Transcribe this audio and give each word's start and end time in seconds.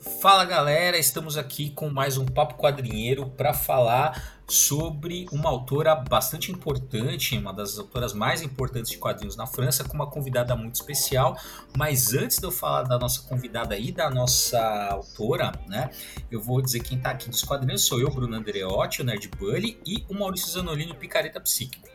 Fala 0.00 0.46
galera, 0.46 0.96
estamos 0.96 1.36
aqui 1.36 1.68
com 1.70 1.90
mais 1.90 2.16
um 2.16 2.24
Papo 2.24 2.54
Quadrinheiro 2.54 3.26
para 3.26 3.52
falar 3.52 4.40
sobre 4.48 5.26
uma 5.30 5.50
autora 5.50 5.94
bastante 5.94 6.50
importante, 6.50 7.36
uma 7.36 7.52
das 7.52 7.78
autoras 7.78 8.14
mais 8.14 8.40
importantes 8.40 8.90
de 8.90 8.96
quadrinhos 8.96 9.36
na 9.36 9.46
França, 9.46 9.84
com 9.84 9.92
uma 9.92 10.06
convidada 10.06 10.56
muito 10.56 10.76
especial. 10.76 11.36
Mas 11.76 12.14
antes 12.14 12.38
de 12.38 12.46
eu 12.46 12.50
falar 12.50 12.84
da 12.84 12.98
nossa 12.98 13.20
convidada 13.28 13.76
e 13.76 13.92
da 13.92 14.08
nossa 14.08 14.58
autora, 14.90 15.52
né, 15.68 15.90
eu 16.30 16.40
vou 16.40 16.62
dizer 16.62 16.80
quem 16.80 16.96
está 16.96 17.10
aqui 17.10 17.28
dos 17.28 17.44
quadrinhos 17.44 17.82
sou 17.82 18.00
eu, 18.00 18.10
Bruno 18.10 18.34
Andreotti, 18.34 19.02
o 19.02 19.04
Nerd 19.04 19.28
Bully, 19.38 19.78
e 19.84 20.02
o 20.08 20.14
Maurício 20.14 20.48
Zanolini, 20.48 20.94
Picareta 20.94 21.38
Psíquico. 21.40 21.88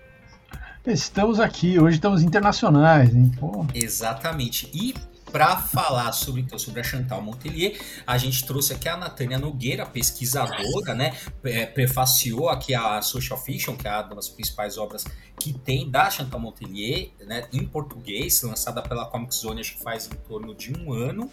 Estamos 0.86 1.40
aqui, 1.40 1.80
hoje 1.80 1.96
estamos 1.96 2.22
internacionais, 2.22 3.16
hein? 3.16 3.32
Pô. 3.40 3.66
Exatamente. 3.74 4.70
E 4.72 4.94
para 5.36 5.58
falar 5.58 6.14
sobre, 6.14 6.40
então, 6.40 6.58
sobre 6.58 6.80
a 6.80 6.84
Chantal 6.84 7.22
Montelier, 7.22 7.78
a 8.08 8.18
gente 8.18 8.46
trouxe 8.46 8.72
aqui 8.72 8.88
a 8.88 8.96
Natânia 8.96 9.38
Nogueira, 9.38 9.86
pesquisadora, 9.86 10.96
né? 10.96 11.14
É, 11.44 11.66
prefaciou 11.66 12.48
aqui 12.48 12.74
a 12.74 13.02
Social 13.02 13.38
Fiction, 13.38 13.76
que 13.76 13.86
é 13.86 13.92
uma 13.92 14.16
das 14.16 14.30
principais 14.30 14.78
obras 14.78 15.04
que 15.38 15.52
tem 15.52 15.92
da 15.92 16.10
Chantal 16.10 16.40
Montelier, 16.40 17.10
né? 17.20 17.50
Em 17.52 17.66
português, 17.66 18.42
lançada 18.44 18.82
pela 18.82 19.08
Comic 19.08 19.36
Zone, 19.36 19.60
acho 19.60 19.76
que 19.76 19.84
faz 19.84 20.10
em 20.10 20.16
torno 20.26 20.56
de 20.56 20.72
um 20.72 20.94
ano. 20.94 21.30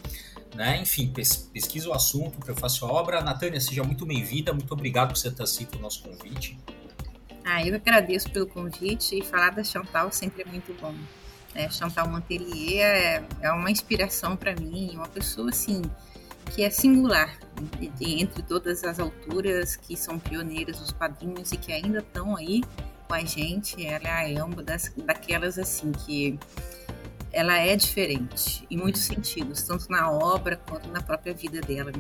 Né? 0.53 0.81
Enfim, 0.83 1.13
pesquisa 1.53 1.89
o 1.89 1.93
assunto, 1.93 2.41
prefaciou 2.41 2.91
a 2.91 2.95
obra. 2.95 3.21
Natânia, 3.21 3.61
seja 3.61 3.85
muito 3.85 4.05
bem-vinda, 4.05 4.53
muito 4.53 4.75
obrigado 4.75 5.11
por 5.11 5.17
você 5.17 5.31
ter 5.31 5.45
aceito 5.45 5.79
o 5.79 5.81
nosso 5.81 6.03
convite. 6.03 6.59
Ah, 7.45 7.65
eu 7.65 7.77
agradeço 7.77 8.29
pelo 8.31 8.49
convite 8.49 9.21
e 9.21 9.23
falar 9.23 9.51
da 9.51 9.63
Chantal 9.63 10.11
sempre 10.11 10.43
é 10.43 10.45
muito 10.45 10.75
bom. 10.81 10.93
É, 11.55 11.69
Chantal 11.69 12.09
Montelier 12.09 12.85
é, 12.85 13.25
é 13.43 13.53
uma 13.53 13.71
inspiração 13.71 14.37
para 14.37 14.55
mim, 14.55 14.91
uma 14.95 15.09
pessoa 15.09 15.51
assim 15.51 15.83
que 16.51 16.63
é 16.63 16.71
singular 16.71 17.39
entre 18.01 18.43
todas 18.43 18.85
as 18.85 18.99
autoras 18.99 19.77
que 19.77 19.97
são 19.97 20.19
pioneiras 20.19 20.79
dos 20.79 20.93
quadrinhos 20.93 21.53
e 21.53 21.57
que 21.57 21.73
ainda 21.73 22.01
estão 22.01 22.37
aí 22.37 22.63
com 23.07 23.15
a 23.15 23.25
gente. 23.25 23.85
Ela 23.85 24.29
é 24.29 24.43
uma 24.43 24.63
das 24.63 24.93
daquelas 24.97 25.59
assim 25.59 25.93
que 25.93 26.39
ela 27.33 27.57
é 27.57 27.75
diferente 27.77 28.67
em 28.71 28.77
muitos 28.77 29.03
sentidos, 29.03 29.63
tanto 29.63 29.91
na 29.91 30.11
obra 30.11 30.57
quanto 30.57 30.89
na 30.91 31.01
própria 31.01 31.33
vida 31.33 31.61
dela. 31.61 31.93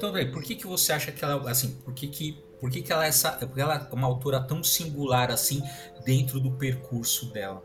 Então, 0.00 0.32
por 0.32 0.42
que, 0.42 0.54
que 0.54 0.66
você 0.66 0.94
acha 0.94 1.12
que 1.12 1.22
ela, 1.22 1.50
assim, 1.50 1.72
por 1.84 1.92
que, 1.92 2.08
que, 2.08 2.42
por 2.58 2.70
que, 2.70 2.80
que 2.80 2.90
ela 2.90 3.04
é 3.04 3.08
essa, 3.08 3.32
porque 3.32 3.60
ela 3.60 3.86
é 3.90 3.94
uma 3.94 4.06
autora 4.06 4.40
tão 4.40 4.64
singular 4.64 5.30
assim 5.30 5.62
dentro 6.06 6.40
do 6.40 6.52
percurso 6.52 7.30
dela? 7.30 7.62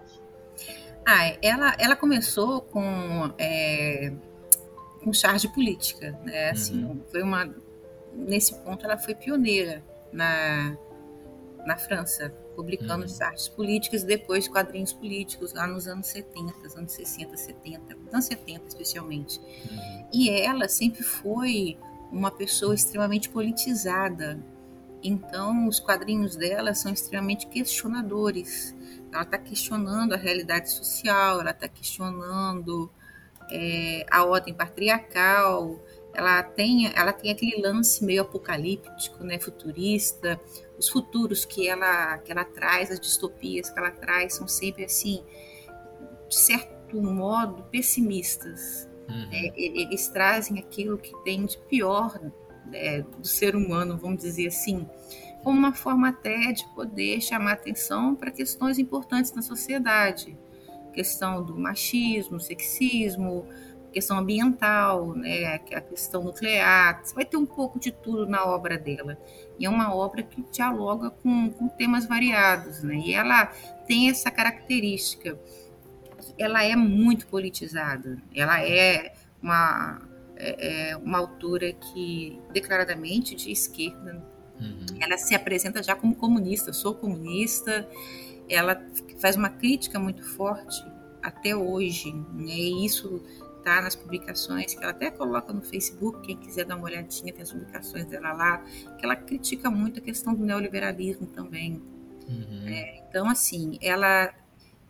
Ah, 1.07 1.33
ela, 1.41 1.73
ela 1.79 1.95
começou 1.95 2.59
com 2.59 3.33
é, 3.37 4.11
com 5.01 5.13
charge 5.13 5.47
política, 5.47 6.19
né? 6.25 6.49
Assim, 6.49 6.83
uhum. 6.83 7.01
foi 7.09 7.23
uma 7.23 7.55
nesse 8.13 8.53
ponto 8.55 8.85
ela 8.85 8.97
foi 8.97 9.15
pioneira 9.15 9.81
na 10.11 10.77
na 11.65 11.77
França, 11.77 12.29
publicando 12.55 13.05
uhum. 13.05 13.17
artes 13.21 13.47
políticas 13.47 14.03
e 14.03 14.05
depois 14.05 14.47
quadrinhos 14.47 14.91
políticos 14.91 15.53
lá 15.53 15.65
nos 15.65 15.87
anos 15.87 16.07
70, 16.07 16.53
anos 16.77 16.91
60, 16.91 17.37
70, 17.37 17.97
anos 18.11 18.25
70 18.25 18.67
especialmente. 18.67 19.39
Uhum. 19.39 20.07
E 20.13 20.29
ela 20.29 20.67
sempre 20.67 21.01
foi 21.01 21.77
uma 22.11 22.31
pessoa 22.31 22.73
extremamente 22.73 23.29
politizada. 23.29 24.39
Então, 25.03 25.67
os 25.67 25.79
quadrinhos 25.79 26.35
dela 26.35 26.73
são 26.73 26.91
extremamente 26.91 27.45
questionadores. 27.47 28.75
Ela 29.11 29.21
está 29.21 29.37
questionando 29.37 30.13
a 30.13 30.17
realidade 30.17 30.71
social, 30.71 31.41
ela 31.41 31.51
está 31.51 31.67
questionando 31.67 32.89
é, 33.51 34.05
a 34.09 34.25
ordem 34.25 34.53
patriarcal. 34.53 35.79
Ela 36.13 36.41
tem, 36.41 36.91
ela 36.95 37.13
tem 37.13 37.31
aquele 37.31 37.61
lance 37.61 38.03
meio 38.03 38.23
apocalíptico, 38.23 39.23
né, 39.23 39.37
futurista. 39.37 40.39
Os 40.77 40.89
futuros 40.89 41.45
que 41.45 41.67
ela, 41.67 42.17
que 42.17 42.31
ela 42.31 42.43
traz, 42.43 42.89
as 42.89 42.99
distopias 42.99 43.69
que 43.69 43.77
ela 43.77 43.91
traz, 43.91 44.35
são 44.35 44.47
sempre 44.47 44.85
assim, 44.85 45.23
de 46.27 46.35
certo 46.35 47.01
modo, 47.01 47.63
pessimistas. 47.63 48.87
Uhum. 49.09 49.29
É, 49.31 49.53
eles 49.55 50.07
trazem 50.07 50.59
aquilo 50.59 50.97
que 50.97 51.13
tem 51.23 51.45
de 51.45 51.57
pior 51.57 52.19
é, 52.73 53.01
do 53.01 53.27
ser 53.27 53.55
humano, 53.55 53.97
vamos 53.97 54.21
dizer 54.21 54.47
assim, 54.47 54.87
como 55.43 55.59
uma 55.59 55.73
forma 55.73 56.09
até 56.09 56.51
de 56.51 56.65
poder 56.73 57.21
chamar 57.21 57.53
atenção 57.53 58.15
para 58.15 58.31
questões 58.31 58.79
importantes 58.79 59.31
na 59.33 59.41
sociedade. 59.41 60.37
Questão 60.93 61.43
do 61.43 61.57
machismo, 61.57 62.39
sexismo, 62.39 63.45
questão 63.95 64.17
ambiental, 64.17 65.13
né, 65.13 65.55
a 65.55 65.81
questão 65.81 66.23
nuclear. 66.23 66.99
Você 67.03 67.15
vai 67.15 67.23
ter 67.23 67.37
um 67.37 67.45
pouco 67.45 67.79
de 67.79 67.91
tudo 67.91 68.25
na 68.27 68.45
obra 68.45 68.77
dela. 68.77 69.17
E 69.57 69.65
é 69.65 69.69
uma 69.69 69.95
obra 69.95 70.21
que 70.21 70.43
dialoga 70.51 71.11
com, 71.11 71.49
com 71.51 71.67
temas 71.69 72.05
variados. 72.05 72.83
Né? 72.83 72.95
E 73.05 73.13
ela 73.13 73.45
tem 73.87 74.09
essa 74.09 74.29
característica 74.29 75.39
ela 76.37 76.63
é 76.63 76.75
muito 76.75 77.27
politizada. 77.27 78.17
Ela 78.33 78.61
é 78.63 79.13
uma, 79.41 80.01
é, 80.35 80.91
é 80.91 80.97
uma 80.97 81.17
autora 81.19 81.71
que, 81.73 82.39
declaradamente, 82.51 83.35
de 83.35 83.51
esquerda, 83.51 84.23
uhum. 84.59 84.85
ela 84.99 85.17
se 85.17 85.33
apresenta 85.35 85.81
já 85.81 85.95
como 85.95 86.15
comunista. 86.15 86.73
Sou 86.73 86.93
comunista. 86.95 87.87
Ela 88.49 88.81
faz 89.19 89.35
uma 89.35 89.49
crítica 89.49 89.99
muito 89.99 90.23
forte 90.23 90.83
até 91.21 91.55
hoje. 91.55 92.13
Né? 92.33 92.53
E 92.53 92.85
isso 92.85 93.21
está 93.57 93.81
nas 93.81 93.95
publicações 93.95 94.75
que 94.75 94.83
ela 94.83 94.91
até 94.91 95.09
coloca 95.09 95.51
no 95.51 95.61
Facebook, 95.61 96.21
quem 96.21 96.37
quiser 96.37 96.65
dar 96.65 96.75
uma 96.75 96.85
olhadinha, 96.85 97.33
tem 97.33 97.41
as 97.41 97.51
publicações 97.51 98.05
dela 98.05 98.31
lá, 98.31 98.57
que 98.59 99.03
ela 99.03 99.15
critica 99.15 99.71
muito 99.71 99.99
a 99.99 100.03
questão 100.03 100.35
do 100.35 100.45
neoliberalismo 100.45 101.25
também. 101.25 101.81
Uhum. 102.29 102.67
É, 102.67 103.03
então, 103.09 103.27
assim, 103.27 103.79
ela 103.81 104.31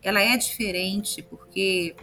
ela 0.07 0.21
é 0.21 0.37
diferente 0.37 1.23
porque 1.23 1.95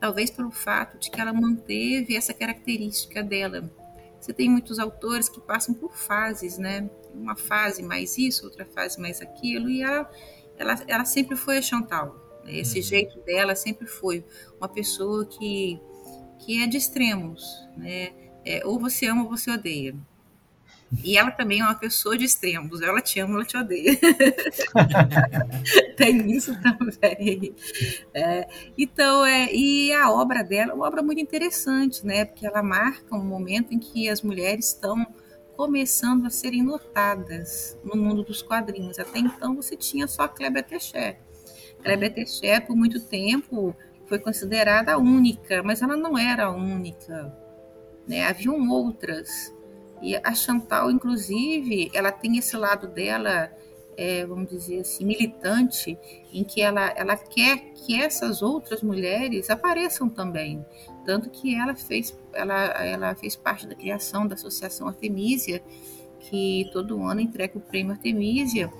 talvez 0.00 0.30
pelo 0.30 0.50
fato 0.50 0.98
de 0.98 1.10
que 1.10 1.20
ela 1.20 1.32
manteve 1.32 2.16
essa 2.16 2.32
característica 2.32 3.22
dela. 3.22 3.70
Você 4.18 4.32
tem 4.32 4.48
muitos 4.48 4.78
autores 4.78 5.28
que 5.28 5.40
passam 5.40 5.74
por 5.74 5.94
fases, 5.94 6.56
né? 6.56 6.88
Uma 7.14 7.36
fase 7.36 7.82
mais 7.82 8.16
isso, 8.16 8.46
outra 8.46 8.64
fase 8.64 8.98
mais 8.98 9.20
aquilo, 9.20 9.68
e 9.68 9.82
ela, 9.82 10.10
ela, 10.56 10.74
ela 10.86 11.04
sempre 11.04 11.36
foi 11.36 11.58
a 11.58 11.62
Chantal. 11.62 12.40
Né? 12.44 12.58
Esse 12.58 12.78
uhum. 12.78 12.84
jeito 12.84 13.20
dela 13.20 13.54
sempre 13.54 13.86
foi 13.86 14.24
uma 14.58 14.68
pessoa 14.68 15.26
que, 15.26 15.78
que 16.38 16.62
é 16.62 16.66
de 16.66 16.78
extremos, 16.78 17.44
né? 17.76 18.12
É, 18.42 18.66
ou 18.66 18.78
você 18.78 19.06
ama 19.06 19.24
ou 19.24 19.28
você 19.28 19.50
odeia. 19.50 19.94
E 21.04 21.16
ela 21.16 21.30
também 21.30 21.60
é 21.60 21.64
uma 21.64 21.74
pessoa 21.74 22.18
de 22.18 22.24
extremos. 22.24 22.82
Ela 22.82 23.00
te 23.00 23.20
ama, 23.20 23.34
ela 23.34 23.44
te 23.44 23.56
odeia. 23.56 23.96
Tem 25.96 26.30
isso 26.32 26.52
também. 26.60 27.54
É, 28.12 28.48
então, 28.76 29.24
é, 29.24 29.54
e 29.54 29.92
a 29.92 30.10
obra 30.10 30.42
dela 30.42 30.72
é 30.72 30.74
uma 30.74 30.86
obra 30.86 31.02
muito 31.02 31.20
interessante, 31.20 32.04
né? 32.04 32.24
Porque 32.24 32.44
ela 32.44 32.62
marca 32.62 33.14
um 33.14 33.24
momento 33.24 33.72
em 33.72 33.78
que 33.78 34.08
as 34.08 34.20
mulheres 34.20 34.66
estão 34.66 35.06
começando 35.56 36.26
a 36.26 36.30
serem 36.30 36.62
notadas 36.62 37.78
no 37.84 37.94
mundo 37.94 38.24
dos 38.24 38.42
quadrinhos. 38.42 38.98
Até 38.98 39.20
então 39.20 39.54
você 39.54 39.76
tinha 39.76 40.08
só 40.08 40.22
a 40.22 40.28
Kleber 40.28 40.64
Teché. 40.64 41.18
Kleber 41.84 42.12
Teché, 42.12 42.58
por 42.58 42.74
muito 42.74 42.98
tempo, 42.98 43.76
foi 44.06 44.18
considerada 44.18 44.94
a 44.94 44.98
única, 44.98 45.62
mas 45.62 45.82
ela 45.82 45.96
não 45.96 46.18
era 46.18 46.46
a 46.46 46.50
única. 46.50 47.32
Né? 48.08 48.26
Haviam 48.26 48.68
outras 48.68 49.54
e 50.02 50.16
a 50.16 50.34
Chantal, 50.34 50.90
inclusive, 50.90 51.90
ela 51.92 52.10
tem 52.10 52.38
esse 52.38 52.56
lado 52.56 52.86
dela, 52.86 53.52
é, 53.96 54.24
vamos 54.24 54.48
dizer 54.48 54.80
assim, 54.80 55.04
militante, 55.04 55.98
em 56.32 56.42
que 56.42 56.62
ela, 56.62 56.92
ela 56.96 57.16
quer 57.16 57.72
que 57.74 58.00
essas 58.00 58.40
outras 58.40 58.82
mulheres 58.82 59.50
apareçam 59.50 60.08
também. 60.08 60.64
Tanto 61.04 61.28
que 61.28 61.54
ela 61.54 61.74
fez, 61.74 62.16
ela, 62.32 62.64
ela 62.82 63.14
fez 63.14 63.36
parte 63.36 63.66
da 63.66 63.74
criação 63.74 64.26
da 64.26 64.34
Associação 64.34 64.88
Artemisia, 64.88 65.62
que 66.18 66.68
todo 66.72 67.02
ano 67.02 67.20
entrega 67.20 67.58
o 67.58 67.60
prêmio 67.60 67.92
Artemisia, 67.92 68.72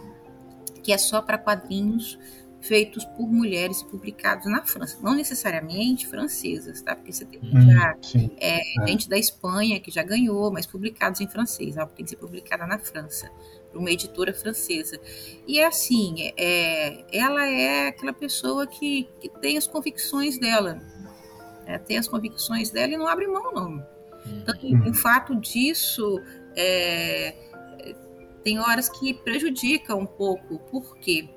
que 0.82 0.92
é 0.92 0.98
só 0.98 1.20
para 1.20 1.38
quadrinhos 1.38 2.18
feitos 2.60 3.04
por 3.04 3.30
mulheres 3.30 3.80
e 3.80 3.86
publicados 3.86 4.46
na 4.46 4.62
França, 4.62 4.98
não 5.02 5.14
necessariamente 5.14 6.06
francesas, 6.06 6.82
tá? 6.82 6.94
Porque 6.94 7.12
você 7.12 7.24
tem 7.24 7.40
hum, 7.42 7.70
já 7.70 7.96
é, 8.38 8.58
é. 8.58 8.86
gente 8.86 9.08
da 9.08 9.18
Espanha 9.18 9.80
que 9.80 9.90
já 9.90 10.02
ganhou, 10.02 10.52
mas 10.52 10.66
publicados 10.66 11.20
em 11.20 11.28
francês, 11.28 11.78
algo 11.78 11.92
tem 11.94 12.04
que 12.04 12.10
ser 12.10 12.16
publicada 12.16 12.66
na 12.66 12.78
França. 12.78 13.30
uma 13.74 13.90
editora 13.90 14.34
francesa. 14.34 15.00
E 15.46 15.58
é 15.58 15.66
assim, 15.66 16.32
é, 16.36 17.04
ela 17.12 17.46
é 17.46 17.88
aquela 17.88 18.12
pessoa 18.12 18.66
que, 18.66 19.08
que 19.20 19.28
tem 19.28 19.56
as 19.56 19.66
convicções 19.66 20.38
dela, 20.38 20.80
é, 21.66 21.78
tem 21.78 21.96
as 21.96 22.08
convicções 22.08 22.70
dela 22.70 22.92
e 22.92 22.96
não 22.96 23.06
abre 23.06 23.26
mão, 23.26 23.52
não. 23.52 23.86
Então, 24.26 24.54
uhum. 24.62 24.90
o 24.90 24.94
fato 24.94 25.34
disso 25.34 26.20
é, 26.54 27.34
tem 28.42 28.58
horas 28.58 28.88
que 28.88 29.14
prejudica 29.14 29.94
um 29.94 30.06
pouco. 30.06 30.58
Por 30.70 30.96
quê? 30.98 31.28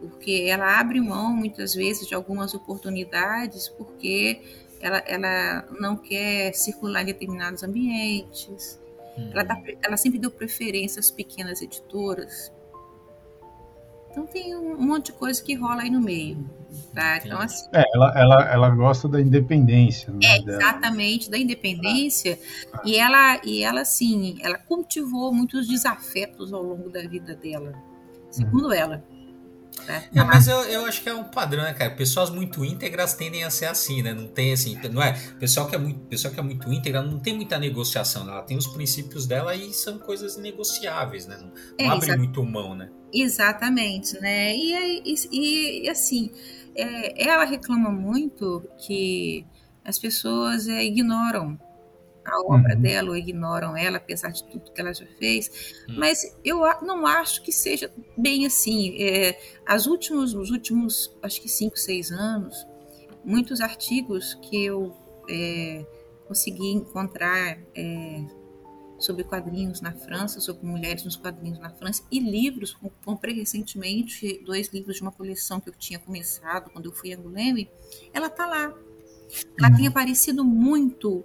Porque 0.00 0.46
ela 0.48 0.78
abre 0.78 1.00
mão, 1.00 1.32
muitas 1.32 1.74
vezes, 1.74 2.06
de 2.06 2.14
algumas 2.14 2.54
oportunidades, 2.54 3.68
porque 3.68 4.40
ela, 4.80 4.98
ela 5.06 5.64
não 5.80 5.96
quer 5.96 6.52
circular 6.54 7.02
em 7.02 7.06
determinados 7.06 7.62
ambientes. 7.62 8.80
Uhum. 9.16 9.30
Ela, 9.32 9.42
dá, 9.42 9.62
ela 9.82 9.96
sempre 9.96 10.18
deu 10.18 10.30
preferência 10.30 11.00
às 11.00 11.10
pequenas 11.10 11.62
editoras. 11.62 12.52
Então 14.10 14.26
tem 14.26 14.56
um 14.56 14.80
monte 14.80 15.06
de 15.06 15.12
coisa 15.12 15.42
que 15.42 15.54
rola 15.54 15.82
aí 15.82 15.90
no 15.90 16.00
meio. 16.00 16.38
Tá? 16.94 17.18
Então, 17.18 17.38
assim, 17.38 17.68
é, 17.72 17.84
ela, 17.94 18.18
ela, 18.18 18.52
ela 18.52 18.70
gosta 18.70 19.06
da 19.06 19.20
independência. 19.20 20.10
Né, 20.10 20.20
é, 20.24 20.38
exatamente, 20.38 21.30
da 21.30 21.38
independência. 21.38 22.38
Ah. 22.72 22.80
E 22.84 22.96
ela, 22.96 23.40
e 23.44 23.62
ela, 23.62 23.82
assim, 23.82 24.38
ela 24.40 24.56
cultivou 24.56 25.32
muitos 25.32 25.68
desafetos 25.68 26.52
ao 26.52 26.62
longo 26.62 26.88
da 26.88 27.02
vida 27.02 27.34
dela, 27.34 27.74
segundo 28.30 28.68
uhum. 28.68 28.72
ela. 28.72 29.04
Né? 29.86 30.08
É, 30.14 30.24
mas 30.24 30.48
eu, 30.48 30.58
eu 30.64 30.86
acho 30.86 31.02
que 31.02 31.08
é 31.08 31.14
um 31.14 31.24
padrão, 31.24 31.62
né, 31.62 31.74
cara? 31.74 31.90
Pessoas 31.90 32.30
muito 32.30 32.64
íntegras 32.64 33.14
tendem 33.14 33.44
a 33.44 33.50
ser 33.50 33.66
assim, 33.66 34.02
né? 34.02 34.12
Não 34.14 34.26
tem 34.26 34.52
assim, 34.52 34.78
não 34.90 35.02
é? 35.02 35.12
Pessoal 35.38 35.66
que 35.66 35.74
é 35.74 35.78
muito, 35.78 36.00
pessoal 36.00 36.32
que 36.32 36.40
é 36.40 36.42
muito 36.42 36.72
íntegra 36.72 37.02
não 37.02 37.18
tem 37.18 37.34
muita 37.34 37.58
negociação, 37.58 38.24
né? 38.24 38.32
ela 38.32 38.42
tem 38.42 38.56
os 38.56 38.66
princípios 38.66 39.26
dela 39.26 39.54
e 39.54 39.72
são 39.72 39.98
coisas 39.98 40.36
negociáveis, 40.36 41.26
né? 41.26 41.36
Não, 41.40 41.48
não 41.48 41.54
é, 41.78 41.88
abre 41.88 42.16
muito 42.16 42.42
mão, 42.42 42.74
né? 42.74 42.90
Exatamente, 43.12 44.18
né? 44.20 44.54
E, 44.56 45.02
e, 45.04 45.84
e 45.84 45.88
assim, 45.88 46.30
é, 46.74 47.28
ela 47.28 47.44
reclama 47.44 47.90
muito 47.90 48.68
que 48.78 49.46
as 49.84 49.98
pessoas 49.98 50.66
é, 50.68 50.84
ignoram 50.84 51.58
a 52.26 52.40
obra 52.40 52.74
uhum. 52.74 52.80
dela 52.80 53.10
ou 53.10 53.16
ignoram 53.16 53.76
ela, 53.76 53.98
apesar 53.98 54.30
de 54.30 54.44
tudo 54.44 54.72
que 54.72 54.80
ela 54.80 54.92
já 54.92 55.06
fez. 55.18 55.84
Uhum. 55.88 55.96
Mas 55.98 56.36
eu 56.44 56.60
não 56.82 57.06
acho 57.06 57.42
que 57.42 57.52
seja 57.52 57.90
bem 58.16 58.46
assim. 58.46 58.96
É, 59.02 59.38
as 59.64 59.86
últimos, 59.86 60.34
os 60.34 60.50
últimos, 60.50 61.16
acho 61.22 61.40
que 61.40 61.48
cinco, 61.48 61.78
seis 61.78 62.10
anos, 62.10 62.66
muitos 63.24 63.60
artigos 63.60 64.34
que 64.34 64.64
eu 64.64 64.96
é, 65.28 65.84
consegui 66.26 66.72
encontrar 66.72 67.58
é, 67.74 68.24
sobre 68.98 69.24
quadrinhos 69.24 69.80
na 69.80 69.92
França, 69.92 70.40
sobre 70.40 70.66
mulheres 70.66 71.04
nos 71.04 71.16
quadrinhos 71.16 71.58
na 71.58 71.70
França, 71.70 72.02
e 72.10 72.18
livros, 72.18 72.76
comprei 73.04 73.34
recentemente 73.34 74.42
dois 74.44 74.68
livros 74.68 74.96
de 74.96 75.02
uma 75.02 75.12
coleção 75.12 75.60
que 75.60 75.68
eu 75.68 75.74
tinha 75.74 75.98
começado 75.98 76.70
quando 76.70 76.86
eu 76.86 76.92
fui 76.92 77.12
a 77.12 77.16
Angoulême, 77.16 77.70
ela 78.12 78.28
está 78.28 78.46
lá. 78.46 78.74
Ela 79.58 79.70
uhum. 79.70 79.76
tem 79.76 79.86
aparecido 79.86 80.44
muito 80.44 81.24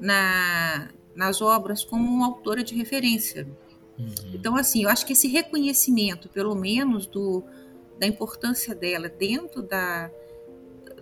na, 0.00 0.88
nas 1.14 1.40
obras 1.40 1.84
como 1.84 2.08
uma 2.08 2.26
autora 2.26 2.64
de 2.64 2.74
referência. 2.74 3.46
Uhum. 3.98 4.32
Então, 4.32 4.56
assim, 4.56 4.84
eu 4.84 4.88
acho 4.88 5.04
que 5.04 5.12
esse 5.12 5.28
reconhecimento, 5.28 6.28
pelo 6.28 6.54
menos, 6.54 7.06
do, 7.06 7.44
da 7.98 8.06
importância 8.06 8.74
dela 8.74 9.08
dentro 9.08 9.62
da, 9.62 10.10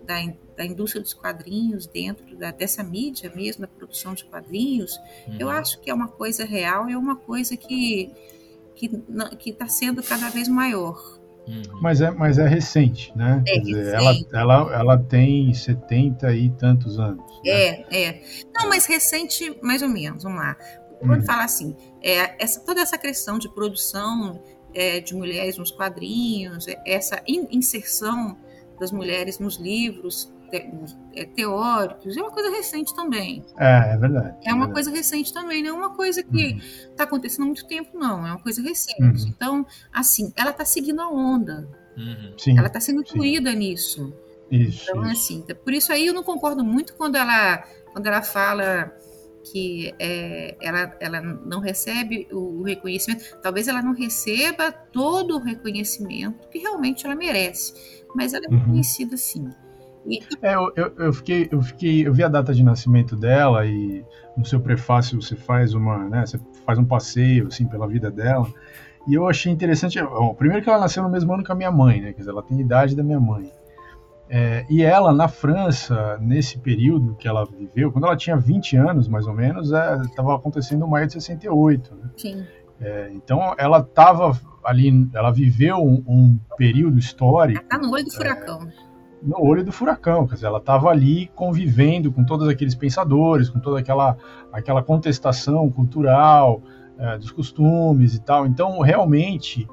da, 0.03 0.15
da 0.57 0.65
indústria 0.65 1.01
dos 1.01 1.13
quadrinhos, 1.13 1.87
dentro 1.87 2.35
da, 2.35 2.51
dessa 2.51 2.83
mídia 2.83 3.31
mesmo, 3.33 3.61
da 3.61 3.67
produção 3.67 4.13
de 4.13 4.25
quadrinhos, 4.25 4.97
uhum. 5.27 5.37
eu 5.39 5.49
acho 5.49 5.79
que 5.79 5.89
é 5.89 5.93
uma 5.93 6.09
coisa 6.09 6.43
real, 6.43 6.89
é 6.89 6.97
uma 6.97 7.15
coisa 7.15 7.55
que 7.55 8.11
que 9.37 9.49
está 9.49 9.67
sendo 9.67 10.01
cada 10.01 10.29
vez 10.29 10.47
maior. 10.47 11.18
Uhum. 11.49 11.81
Mas, 11.81 11.99
é, 11.99 12.11
mas 12.11 12.37
é 12.37 12.47
recente, 12.47 13.11
né? 13.15 13.43
É 13.47 13.59
dizer, 13.59 13.95
ela, 13.95 14.13
ela, 14.31 14.75
ela 14.75 14.97
tem 14.97 15.51
70 15.51 16.31
e 16.35 16.51
tantos 16.51 16.99
anos. 16.99 17.25
Né? 17.43 17.51
É, 17.51 18.03
é. 18.03 18.21
Não, 18.53 18.69
mas 18.69 18.85
recente, 18.85 19.57
mais 19.61 19.81
ou 19.81 19.89
menos, 19.89 20.23
vamos 20.23 20.39
lá. 20.39 20.55
Quando 20.99 21.21
uhum. 21.21 21.25
fala 21.25 21.43
assim, 21.43 21.75
é, 22.03 22.35
essa, 22.43 22.59
toda 22.59 22.81
essa 22.81 22.97
questão 22.97 23.39
de 23.39 23.49
produção 23.49 24.39
é, 24.73 24.99
de 24.99 25.15
mulheres 25.15 25.57
nos 25.57 25.71
quadrinhos, 25.71 26.67
é, 26.67 26.79
essa 26.85 27.21
in, 27.27 27.47
inserção 27.49 28.37
das 28.79 28.91
mulheres 28.91 29.39
nos 29.39 29.55
livros, 29.55 30.31
é, 30.51 31.25
teóricos, 31.25 32.15
é 32.17 32.21
uma 32.21 32.31
coisa 32.31 32.49
recente 32.49 32.95
também. 32.95 33.43
É, 33.57 33.93
é 33.93 33.97
verdade. 33.97 34.37
É 34.45 34.53
uma 34.53 34.71
coisa 34.71 34.91
recente 34.91 35.33
também, 35.33 35.63
não 35.63 35.71
é 35.71 35.73
uma 35.73 35.95
coisa 35.95 36.23
que 36.23 36.57
está 36.57 37.03
uhum. 37.03 37.07
acontecendo 37.09 37.43
há 37.43 37.45
muito 37.45 37.67
tempo, 37.67 37.97
não. 37.97 38.25
É 38.25 38.31
uma 38.31 38.39
coisa 38.39 38.61
recente. 38.61 39.23
Uhum. 39.23 39.27
Então, 39.27 39.65
assim, 39.93 40.31
ela 40.35 40.51
está 40.51 40.65
seguindo 40.65 41.01
a 41.01 41.09
onda. 41.09 41.67
Uhum. 41.97 42.33
Sim, 42.37 42.57
ela 42.57 42.67
está 42.67 42.79
sendo 42.79 43.01
incluída 43.01 43.51
sim. 43.51 43.57
nisso. 43.57 44.13
Isso, 44.49 44.89
então, 44.89 45.03
isso. 45.03 45.11
assim, 45.11 45.45
por 45.63 45.73
isso 45.73 45.91
aí 45.91 46.07
eu 46.07 46.13
não 46.13 46.23
concordo 46.23 46.63
muito 46.63 46.95
quando 46.95 47.15
ela, 47.15 47.57
quando 47.93 48.07
ela 48.07 48.21
fala 48.21 48.91
que 49.51 49.93
é, 49.99 50.55
ela, 50.61 50.95
ela 50.99 51.21
não 51.21 51.59
recebe 51.59 52.27
o 52.31 52.63
reconhecimento. 52.63 53.37
Talvez 53.41 53.67
ela 53.67 53.81
não 53.81 53.93
receba 53.93 54.71
todo 54.71 55.35
o 55.35 55.39
reconhecimento 55.39 56.47
que 56.49 56.59
realmente 56.59 57.05
ela 57.05 57.15
merece, 57.15 57.73
mas 58.15 58.33
ela 58.33 58.45
é 58.45 58.49
uhum. 58.49 58.59
reconhecida 58.59 59.17
sim. 59.17 59.49
É, 60.41 60.55
eu, 60.55 60.71
eu, 60.75 60.93
eu, 60.97 61.13
fiquei, 61.13 61.47
eu 61.51 61.61
fiquei, 61.61 62.07
eu 62.07 62.13
vi 62.13 62.23
a 62.23 62.27
data 62.27 62.53
de 62.53 62.63
nascimento 62.63 63.15
dela 63.15 63.65
e 63.65 64.03
no 64.35 64.45
seu 64.45 64.59
prefácio 64.59 65.21
você 65.21 65.35
faz 65.35 65.73
uma, 65.73 66.09
né, 66.09 66.25
você 66.25 66.39
faz 66.65 66.79
um 66.79 66.85
passeio 66.85 67.47
assim 67.47 67.65
pela 67.65 67.87
vida 67.87 68.09
dela 68.09 68.47
e 69.07 69.13
eu 69.13 69.27
achei 69.27 69.51
interessante. 69.51 70.01
Bom, 70.01 70.33
primeiro 70.33 70.63
que 70.63 70.69
ela 70.69 70.79
nasceu 70.79 71.01
no 71.01 71.09
mesmo 71.09 71.33
ano 71.33 71.43
que 71.43 71.51
a 71.51 71.55
minha 71.55 71.71
mãe, 71.71 71.99
né? 71.99 72.13
Quer 72.13 72.19
dizer, 72.19 72.29
ela 72.29 72.43
tem 72.43 72.57
a 72.57 72.61
idade 72.61 72.95
da 72.95 73.03
minha 73.03 73.19
mãe. 73.19 73.51
É, 74.29 74.63
e 74.69 74.83
ela, 74.83 75.11
na 75.11 75.27
França, 75.27 76.19
nesse 76.21 76.59
período 76.59 77.15
que 77.15 77.27
ela 77.27 77.43
viveu, 77.45 77.91
quando 77.91 78.05
ela 78.05 78.15
tinha 78.15 78.37
20 78.37 78.77
anos, 78.77 79.07
mais 79.07 79.25
ou 79.25 79.33
menos, 79.33 79.71
estava 79.71 80.33
é, 80.33 80.35
acontecendo 80.35 80.85
o 80.85 80.87
maio 80.87 81.07
de 81.07 81.13
68, 81.13 81.95
né? 81.95 82.09
Sim. 82.15 82.45
É, 82.79 83.09
então, 83.13 83.55
ela 83.57 83.79
estava 83.79 84.39
ali, 84.63 85.09
ela 85.15 85.31
viveu 85.31 85.77
um, 85.77 86.03
um 86.07 86.39
período 86.55 86.99
histórico... 86.99 87.59
Ela 87.59 87.69
tá 87.69 87.77
no 87.79 87.91
olho 87.91 88.05
do 88.05 88.11
furacão. 88.11 88.67
É, 88.67 88.88
no 89.21 89.41
olho 89.41 89.63
do 89.63 89.71
furacão, 89.71 90.27
quer 90.27 90.35
dizer, 90.35 90.47
ela 90.47 90.59
estava 90.59 90.89
ali 90.89 91.29
convivendo 91.35 92.11
com 92.11 92.23
todos 92.23 92.47
aqueles 92.47 92.75
pensadores, 92.75 93.49
com 93.49 93.59
toda 93.59 93.79
aquela, 93.79 94.17
aquela 94.51 94.81
contestação 94.81 95.69
cultural, 95.69 96.61
é, 96.97 97.17
dos 97.17 97.31
costumes 97.31 98.15
e 98.15 98.21
tal. 98.21 98.45
Então, 98.45 98.79
realmente, 98.79 99.67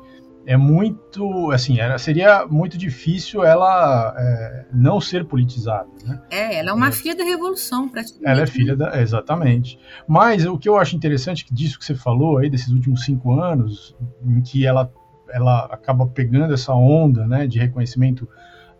é 0.46 0.56
muito, 0.56 1.50
assim, 1.50 1.80
era, 1.80 1.98
seria 1.98 2.46
muito 2.46 2.78
difícil 2.78 3.44
ela 3.44 4.14
é, 4.16 4.66
não 4.72 5.00
ser 5.00 5.24
politizada, 5.24 5.88
né? 6.04 6.22
É, 6.30 6.58
ela 6.58 6.70
é 6.70 6.72
uma 6.72 6.88
é. 6.88 6.92
filha 6.92 7.16
da 7.16 7.24
revolução, 7.24 7.88
praticamente. 7.88 8.30
Ela 8.30 8.42
é 8.42 8.46
filha 8.46 8.76
da, 8.76 9.00
exatamente. 9.00 9.76
Mas 10.06 10.46
o 10.46 10.56
que 10.56 10.68
eu 10.68 10.78
acho 10.78 10.94
interessante 10.94 11.44
disso 11.52 11.78
que 11.78 11.84
você 11.84 11.96
falou 11.96 12.38
aí, 12.38 12.48
desses 12.48 12.68
últimos 12.68 13.04
cinco 13.04 13.32
anos, 13.32 13.96
em 14.24 14.40
que 14.40 14.64
ela, 14.64 14.90
ela 15.30 15.64
acaba 15.66 16.06
pegando 16.06 16.54
essa 16.54 16.72
onda, 16.72 17.26
né, 17.26 17.48
de 17.48 17.58
reconhecimento 17.58 18.28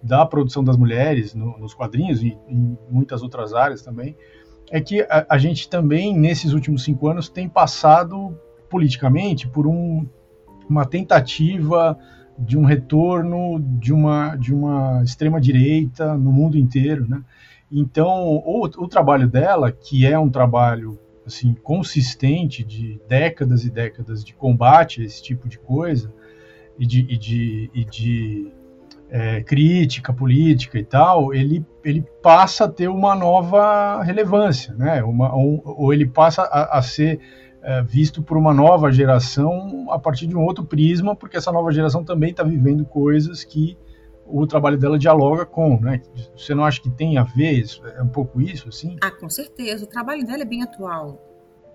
da 0.06 0.24
produção 0.24 0.62
das 0.62 0.76
mulheres 0.76 1.34
no, 1.34 1.58
nos 1.58 1.74
quadrinhos 1.74 2.22
e 2.22 2.38
em 2.48 2.78
muitas 2.88 3.22
outras 3.22 3.52
áreas 3.52 3.82
também, 3.82 4.16
é 4.70 4.80
que 4.80 5.02
a, 5.02 5.26
a, 5.28 5.38
gente 5.38 5.68
também, 5.68 6.16
nesses 6.16 6.52
últimos 6.52 6.84
cinco 6.84 7.08
anos, 7.08 7.28
tem 7.28 7.48
passado 7.48 8.36
politicamente 8.70 9.48
por 9.48 9.66
um, 9.66 10.06
uma 10.68 10.84
tentativa 10.84 11.98
de 12.38 12.58
um 12.58 12.64
retorno 12.64 13.60
de 13.78 13.92
uma, 13.92 14.36
de 14.36 14.52
uma 14.52 15.02
extrema-direita 15.02 16.16
no 16.16 16.32
mundo 16.32 16.58
inteiro. 16.58 17.08
Né? 17.08 17.22
Então, 17.70 18.42
o, 18.44 18.64
o 18.64 18.88
trabalho 18.88 19.28
dela, 19.28 19.72
que 19.72 20.06
é 20.06 20.18
um 20.18 20.30
trabalho 20.30 20.98
assim 21.26 21.54
consistente 21.54 22.62
de 22.62 23.00
décadas 23.08 23.64
e 23.64 23.70
décadas 23.70 24.24
de 24.24 24.32
combate 24.32 25.00
a 25.00 25.04
esse 25.04 25.22
tipo 25.22 25.48
de 25.48 25.58
coisa 25.58 26.12
e 26.78 26.86
de, 26.86 27.00
e 27.00 27.16
de, 27.16 27.70
e 27.74 27.84
de 27.84 28.52
é, 29.10 29.42
crítica 29.42 30.12
política 30.12 30.78
e 30.78 30.84
tal, 30.84 31.32
ele, 31.32 31.64
ele 31.84 32.04
passa 32.22 32.64
a 32.64 32.68
ter 32.68 32.88
uma 32.88 33.14
nova 33.14 34.02
relevância, 34.02 34.74
né? 34.74 35.02
Uma, 35.02 35.34
um, 35.36 35.60
ou 35.64 35.92
ele 35.92 36.06
passa 36.06 36.42
a, 36.42 36.78
a 36.78 36.82
ser 36.82 37.20
é, 37.62 37.82
visto 37.82 38.22
por 38.22 38.36
uma 38.36 38.52
nova 38.52 38.92
geração 38.92 39.86
a 39.90 39.98
partir 39.98 40.26
de 40.26 40.36
um 40.36 40.44
outro 40.44 40.64
prisma, 40.64 41.14
porque 41.14 41.36
essa 41.36 41.52
nova 41.52 41.70
geração 41.72 42.04
também 42.04 42.30
está 42.30 42.42
vivendo 42.42 42.84
coisas 42.84 43.44
que 43.44 43.76
o 44.28 44.46
trabalho 44.46 44.76
dela 44.76 44.98
dialoga 44.98 45.46
com, 45.46 45.80
né? 45.80 46.02
Você 46.36 46.54
não 46.54 46.64
acha 46.64 46.82
que 46.82 46.90
tem 46.90 47.16
a 47.16 47.22
ver? 47.22 47.52
Isso, 47.52 47.86
é 47.86 48.02
um 48.02 48.08
pouco 48.08 48.40
isso, 48.40 48.68
assim? 48.68 48.96
Ah, 49.00 49.10
com 49.10 49.28
certeza. 49.28 49.84
O 49.84 49.88
trabalho 49.88 50.26
dela 50.26 50.42
é 50.42 50.44
bem 50.44 50.62
atual. 50.62 51.22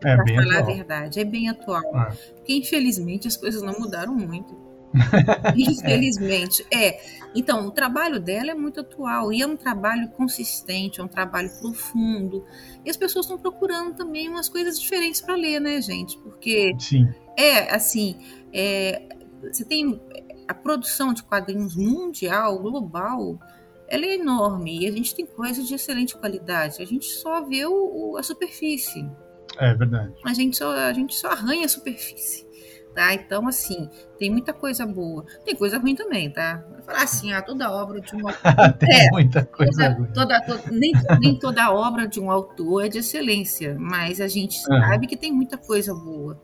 É 0.03 0.21
bem 0.23 0.35
falar 0.35 0.59
atual. 0.59 0.71
a 0.71 0.75
verdade, 0.75 1.19
é 1.19 1.25
bem 1.25 1.49
atual. 1.49 1.95
Ah. 1.95 2.11
Porque, 2.35 2.53
infelizmente, 2.53 3.27
as 3.27 3.37
coisas 3.37 3.61
não 3.61 3.79
mudaram 3.79 4.13
muito. 4.13 4.70
Infelizmente. 5.55 6.65
É. 6.73 6.99
Então, 7.33 7.67
o 7.67 7.71
trabalho 7.71 8.19
dela 8.19 8.51
é 8.51 8.53
muito 8.53 8.81
atual 8.81 9.31
e 9.31 9.41
é 9.41 9.47
um 9.47 9.55
trabalho 9.55 10.09
consistente, 10.09 10.99
é 10.99 11.03
um 11.03 11.07
trabalho 11.07 11.49
profundo. 11.59 12.45
E 12.83 12.89
as 12.89 12.97
pessoas 12.97 13.25
estão 13.25 13.37
procurando 13.37 13.95
também 13.95 14.27
umas 14.27 14.49
coisas 14.49 14.79
diferentes 14.79 15.21
para 15.21 15.35
ler, 15.35 15.59
né, 15.61 15.81
gente? 15.81 16.17
Porque 16.17 16.75
Sim. 16.77 17.07
É, 17.37 17.73
assim, 17.73 18.17
é, 18.53 19.01
você 19.41 19.63
tem 19.63 20.01
a 20.47 20.53
produção 20.53 21.13
de 21.13 21.23
quadrinhos 21.23 21.75
mundial, 21.75 22.59
global, 22.59 23.39
ela 23.87 24.05
é 24.05 24.15
enorme 24.15 24.83
e 24.83 24.87
a 24.87 24.91
gente 24.91 25.15
tem 25.15 25.25
coisas 25.25 25.67
de 25.67 25.75
excelente 25.75 26.15
qualidade. 26.15 26.81
A 26.81 26.85
gente 26.85 27.05
só 27.05 27.45
vê 27.45 27.65
o, 27.65 27.71
o, 28.11 28.17
a 28.17 28.23
superfície. 28.23 29.09
É 29.57 29.73
verdade. 29.73 30.13
A 30.25 30.33
gente 30.33 30.57
só, 30.57 30.71
a 30.71 30.93
gente 30.93 31.15
só 31.15 31.29
arranha 31.29 31.65
a 31.65 31.69
superfície. 31.69 32.47
Tá? 32.93 33.13
Então, 33.13 33.47
assim, 33.47 33.89
tem 34.19 34.29
muita 34.29 34.51
coisa 34.51 34.85
boa. 34.85 35.25
Tem 35.45 35.55
coisa 35.55 35.77
ruim 35.77 35.95
também, 35.95 36.29
tá? 36.29 36.61
Falar 36.85 37.03
assim, 37.03 37.31
ah, 37.31 37.41
toda 37.41 37.71
obra 37.71 38.01
de 38.01 38.13
um 38.15 38.27
autor. 38.27 38.73
tem 38.77 39.07
é, 39.07 39.11
muita 39.11 39.45
coisa 39.45 39.83
toda, 39.83 39.93
ruim. 39.95 40.07
Toda, 40.13 40.41
toda, 40.41 40.63
nem, 40.71 40.91
nem 41.19 41.39
toda 41.39 41.71
obra 41.71 42.05
de 42.05 42.19
um 42.19 42.29
autor 42.29 42.85
é 42.85 42.89
de 42.89 42.97
excelência, 42.97 43.77
mas 43.79 44.19
a 44.19 44.27
gente 44.27 44.57
uhum. 44.69 44.79
sabe 44.81 45.07
que 45.07 45.15
tem 45.15 45.31
muita 45.31 45.57
coisa 45.57 45.93
boa. 45.93 46.37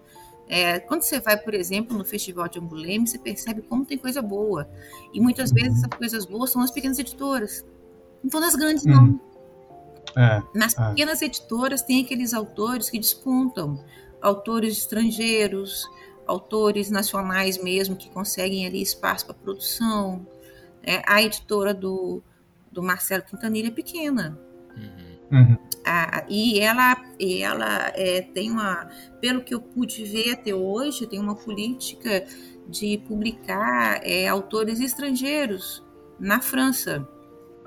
É, 0.50 0.80
quando 0.80 1.02
você 1.02 1.20
vai, 1.20 1.36
por 1.36 1.54
exemplo, 1.54 1.98
no 1.98 2.06
Festival 2.06 2.48
de 2.48 2.60
Anguleme, 2.60 3.06
você 3.06 3.20
percebe 3.20 3.62
como 3.62 3.86
tem 3.86 3.98
coisa 3.98 4.22
boa. 4.22 4.70
E 5.14 5.20
muitas 5.20 5.52
vezes 5.52 5.80
essas 5.80 5.98
coisas 5.98 6.26
boas 6.26 6.50
são 6.50 6.62
as 6.62 6.72
pequenas 6.72 6.98
editoras. 6.98 7.66
Não 8.24 8.32
são 8.32 8.40
das 8.40 8.56
grandes, 8.56 8.86
não. 8.86 9.04
Hum. 9.04 9.20
É, 10.16 10.42
Nas 10.56 10.78
é. 10.78 10.90
pequenas 10.90 11.22
editoras 11.22 11.82
tem 11.82 12.04
aqueles 12.04 12.34
autores 12.34 12.90
que 12.90 12.98
despontam. 12.98 13.84
Autores 14.22 14.78
estrangeiros, 14.78 15.86
autores 16.28 16.90
nacionais 16.90 17.62
mesmo, 17.62 17.96
que 17.96 18.10
conseguem 18.10 18.66
ali 18.66 18.82
espaço 18.82 19.26
para 19.26 19.34
produção. 19.36 20.28
É, 20.84 21.02
a 21.06 21.22
editora 21.22 21.74
do, 21.74 22.22
do 22.72 22.84
Marcelo 22.84 23.24
Quintanilha 23.24 23.68
é 23.68 23.72
pequena. 23.72 24.38
Uhum. 24.76 25.40
Uhum. 25.40 25.58
Ah, 25.86 26.26
e 26.30 26.60
ela, 26.60 26.98
e 27.20 27.42
ela 27.42 27.92
é, 27.96 28.22
tem 28.22 28.52
uma, 28.52 28.90
pelo 29.20 29.42
que 29.42 29.54
eu 29.54 29.62
pude 29.62 30.04
ver 30.06 30.32
até 30.32 30.54
hoje, 30.54 31.08
tem 31.08 31.20
uma 31.20 31.36
política 31.36 32.26
de 32.68 32.98
publicar 33.00 34.02
é, 34.04 34.28
autores 34.28 34.80
estrangeiros 34.80 35.84
na 36.20 36.42
França. 36.42 37.08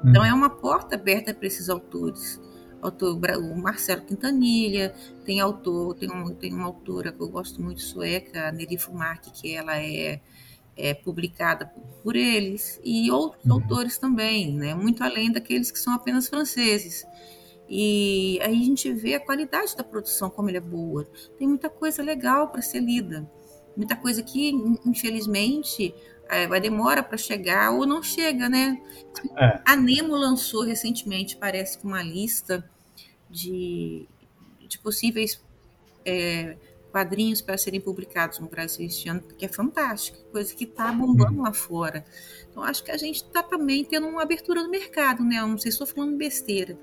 Uhum. 0.02 0.10
Então 0.10 0.24
é 0.24 0.32
uma 0.32 0.50
porta 0.50 0.94
aberta 0.94 1.34
para 1.34 1.46
esses 1.46 1.68
autores. 1.68 2.40
Autor, 2.82 3.18
o 3.38 3.56
Marcelo 3.56 4.02
Quintanilha, 4.02 4.94
tem 5.24 5.40
autor, 5.40 5.94
tem, 5.94 6.10
um, 6.10 6.34
tem 6.34 6.52
uma 6.52 6.66
autora 6.66 7.12
que 7.12 7.20
eu 7.20 7.28
gosto 7.28 7.62
muito 7.62 7.82
sueca, 7.82 8.48
a 8.48 8.52
Neri 8.52 8.78
Fumark, 8.78 9.30
que 9.32 9.54
ela 9.54 9.78
é, 9.78 10.20
é 10.76 10.94
publicada 10.94 11.66
por, 11.66 11.82
por, 12.02 12.16
eles, 12.16 12.80
e 12.82 13.10
outros 13.10 13.44
uhum. 13.44 13.54
autores 13.54 13.98
também, 13.98 14.52
né, 14.52 14.74
muito 14.74 15.04
além 15.04 15.30
daqueles 15.30 15.70
que 15.70 15.78
são 15.78 15.92
apenas 15.92 16.28
franceses. 16.28 17.04
E 17.68 18.40
aí 18.42 18.60
a 18.60 18.64
gente 18.64 18.92
vê 18.92 19.14
a 19.14 19.20
qualidade 19.20 19.76
da 19.76 19.84
produção, 19.84 20.28
como 20.28 20.48
ela 20.48 20.58
é 20.58 20.60
boa. 20.60 21.06
Tem 21.38 21.46
muita 21.46 21.70
coisa 21.70 22.02
legal 22.02 22.48
para 22.48 22.60
ser 22.62 22.80
lida. 22.80 23.30
Muita 23.76 23.94
coisa 23.94 24.22
que, 24.24 24.50
infelizmente, 24.84 25.94
vai 26.46 26.60
demora 26.60 27.02
para 27.02 27.18
chegar 27.18 27.72
ou 27.72 27.86
não 27.86 28.02
chega, 28.02 28.48
né? 28.48 28.80
É. 29.36 29.60
A 29.64 29.76
Nemo 29.76 30.14
lançou 30.14 30.62
recentemente, 30.62 31.36
parece 31.36 31.78
que 31.78 31.84
uma 31.84 32.02
lista 32.02 32.68
de, 33.28 34.06
de 34.68 34.78
possíveis 34.78 35.42
é, 36.04 36.56
quadrinhos 36.90 37.40
para 37.40 37.56
serem 37.56 37.80
publicados 37.80 38.38
no 38.38 38.48
Brasil 38.48 38.86
este 38.86 39.08
ano, 39.08 39.22
que 39.22 39.44
é 39.44 39.48
fantástica, 39.48 40.18
coisa 40.30 40.54
que 40.54 40.64
está 40.64 40.92
bombando 40.92 41.38
uhum. 41.38 41.42
lá 41.44 41.52
fora. 41.52 42.04
Então, 42.50 42.62
acho 42.62 42.82
que 42.84 42.90
a 42.90 42.96
gente 42.96 43.16
está 43.16 43.42
também 43.42 43.84
tendo 43.84 44.06
uma 44.06 44.22
abertura 44.22 44.62
no 44.62 44.70
mercado, 44.70 45.24
né? 45.24 45.38
Eu 45.38 45.48
não 45.48 45.58
sei 45.58 45.70
se 45.70 45.82
estou 45.82 45.86
falando 45.86 46.16
besteira, 46.16 46.78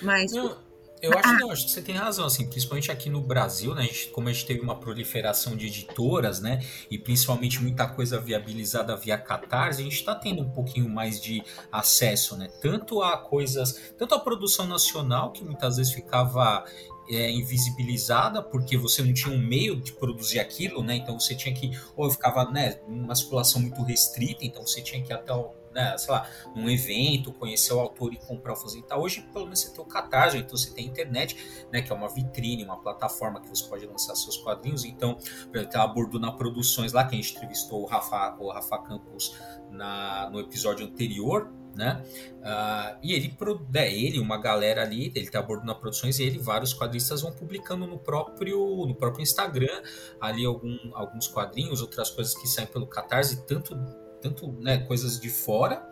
mas. 0.00 0.32
Não, 0.32 0.58
eu 1.02 1.12
acho, 1.18 1.28
ah. 1.28 1.38
não, 1.40 1.50
acho 1.50 1.64
que 1.64 1.72
você 1.72 1.82
tem 1.82 1.96
razão, 1.96 2.24
assim, 2.24 2.46
principalmente 2.46 2.88
aqui 2.92 3.10
no 3.10 3.20
Brasil, 3.20 3.74
né? 3.74 3.82
A 3.82 3.84
gente, 3.86 4.08
como 4.10 4.28
a 4.28 4.32
gente 4.32 4.46
teve 4.46 4.60
uma 4.60 4.76
proliferação 4.76 5.56
de 5.56 5.66
editoras, 5.66 6.40
né? 6.40 6.64
E 6.88 6.96
principalmente 6.96 7.60
muita 7.60 7.88
coisa 7.88 8.20
viabilizada 8.20 8.96
via 8.96 9.18
Catarse, 9.18 9.80
a 9.80 9.84
gente 9.84 9.96
está 9.96 10.14
tendo 10.14 10.42
um 10.42 10.50
pouquinho 10.50 10.88
mais 10.88 11.20
de 11.20 11.42
acesso, 11.72 12.36
né? 12.36 12.48
Tanto 12.60 13.02
a 13.02 13.18
coisas, 13.18 13.92
tanto 13.98 14.14
a 14.14 14.20
produção 14.20 14.64
nacional, 14.64 15.32
que 15.32 15.44
muitas 15.44 15.76
vezes 15.76 15.92
ficava 15.92 16.64
é, 17.10 17.30
invisibilizada 17.32 18.40
porque 18.40 18.76
você 18.76 19.02
não 19.02 19.12
tinha 19.12 19.34
um 19.34 19.40
meio 19.40 19.80
de 19.80 19.92
produzir 19.92 20.38
aquilo, 20.38 20.84
né? 20.84 20.94
Então 20.94 21.18
você 21.18 21.34
tinha 21.34 21.52
que, 21.52 21.72
ou 21.96 22.08
ficava, 22.12 22.48
né, 22.48 22.78
numa 22.86 23.16
circulação 23.16 23.60
muito 23.60 23.82
restrita, 23.82 24.44
então 24.44 24.64
você 24.64 24.80
tinha 24.80 25.02
que 25.02 25.12
ir 25.12 25.14
até 25.14 25.32
o 25.32 25.61
né, 25.74 25.96
sei 25.98 26.12
lá, 26.12 26.28
num 26.54 26.68
evento, 26.68 27.32
conhecer 27.32 27.72
o 27.72 27.80
autor 27.80 28.12
e 28.12 28.16
comprar 28.16 28.52
o 28.52 28.56
fuzil. 28.56 28.82
Então, 28.84 29.00
hoje, 29.00 29.22
pelo 29.32 29.44
menos, 29.44 29.60
você 29.60 29.72
tem 29.72 29.84
o 29.84 29.86
Catarse, 29.86 30.38
então 30.38 30.56
você 30.56 30.72
tem 30.72 30.86
a 30.86 30.88
internet, 30.88 31.36
né, 31.72 31.82
que 31.82 31.92
é 31.92 31.94
uma 31.94 32.08
vitrine, 32.08 32.64
uma 32.64 32.80
plataforma 32.80 33.40
que 33.40 33.48
você 33.48 33.64
pode 33.68 33.86
lançar 33.86 34.14
seus 34.14 34.36
quadrinhos. 34.36 34.84
Então, 34.84 35.16
por 35.50 35.56
exemplo, 35.56 35.80
a 35.80 35.86
Borduna 35.86 36.32
Produções 36.32 36.92
lá, 36.92 37.04
que 37.04 37.14
a 37.14 37.18
gente 37.18 37.34
entrevistou 37.36 37.82
o 37.82 37.86
Rafa, 37.86 38.36
o 38.38 38.50
Rafa 38.50 38.78
Campos 38.78 39.36
na, 39.70 40.28
no 40.30 40.40
episódio 40.40 40.86
anterior, 40.86 41.50
né? 41.74 42.02
Uh, 42.40 42.98
e 43.02 43.12
ele, 43.14 43.34
é, 43.74 43.92
ele, 43.94 44.18
uma 44.18 44.36
galera 44.36 44.82
ali, 44.82 45.10
ele 45.14 45.30
tá 45.30 45.38
abordando 45.38 45.74
produções 45.76 46.18
e 46.18 46.24
ele, 46.24 46.38
vários 46.38 46.74
quadristas 46.74 47.22
vão 47.22 47.32
publicando 47.32 47.86
no 47.86 47.98
próprio, 47.98 48.86
no 48.86 48.94
próprio 48.94 49.22
Instagram 49.22 49.82
ali 50.20 50.44
algum, 50.44 50.76
alguns 50.94 51.26
quadrinhos, 51.28 51.80
outras 51.80 52.10
coisas 52.10 52.34
que 52.34 52.46
saem 52.46 52.68
pelo 52.68 52.86
Catarse, 52.86 53.46
tanto 53.46 53.74
tanto 54.22 54.52
né, 54.52 54.78
coisas 54.78 55.20
de 55.20 55.28
fora 55.28 55.86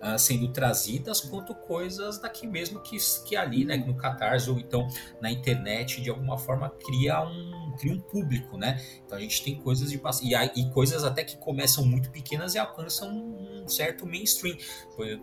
uh, 0.00 0.18
sendo 0.18 0.48
trazidas, 0.48 1.20
quanto 1.20 1.54
coisas 1.54 2.18
daqui 2.18 2.46
mesmo 2.46 2.80
que, 2.80 2.96
que 3.26 3.36
ali 3.36 3.64
né, 3.64 3.76
no 3.76 3.94
Catarse 3.94 4.50
ou 4.50 4.58
então 4.58 4.88
na 5.20 5.30
internet 5.30 6.00
de 6.00 6.10
alguma 6.10 6.38
forma 6.38 6.70
cria 6.70 7.22
um, 7.22 7.74
cria 7.78 7.92
um 7.92 8.00
público, 8.00 8.56
né? 8.56 8.80
Então 9.04 9.16
a 9.16 9.20
gente 9.20 9.42
tem 9.42 9.60
coisas 9.60 9.90
de 9.90 10.00
e, 10.22 10.60
e 10.60 10.70
coisas 10.70 11.04
até 11.04 11.22
que 11.22 11.36
começam 11.36 11.84
muito 11.84 12.10
pequenas 12.10 12.54
e 12.54 12.58
alcançam 12.58 13.08
um 13.10 13.68
certo 13.68 14.06
mainstream. 14.06 14.56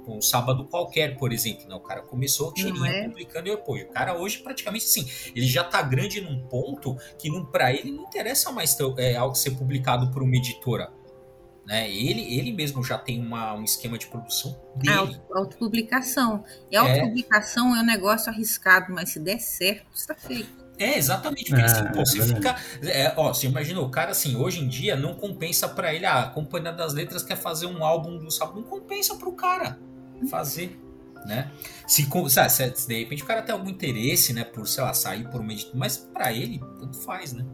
Um 0.08 0.22
sábado 0.22 0.66
qualquer, 0.66 1.18
por 1.18 1.32
exemplo, 1.32 1.68
né? 1.68 1.76
o 1.76 1.80
cara 1.80 2.02
começou 2.02 2.54
tirinho 2.54 2.86
é? 2.86 3.08
publicando 3.08 3.48
e 3.48 3.52
eu, 3.52 3.58
pô, 3.58 3.76
o 3.76 3.88
cara 3.90 4.18
hoje 4.18 4.40
praticamente 4.40 4.86
sim, 4.86 5.08
ele 5.36 5.46
já 5.46 5.64
tá 5.64 5.82
grande 5.82 6.22
num 6.22 6.48
ponto 6.48 6.96
que 7.20 7.30
para 7.52 7.74
ele 7.74 7.92
não 7.92 8.04
interessa 8.04 8.52
mais 8.52 8.76
ter, 8.76 8.92
é, 8.98 9.16
algo 9.16 9.36
ser 9.36 9.52
publicado 9.52 10.10
por 10.12 10.24
uma 10.24 10.36
editora 10.36 10.92
né? 11.68 11.92
Ele, 11.92 12.22
ele 12.34 12.54
mesmo 12.54 12.82
já 12.82 12.98
tem 12.98 13.22
uma, 13.22 13.54
um 13.54 13.62
esquema 13.62 13.98
de 13.98 14.08
produção 14.08 14.58
dele. 14.74 15.20
A 15.30 15.38
autopublicação. 15.38 16.46
E 16.72 16.78
a 16.78 16.88
é. 16.88 16.92
autopublicação 16.94 17.76
é. 17.76 17.80
é 17.80 17.82
um 17.82 17.86
negócio 17.86 18.32
arriscado, 18.32 18.94
mas 18.94 19.10
se 19.10 19.20
der 19.20 19.38
certo, 19.40 19.86
está 19.94 20.16
feito. 20.16 20.66
É, 20.80 20.98
exatamente. 20.98 21.50
Porque 21.50 21.66
assim, 21.66 21.86
pô, 21.92 22.06
você 22.06 22.26
fica. 22.26 22.56
É, 22.84 23.14
ó, 23.18 23.34
você 23.34 23.48
imagina, 23.48 23.82
o 23.82 23.90
cara 23.90 24.12
assim, 24.12 24.38
hoje 24.38 24.62
em 24.62 24.68
dia 24.70 24.96
não 24.96 25.14
compensa 25.16 25.68
para 25.68 25.94
ele. 25.94 26.06
Ah, 26.06 26.22
a 26.22 26.30
Companhia 26.30 26.72
das 26.72 26.94
Letras 26.94 27.22
quer 27.22 27.36
fazer 27.36 27.66
um 27.66 27.84
álbum 27.84 28.18
do 28.18 28.32
sábado. 28.32 28.62
Não 28.62 28.68
compensa 28.68 29.16
para 29.16 29.28
o 29.28 29.34
cara 29.34 29.78
fazer. 30.30 30.80
Né? 31.26 31.52
Se, 31.86 32.08
se, 32.30 32.50
se, 32.76 32.88
de 32.88 33.00
repente 33.00 33.24
o 33.24 33.26
cara 33.26 33.42
tem 33.42 33.52
algum 33.52 33.70
interesse, 33.70 34.32
né, 34.32 34.46
por, 34.46 34.66
sei 34.66 34.82
lá, 34.82 34.94
sair 34.94 35.30
por 35.30 35.42
uma 35.42 35.52
editora, 35.52 35.78
mas 35.78 35.98
para 35.98 36.32
ele, 36.32 36.62
tanto 36.80 36.96
faz, 37.02 37.34
né? 37.34 37.46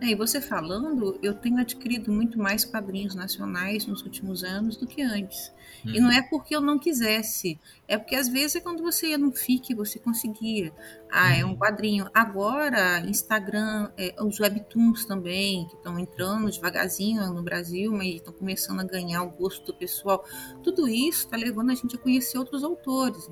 É, 0.00 0.08
e 0.08 0.14
você 0.14 0.40
falando, 0.40 1.18
eu 1.22 1.32
tenho 1.32 1.58
adquirido 1.58 2.12
muito 2.12 2.38
mais 2.38 2.64
quadrinhos 2.64 3.14
nacionais 3.14 3.86
nos 3.86 4.02
últimos 4.02 4.44
anos 4.44 4.76
do 4.76 4.86
que 4.86 5.00
antes. 5.00 5.52
Hum. 5.84 5.92
E 5.94 6.00
não 6.00 6.10
é 6.10 6.20
porque 6.20 6.54
eu 6.54 6.60
não 6.60 6.78
quisesse, 6.78 7.58
é 7.88 7.96
porque 7.96 8.14
às 8.14 8.28
vezes 8.28 8.56
é 8.56 8.60
quando 8.60 8.82
você 8.82 9.08
ia 9.08 9.18
no 9.18 9.32
FIC 9.32 9.74
você 9.74 9.98
conseguia. 9.98 10.72
Ah, 11.10 11.28
hum. 11.28 11.32
é 11.32 11.44
um 11.44 11.48
uhum. 11.50 11.56
quadrinho. 11.56 12.10
Agora, 12.12 13.00
Instagram, 13.00 13.90
é, 13.96 14.14
os 14.22 14.38
webtoons 14.38 15.06
também, 15.06 15.66
que 15.66 15.76
estão 15.76 15.98
entrando 15.98 16.50
devagarzinho 16.50 17.32
no 17.32 17.42
Brasil, 17.42 17.90
mas 17.92 18.16
estão 18.16 18.34
começando 18.34 18.80
a 18.80 18.84
ganhar 18.84 19.22
o 19.22 19.30
gosto 19.30 19.64
do 19.64 19.74
pessoal. 19.74 20.24
Tudo 20.62 20.88
isso 20.88 21.24
está 21.24 21.36
levando 21.36 21.70
a 21.70 21.74
gente 21.74 21.96
a 21.96 21.98
conhecer 21.98 22.36
outros 22.36 22.62
autores. 22.62 23.30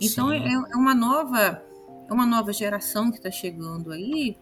Então 0.00 0.32
é, 0.32 0.38
é 0.38 0.76
uma 0.76 0.94
nova 0.94 1.62
é 2.08 2.12
uma 2.12 2.26
nova 2.26 2.52
geração 2.52 3.10
que 3.10 3.16
está 3.16 3.32
chegando 3.32 3.90
aí 3.90 4.36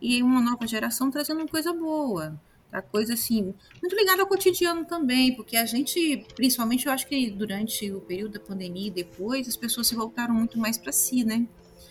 e 0.00 0.22
uma 0.22 0.40
nova 0.40 0.66
geração 0.66 1.10
trazendo 1.10 1.46
coisa 1.48 1.72
boa. 1.72 2.40
Tá? 2.70 2.82
Coisa 2.82 3.14
assim, 3.14 3.54
muito 3.80 3.96
ligada 3.96 4.20
ao 4.22 4.28
cotidiano 4.28 4.84
também, 4.84 5.34
porque 5.34 5.56
a 5.56 5.64
gente, 5.64 6.26
principalmente 6.34 6.86
eu 6.86 6.92
acho 6.92 7.06
que 7.06 7.30
durante 7.30 7.90
o 7.90 8.00
período 8.00 8.32
da 8.32 8.40
pandemia 8.40 8.88
e 8.88 8.90
depois, 8.90 9.48
as 9.48 9.56
pessoas 9.56 9.86
se 9.86 9.94
voltaram 9.94 10.34
muito 10.34 10.58
mais 10.58 10.76
para 10.76 10.92
si, 10.92 11.24
né? 11.24 11.46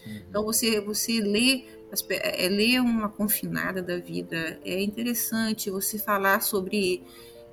Uhum. 0.06 0.22
Então 0.30 0.44
você, 0.44 0.80
você 0.80 1.20
lê, 1.20 1.66
é, 2.10 2.48
lê 2.48 2.80
uma 2.80 3.10
confinada 3.10 3.82
da 3.82 3.98
vida, 3.98 4.60
é 4.64 4.80
interessante 4.82 5.72
você 5.72 5.98
falar 5.98 6.42
sobre, 6.42 7.04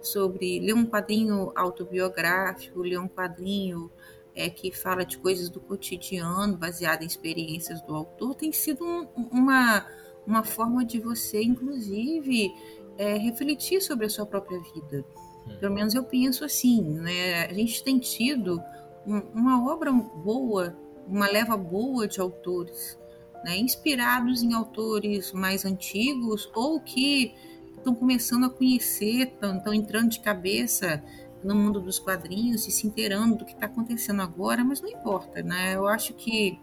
sobre 0.02 0.60
ler 0.60 0.74
um 0.74 0.84
quadrinho 0.84 1.50
autobiográfico, 1.56 2.82
ler 2.82 2.98
um 2.98 3.08
quadrinho 3.08 3.90
é, 4.34 4.50
que 4.50 4.70
fala 4.70 5.04
de 5.04 5.16
coisas 5.16 5.48
do 5.48 5.60
cotidiano, 5.60 6.58
baseado 6.58 7.02
em 7.02 7.06
experiências 7.06 7.80
do 7.82 7.94
autor, 7.94 8.34
tem 8.34 8.52
sido 8.52 8.84
um, 8.84 9.08
uma 9.30 9.86
uma 10.26 10.42
forma 10.42 10.84
de 10.84 10.98
você, 10.98 11.42
inclusive, 11.42 12.52
é, 12.96 13.16
refletir 13.16 13.80
sobre 13.80 14.06
a 14.06 14.08
sua 14.08 14.26
própria 14.26 14.58
vida. 14.60 15.04
Hum. 15.46 15.56
Pelo 15.60 15.74
menos 15.74 15.94
eu 15.94 16.04
penso 16.04 16.44
assim, 16.44 16.82
né? 16.82 17.46
A 17.46 17.52
gente 17.52 17.82
tem 17.82 17.98
tido 17.98 18.62
um, 19.06 19.18
uma 19.34 19.64
obra 19.70 19.92
boa, 19.92 20.76
uma 21.06 21.28
leva 21.28 21.56
boa 21.56 22.08
de 22.08 22.20
autores, 22.20 22.98
né? 23.44 23.58
inspirados 23.58 24.42
em 24.42 24.54
autores 24.54 25.32
mais 25.32 25.64
antigos 25.64 26.50
ou 26.54 26.80
que 26.80 27.34
estão 27.76 27.94
começando 27.94 28.46
a 28.46 28.50
conhecer, 28.50 29.34
estão 29.42 29.74
entrando 29.74 30.08
de 30.08 30.20
cabeça 30.20 31.02
no 31.44 31.54
mundo 31.54 31.78
dos 31.78 31.98
quadrinhos 31.98 32.66
e 32.66 32.70
se 32.70 32.86
inteirando 32.86 33.36
do 33.36 33.44
que 33.44 33.52
está 33.52 33.66
acontecendo 33.66 34.22
agora, 34.22 34.64
mas 34.64 34.80
não 34.80 34.88
importa, 34.88 35.42
né? 35.42 35.74
Eu 35.74 35.86
acho 35.86 36.14
que 36.14 36.58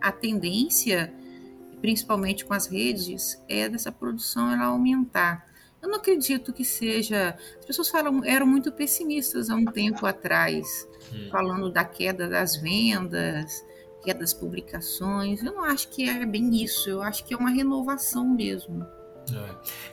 a 0.00 0.10
tendência, 0.10 1.14
principalmente 1.80 2.44
com 2.44 2.54
as 2.54 2.66
redes, 2.66 3.42
é 3.48 3.68
dessa 3.68 3.92
produção 3.92 4.50
ela 4.52 4.66
aumentar. 4.66 5.46
Eu 5.80 5.88
não 5.88 5.96
acredito 5.96 6.52
que 6.52 6.64
seja. 6.64 7.36
As 7.58 7.64
pessoas 7.64 7.88
falam, 7.88 8.24
eram 8.24 8.46
muito 8.46 8.72
pessimistas 8.72 9.48
há 9.48 9.54
um 9.54 9.64
tempo 9.64 10.06
atrás, 10.06 10.88
hum. 11.12 11.28
falando 11.30 11.70
da 11.70 11.84
queda 11.84 12.28
das 12.28 12.56
vendas, 12.56 13.64
queda 14.02 14.20
das 14.20 14.34
publicações. 14.34 15.42
Eu 15.42 15.52
não 15.52 15.64
acho 15.64 15.88
que 15.88 16.08
é 16.08 16.26
bem 16.26 16.62
isso. 16.62 16.90
Eu 16.90 17.02
acho 17.02 17.24
que 17.24 17.32
é 17.32 17.36
uma 17.36 17.50
renovação 17.50 18.28
mesmo. 18.28 18.84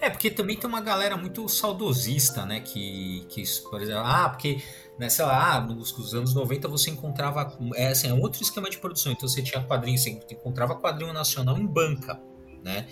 É. 0.01 0.07
é, 0.07 0.09
porque 0.09 0.31
também 0.31 0.57
tem 0.57 0.69
uma 0.69 0.81
galera 0.81 1.17
muito 1.17 1.47
saudosista, 1.49 2.45
né? 2.45 2.61
Que, 2.61 3.25
que 3.29 3.43
por 3.69 3.81
exemplo, 3.81 4.03
ah, 4.05 4.29
porque, 4.29 4.61
né, 4.97 5.09
sei 5.09 5.25
lá, 5.25 5.55
ah, 5.55 5.61
nos, 5.61 5.97
nos, 5.97 6.13
anos 6.13 6.33
90 6.33 6.67
você 6.67 6.89
encontrava. 6.89 7.57
É, 7.75 7.87
assim, 7.87 8.07
é 8.07 8.13
outro 8.13 8.41
esquema 8.41 8.69
de 8.69 8.77
produção. 8.77 9.11
Então 9.11 9.27
você 9.27 9.41
tinha 9.41 9.61
quadrinho, 9.63 9.97
você 9.97 10.09
encontrava 10.31 10.75
quadrinho 10.75 11.11
nacional 11.13 11.57
em 11.57 11.65
banca, 11.65 12.19
né? 12.63 12.87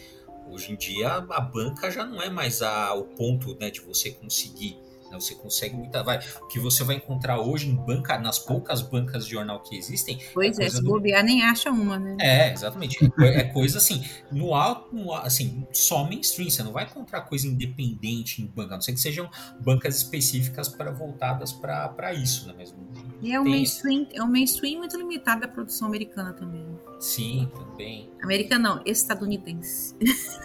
Hoje 0.49 0.73
em 0.73 0.75
dia 0.75 1.13
a 1.13 1.39
banca 1.39 1.89
já 1.89 2.05
não 2.05 2.21
é 2.21 2.29
mais 2.29 2.61
a, 2.61 2.93
o 2.93 3.05
ponto 3.05 3.57
né, 3.59 3.71
de 3.71 3.79
você 3.81 4.11
conseguir 4.11 4.77
né? 5.13 5.19
Você 5.19 5.35
consegue 5.35 5.75
muita. 5.75 6.03
Vai, 6.03 6.19
o 6.41 6.47
que 6.47 6.59
você 6.59 6.83
vai 6.83 6.97
encontrar 6.97 7.39
hoje 7.39 7.69
em 7.69 7.75
banca, 7.75 8.17
nas 8.17 8.39
poucas 8.39 8.81
bancas 8.81 9.25
de 9.25 9.31
jornal 9.31 9.61
que 9.61 9.77
existem. 9.77 10.19
Pois 10.33 10.59
é, 10.59 10.65
é 10.65 10.69
se 10.69 10.81
do... 10.81 10.89
bobear 10.89 11.23
nem 11.23 11.43
acha 11.43 11.69
uma, 11.69 11.97
né? 11.97 12.17
É, 12.19 12.51
exatamente. 12.51 12.97
É, 13.19 13.41
é 13.41 13.43
coisa 13.45 13.77
assim, 13.77 14.03
no 14.31 14.53
alto, 14.53 14.93
no, 14.93 15.13
assim, 15.13 15.65
só 15.71 16.03
mainstream. 16.03 16.49
Você 16.49 16.63
não 16.63 16.71
vai 16.71 16.85
encontrar 16.85 17.21
coisa 17.21 17.47
independente 17.47 18.41
em 18.41 18.45
banca, 18.45 18.73
a 18.73 18.77
não 18.77 18.81
ser 18.81 18.93
que 18.93 18.99
sejam 18.99 19.29
bancas 19.59 19.97
específicas 19.97 20.67
para 20.67 20.91
voltadas 20.91 21.53
para 21.53 22.13
isso, 22.13 22.47
né? 22.47 22.53
Mas 22.57 22.73
e 23.21 23.31
é 23.31 23.39
o, 23.39 23.43
mainstream, 23.45 24.05
é 24.11 24.21
o 24.21 24.27
mainstream 24.27 24.79
muito 24.79 24.97
limitado 24.97 25.41
da 25.41 25.47
produção 25.47 25.87
americana 25.87 26.33
também. 26.33 26.65
Sim, 26.99 27.49
também. 27.53 28.09
Americana 28.21 28.75
não, 28.75 28.81
estadunidense. 28.85 29.95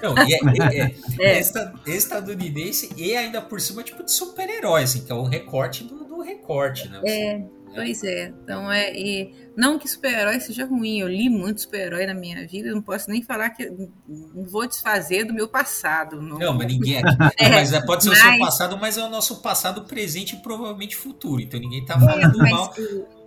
Não, 0.02 0.14
e 0.26 0.34
é, 0.34 0.38
é, 1.18 1.32
é, 1.32 1.38
é. 1.38 1.96
estadunidense 1.96 2.90
e 2.96 3.16
ainda 3.16 3.42
por 3.42 3.60
cima 3.60 3.82
tipo 3.82 4.04
de 4.04 4.12
super-herói, 4.58 4.82
assim, 4.82 5.04
que 5.04 5.12
é 5.12 5.14
o 5.14 5.22
recorte 5.22 5.84
do, 5.84 6.04
do 6.04 6.20
recorte, 6.20 6.88
né? 6.88 7.00
É, 7.04 7.42
pois 7.74 8.02
é. 8.02 8.32
Então 8.42 8.70
é. 8.70 8.92
E, 8.92 9.34
não 9.56 9.78
que 9.78 9.88
super-herói 9.88 10.40
seja 10.40 10.66
ruim, 10.66 11.00
eu 11.00 11.08
li 11.08 11.28
muito 11.28 11.62
super-herói 11.62 12.06
na 12.06 12.14
minha 12.14 12.46
vida, 12.46 12.70
não 12.70 12.82
posso 12.82 13.10
nem 13.10 13.22
falar 13.22 13.50
que. 13.50 13.70
Não 14.06 14.44
vou 14.44 14.66
desfazer 14.66 15.24
do 15.24 15.32
meu 15.32 15.48
passado. 15.48 16.20
Não, 16.20 16.38
não 16.38 16.54
mas 16.54 16.66
ninguém 16.66 16.98
aqui. 16.98 17.16
é, 17.38 17.48
mas 17.48 17.72
é, 17.72 17.80
pode 17.80 18.02
ser 18.02 18.10
mas, 18.10 18.18
o 18.18 18.22
seu 18.22 18.38
passado, 18.38 18.78
mas 18.78 18.98
é 18.98 19.02
o 19.02 19.08
nosso 19.08 19.40
passado 19.40 19.84
presente 19.84 20.36
e 20.36 20.42
provavelmente 20.42 20.96
futuro. 20.96 21.40
Então 21.40 21.58
ninguém 21.58 21.84
tá 21.84 21.98
falando 21.98 22.46
é, 22.46 22.50
mal. 22.50 22.74
Eu, 22.76 23.17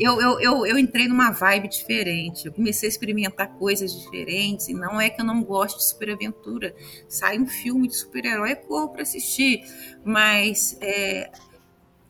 eu, 0.00 0.20
eu, 0.20 0.66
eu, 0.66 0.78
entrei 0.78 1.08
numa 1.08 1.30
vibe 1.30 1.68
diferente. 1.68 2.46
Eu 2.46 2.52
comecei 2.52 2.88
a 2.88 2.90
experimentar 2.90 3.48
coisas 3.54 3.92
diferentes. 3.92 4.68
E 4.68 4.74
não 4.74 5.00
é 5.00 5.08
que 5.08 5.20
eu 5.20 5.24
não 5.24 5.42
gosto 5.42 5.78
de 5.78 5.84
superaventura. 5.84 6.74
Sai 7.08 7.38
um 7.38 7.46
filme 7.46 7.88
de 7.88 7.96
super-herói, 7.96 8.52
eu 8.52 8.56
corro 8.56 8.88
para 8.90 9.02
assistir. 9.02 9.62
Mas 10.04 10.76
é, 10.80 11.30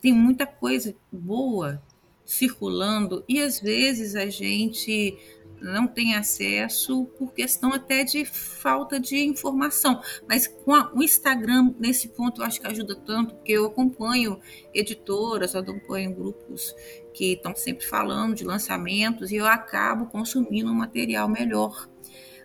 tem 0.01 0.13
muita 0.13 0.45
coisa 0.45 0.95
boa 1.11 1.81
circulando. 2.25 3.23
E 3.27 3.41
às 3.41 3.59
vezes 3.59 4.15
a 4.15 4.27
gente 4.27 5.17
não 5.61 5.87
tem 5.87 6.15
acesso 6.15 7.05
por 7.17 7.33
questão 7.33 7.73
até 7.73 8.03
de 8.03 8.25
falta 8.25 8.99
de 8.99 9.17
informação. 9.17 10.01
Mas 10.27 10.47
com 10.47 10.73
a, 10.73 10.91
o 10.93 11.01
Instagram, 11.01 11.73
nesse 11.79 12.09
ponto, 12.09 12.41
eu 12.41 12.45
acho 12.45 12.61
que 12.61 12.67
ajuda 12.67 12.95
tanto, 12.95 13.35
porque 13.35 13.53
eu 13.53 13.65
acompanho 13.65 14.39
editoras, 14.73 15.53
eu 15.53 15.61
acompanho 15.61 16.13
grupos 16.13 16.75
que 17.17 17.33
estão 17.33 17.55
sempre 17.55 17.83
falando 17.83 18.35
de 18.35 18.43
lançamentos 18.43 19.31
e 19.31 19.37
eu 19.37 19.47
acabo 19.47 20.05
consumindo 20.05 20.71
um 20.71 20.75
material 20.75 21.27
melhor. 21.27 21.89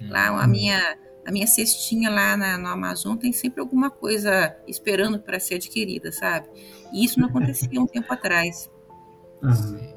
Lá 0.00 0.28
a 0.28 0.40
uhum. 0.40 0.48
minha 0.48 0.98
a 1.24 1.30
minha 1.30 1.46
cestinha 1.46 2.10
lá 2.10 2.36
na, 2.36 2.58
no 2.58 2.66
Amazon 2.66 3.16
tem 3.16 3.32
sempre 3.32 3.60
alguma 3.60 3.90
coisa 3.90 4.56
esperando 4.66 5.20
para 5.20 5.38
ser 5.38 5.54
adquirida, 5.56 6.10
sabe? 6.10 6.48
E 6.92 7.04
isso 7.04 7.20
não 7.20 7.28
acontecia 7.28 7.80
um 7.80 7.86
tempo 7.86 8.12
atrás. 8.12 8.68
Uhum. 9.40 9.92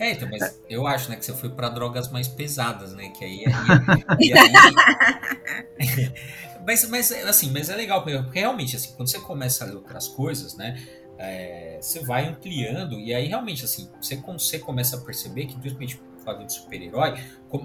É, 0.00 0.12
então, 0.12 0.28
mas 0.28 0.60
eu 0.68 0.86
acho, 0.86 1.10
né, 1.10 1.16
que 1.16 1.24
você 1.24 1.34
foi 1.34 1.50
para 1.50 1.68
drogas 1.68 2.10
mais 2.10 2.26
pesadas, 2.26 2.92
né? 2.94 3.10
Que 3.10 3.24
aí. 3.24 3.44
aí, 3.46 4.32
aí... 5.78 6.12
mas, 6.66 6.88
mas, 6.88 7.12
assim, 7.12 7.50
mas 7.52 7.68
é 7.68 7.76
legal, 7.76 8.02
porque 8.02 8.38
realmente, 8.38 8.74
assim, 8.74 8.94
quando 8.96 9.08
você 9.10 9.20
começa 9.20 9.64
a 9.64 9.66
ler 9.68 9.76
outras 9.76 10.08
coisas, 10.08 10.56
né? 10.56 10.80
É, 11.18 11.78
você 11.80 12.00
vai 12.04 12.26
ampliando, 12.26 12.98
e 12.98 13.12
aí 13.12 13.26
realmente, 13.26 13.64
assim, 13.64 13.90
você, 14.00 14.16
você 14.16 14.58
começa 14.58 14.96
a 14.96 15.00
perceber 15.00 15.46
que, 15.46 15.58
principalmente 15.58 16.00
quadro 16.24 16.46
de 16.46 16.52
super-herói, 16.52 17.14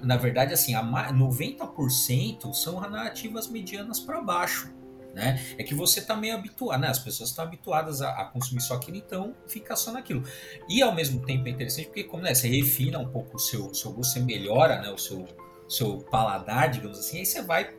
na 0.02 0.16
verdade, 0.16 0.54
assim, 0.54 0.74
a 0.74 0.82
90% 0.82 2.52
são 2.52 2.80
narrativas 2.80 3.46
medianas 3.46 4.00
para 4.00 4.20
baixo 4.20 4.72
né? 5.14 5.40
É 5.56 5.62
que 5.62 5.74
você 5.74 6.00
tá 6.00 6.16
meio 6.16 6.34
habituado, 6.34 6.80
né? 6.80 6.88
As 6.88 6.98
pessoas 6.98 7.30
estão 7.30 7.44
habituadas 7.44 8.02
a, 8.02 8.10
a, 8.20 8.24
consumir 8.26 8.60
só 8.60 8.74
aquilo, 8.74 8.96
então 8.96 9.34
fica 9.46 9.76
só 9.76 9.92
naquilo. 9.92 10.24
E 10.68 10.82
ao 10.82 10.94
mesmo 10.94 11.24
tempo 11.24 11.46
é 11.46 11.50
interessante 11.50 11.86
porque, 11.86 12.04
como 12.04 12.24
né, 12.24 12.34
você 12.34 12.48
refina 12.48 12.98
um 12.98 13.08
pouco 13.08 13.36
o 13.36 13.38
seu, 13.38 13.72
seu 13.72 13.92
gosto, 13.92 14.12
você 14.12 14.20
melhora 14.20 14.80
né, 14.82 14.90
o 14.90 14.98
seu, 14.98 15.24
seu 15.68 15.98
paladar, 15.98 16.68
digamos 16.68 16.98
assim, 16.98 17.18
aí 17.18 17.26
você 17.26 17.40
vai 17.42 17.72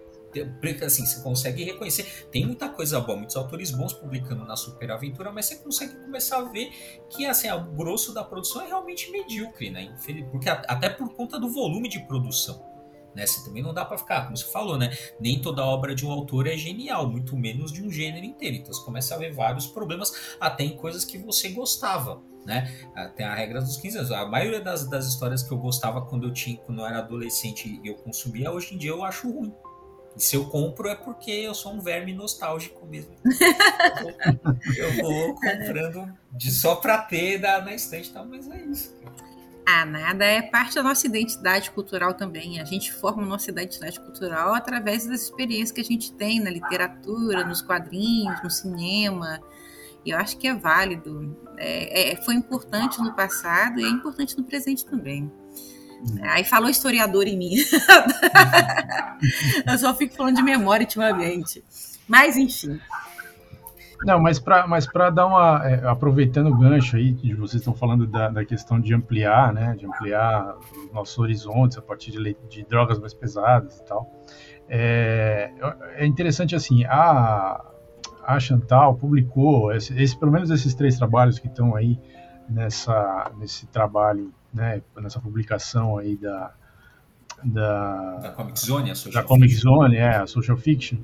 assim, 0.84 1.06
você 1.06 1.22
consegue 1.22 1.64
reconhecer. 1.64 2.28
Tem 2.32 2.46
muita 2.46 2.70
coisa 2.70 3.00
boa, 3.00 3.18
muitos 3.18 3.36
autores 3.36 3.72
bons 3.72 3.94
publicando 3.94 4.46
na 4.46 4.56
Super 4.56 4.92
Aventura, 4.92 5.32
mas 5.32 5.46
você 5.46 5.56
consegue 5.58 5.96
começar 5.96 6.40
a 6.40 6.44
ver 6.44 6.72
que 7.10 7.26
assim, 7.26 7.50
o 7.52 7.64
grosso 7.72 8.14
da 8.14 8.24
produção 8.24 8.62
é 8.62 8.68
realmente 8.68 9.12
medíocre, 9.12 9.70
né? 9.70 9.96
Porque 10.32 10.50
até 10.50 10.90
por 10.90 11.14
conta 11.14 11.40
do 11.40 11.50
volume 11.50 11.90
de 11.90 12.00
produção. 12.00 12.76
Né? 13.16 13.26
Você 13.26 13.44
também 13.46 13.64
não 13.64 13.74
dá 13.74 13.86
para 13.86 13.98
ficar, 13.98 14.26
como 14.26 14.36
você 14.36 14.52
falou, 14.52 14.78
né? 14.78 14.96
Nem 15.20 15.42
toda 15.42 15.64
obra 15.64 15.96
de 15.96 16.06
um 16.06 16.12
autor 16.12 16.48
é 16.48 16.58
genial, 16.58 17.10
muito 17.10 17.38
menos 17.38 17.72
de 17.72 17.82
um 17.82 17.90
gênero 17.90 18.26
inteiro. 18.26 18.58
Então 18.58 18.74
você 18.74 18.84
começa 18.84 19.16
a 19.16 19.18
ver 19.18 19.34
vários 19.34 19.66
problemas, 19.66 20.36
até 20.40 20.66
em 20.66 20.76
coisas 20.76 21.06
que 21.06 21.18
você 21.18 21.50
gostava. 21.50 22.22
Né? 22.46 22.72
Tem 23.16 23.26
a 23.26 23.34
regra 23.34 23.60
dos 23.60 23.78
15 23.78 23.98
anos. 23.98 24.12
A 24.12 24.26
maioria 24.28 24.62
das, 24.62 24.88
das 24.88 25.08
histórias 25.08 25.42
que 25.42 25.52
eu 25.52 25.58
gostava 25.58 26.02
quando 26.02 26.28
eu 26.28 26.34
tinha, 26.34 26.58
quando 26.58 26.82
eu 26.82 26.86
era 26.86 27.00
adolescente 27.00 27.80
e 27.84 27.88
eu 27.88 27.96
consumia, 27.96 28.52
hoje 28.52 28.76
em 28.76 28.78
dia 28.78 28.92
eu 28.92 29.04
acho 29.04 29.32
ruim. 29.32 29.52
E 30.16 30.24
se 30.24 30.36
eu 30.36 30.46
compro 30.46 30.88
é 30.88 30.96
porque 30.96 31.32
eu 31.32 31.54
sou 31.54 31.74
um 31.74 31.82
verme 31.82 32.14
nostálgico 32.14 32.86
mesmo. 32.86 33.16
eu 34.78 35.04
vou 35.04 35.36
comprando 35.36 36.12
de 36.32 36.52
só 36.52 36.76
pra 36.76 37.00
ter 37.00 37.40
na, 37.40 37.62
na 37.62 37.74
estante 37.76 38.12
tal, 38.12 38.26
mas 38.26 38.50
é 38.50 38.62
isso. 38.64 38.96
Ah, 39.68 39.84
nada 39.84 40.24
é 40.24 40.44
parte 40.44 40.76
da 40.76 40.84
nossa 40.84 41.08
identidade 41.08 41.72
cultural 41.72 42.14
também. 42.14 42.62
A 42.62 42.66
gente 42.66 42.94
forma 42.94 43.24
a 43.24 43.26
nossa 43.26 43.50
identidade 43.50 44.00
cultural 44.00 44.54
através 44.54 45.08
das 45.08 45.24
experiências 45.24 45.72
que 45.72 45.82
a 45.82 45.84
gente 45.84 46.14
tem 46.14 46.40
na 46.40 46.52
literatura, 46.52 47.44
nos 47.44 47.62
quadrinhos, 47.62 48.42
no 48.44 48.50
cinema. 48.50 49.42
E 50.06 50.12
eu 50.12 50.18
acho 50.20 50.38
que 50.38 50.48
é 50.48 50.54
válido. 50.54 51.36
É, 51.58 52.12
é, 52.12 52.16
foi 52.18 52.36
importante 52.36 53.02
no 53.02 53.14
passado 53.16 53.80
e 53.80 53.86
é 53.86 53.90
importante 53.90 54.38
no 54.38 54.44
presente 54.44 54.86
também. 54.86 55.32
Hum. 56.06 56.18
Aí 56.22 56.44
falou 56.44 56.70
historiador 56.70 57.28
em 57.28 57.38
mim. 57.38 57.56
eu 59.68 59.78
só 59.78 59.94
fico 59.96 60.16
falando 60.16 60.36
de 60.36 60.44
memória 60.44 60.84
ultimamente. 60.84 61.64
Mas, 62.08 62.38
enfim. 62.38 62.80
Não, 64.04 64.20
mas 64.20 64.38
para 64.38 64.68
mas 64.68 64.86
dar 65.14 65.26
uma. 65.26 65.68
É, 65.68 65.88
aproveitando 65.88 66.48
o 66.48 66.58
gancho 66.58 66.96
aí, 66.96 67.16
que 67.16 67.34
vocês 67.34 67.62
estão 67.62 67.74
falando 67.74 68.06
da, 68.06 68.30
da 68.30 68.46
questão 68.46 68.80
de 68.80 68.94
ampliar, 68.94 69.52
né? 69.52 69.76
De 69.76 69.86
ampliar 69.86 70.56
os 70.58 70.94
nossos 70.94 71.18
horizontes 71.18 71.78
a 71.78 71.82
partir 71.82 72.12
de, 72.12 72.38
de 72.50 72.64
drogas 72.66 73.00
mais 73.00 73.14
pesadas 73.14 73.80
e 73.80 73.86
tal. 73.86 74.12
É, 74.68 75.52
é 75.96 76.06
interessante 76.06 76.56
assim, 76.56 76.84
a, 76.86 77.64
a 78.24 78.40
Chantal 78.40 78.96
publicou, 78.96 79.72
esse, 79.72 80.00
esse, 80.02 80.18
pelo 80.18 80.32
menos 80.32 80.50
esses 80.50 80.74
três 80.74 80.98
trabalhos 80.98 81.40
que 81.40 81.48
estão 81.48 81.76
aí 81.76 82.00
nessa, 82.50 83.32
nesse 83.38 83.68
trabalho, 83.68 84.34
né, 84.56 84.82
nessa 84.98 85.20
publicação 85.20 85.98
aí 85.98 86.16
da. 86.16 86.54
Da, 87.44 88.16
da 88.18 88.30
Comic 88.30 88.60
Zone, 88.60 88.92
a 88.92 88.96
Social 88.96 89.22
da 89.22 89.28
Comic 89.28 89.54
Zone, 89.54 89.98
é, 89.98 90.16
a 90.16 90.26
Social 90.26 90.58
Fiction 90.58 90.98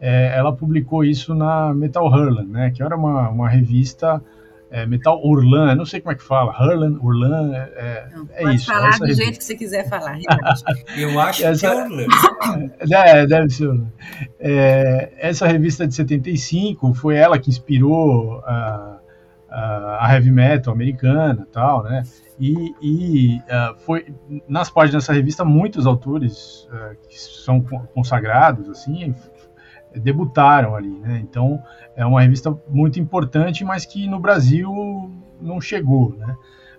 é, 0.00 0.36
ela 0.36 0.54
publicou 0.54 1.04
isso 1.04 1.34
na 1.34 1.72
Metal 1.74 2.06
Hurlan, 2.06 2.44
né, 2.44 2.70
que 2.70 2.82
era 2.82 2.96
uma, 2.96 3.28
uma 3.30 3.48
revista 3.48 4.22
é, 4.70 4.84
Metal 4.84 5.18
Urlan, 5.24 5.74
não 5.76 5.86
sei 5.86 6.00
como 6.00 6.12
é 6.12 6.16
que 6.16 6.24
fala, 6.24 6.52
Hurlan, 6.52 6.98
Urlan, 7.00 7.54
é, 7.54 7.72
é, 7.76 8.08
não, 8.14 8.28
é 8.32 8.42
pode 8.42 8.56
isso. 8.56 8.66
falar 8.66 8.98
do 8.98 9.04
revista. 9.04 9.22
jeito 9.22 9.38
que 9.38 9.44
você 9.44 9.56
quiser 9.56 9.88
falar. 9.88 10.18
Eu 10.98 11.18
acho 11.20 11.46
essa, 11.46 11.60
que 11.60 11.66
é 11.66 11.84
Urlan. 11.84 12.06
É, 12.90 13.26
deve 13.26 13.48
ser 13.48 13.68
Urlan. 13.68 13.92
É, 14.40 15.12
essa 15.18 15.46
revista 15.46 15.86
de 15.86 15.94
75 15.94 16.92
foi 16.94 17.16
ela 17.16 17.38
que 17.38 17.48
inspirou 17.48 18.40
a, 18.44 18.95
a, 19.50 20.12
heavy 20.12 20.30
metal 20.30 20.72
americana 20.72 21.46
tal, 21.52 21.82
né? 21.82 22.02
E, 22.38 22.74
e 22.82 23.36
uh, 23.38 23.76
foi 23.78 24.14
nas 24.48 24.68
páginas 24.68 25.04
dessa 25.04 25.12
revista 25.12 25.44
muitos 25.44 25.86
autores 25.86 26.68
uh, 26.70 26.96
que 27.08 27.18
são 27.18 27.62
consagrados 27.94 28.68
assim 28.68 29.14
debutaram 29.94 30.74
ali, 30.74 30.98
né? 30.98 31.20
Então 31.22 31.62
é 31.94 32.04
uma 32.04 32.20
revista 32.20 32.56
muito 32.68 33.00
importante, 33.00 33.64
mas 33.64 33.84
que 33.84 34.06
no 34.06 34.18
Brasil 34.18 34.70
não 35.40 35.60
chegou, 35.60 36.14
né? 36.16 36.36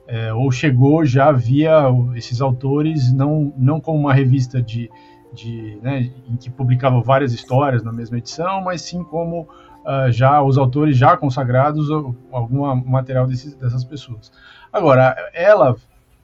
É, 0.09 0.33
ou 0.33 0.49
chegou 0.51 1.05
já 1.05 1.33
via 1.33 1.81
esses 2.15 2.39
autores 2.39 3.11
não 3.11 3.53
não 3.57 3.81
como 3.81 3.99
uma 3.99 4.13
revista 4.13 4.61
de, 4.61 4.89
de 5.33 5.77
né, 5.81 6.09
em 6.29 6.37
que 6.37 6.49
publicava 6.49 7.01
várias 7.01 7.33
histórias 7.33 7.83
na 7.83 7.91
mesma 7.91 8.17
edição, 8.17 8.61
mas 8.61 8.81
sim 8.81 9.03
como 9.03 9.49
uh, 9.87 10.11
já 10.11 10.41
os 10.41 10.57
autores 10.57 10.97
já 10.97 11.15
consagrados 11.15 11.89
algum 12.31 12.75
material 12.75 13.25
desses, 13.25 13.55
dessas 13.55 13.83
pessoas. 13.83 14.31
Agora 14.71 15.15
ela 15.33 15.75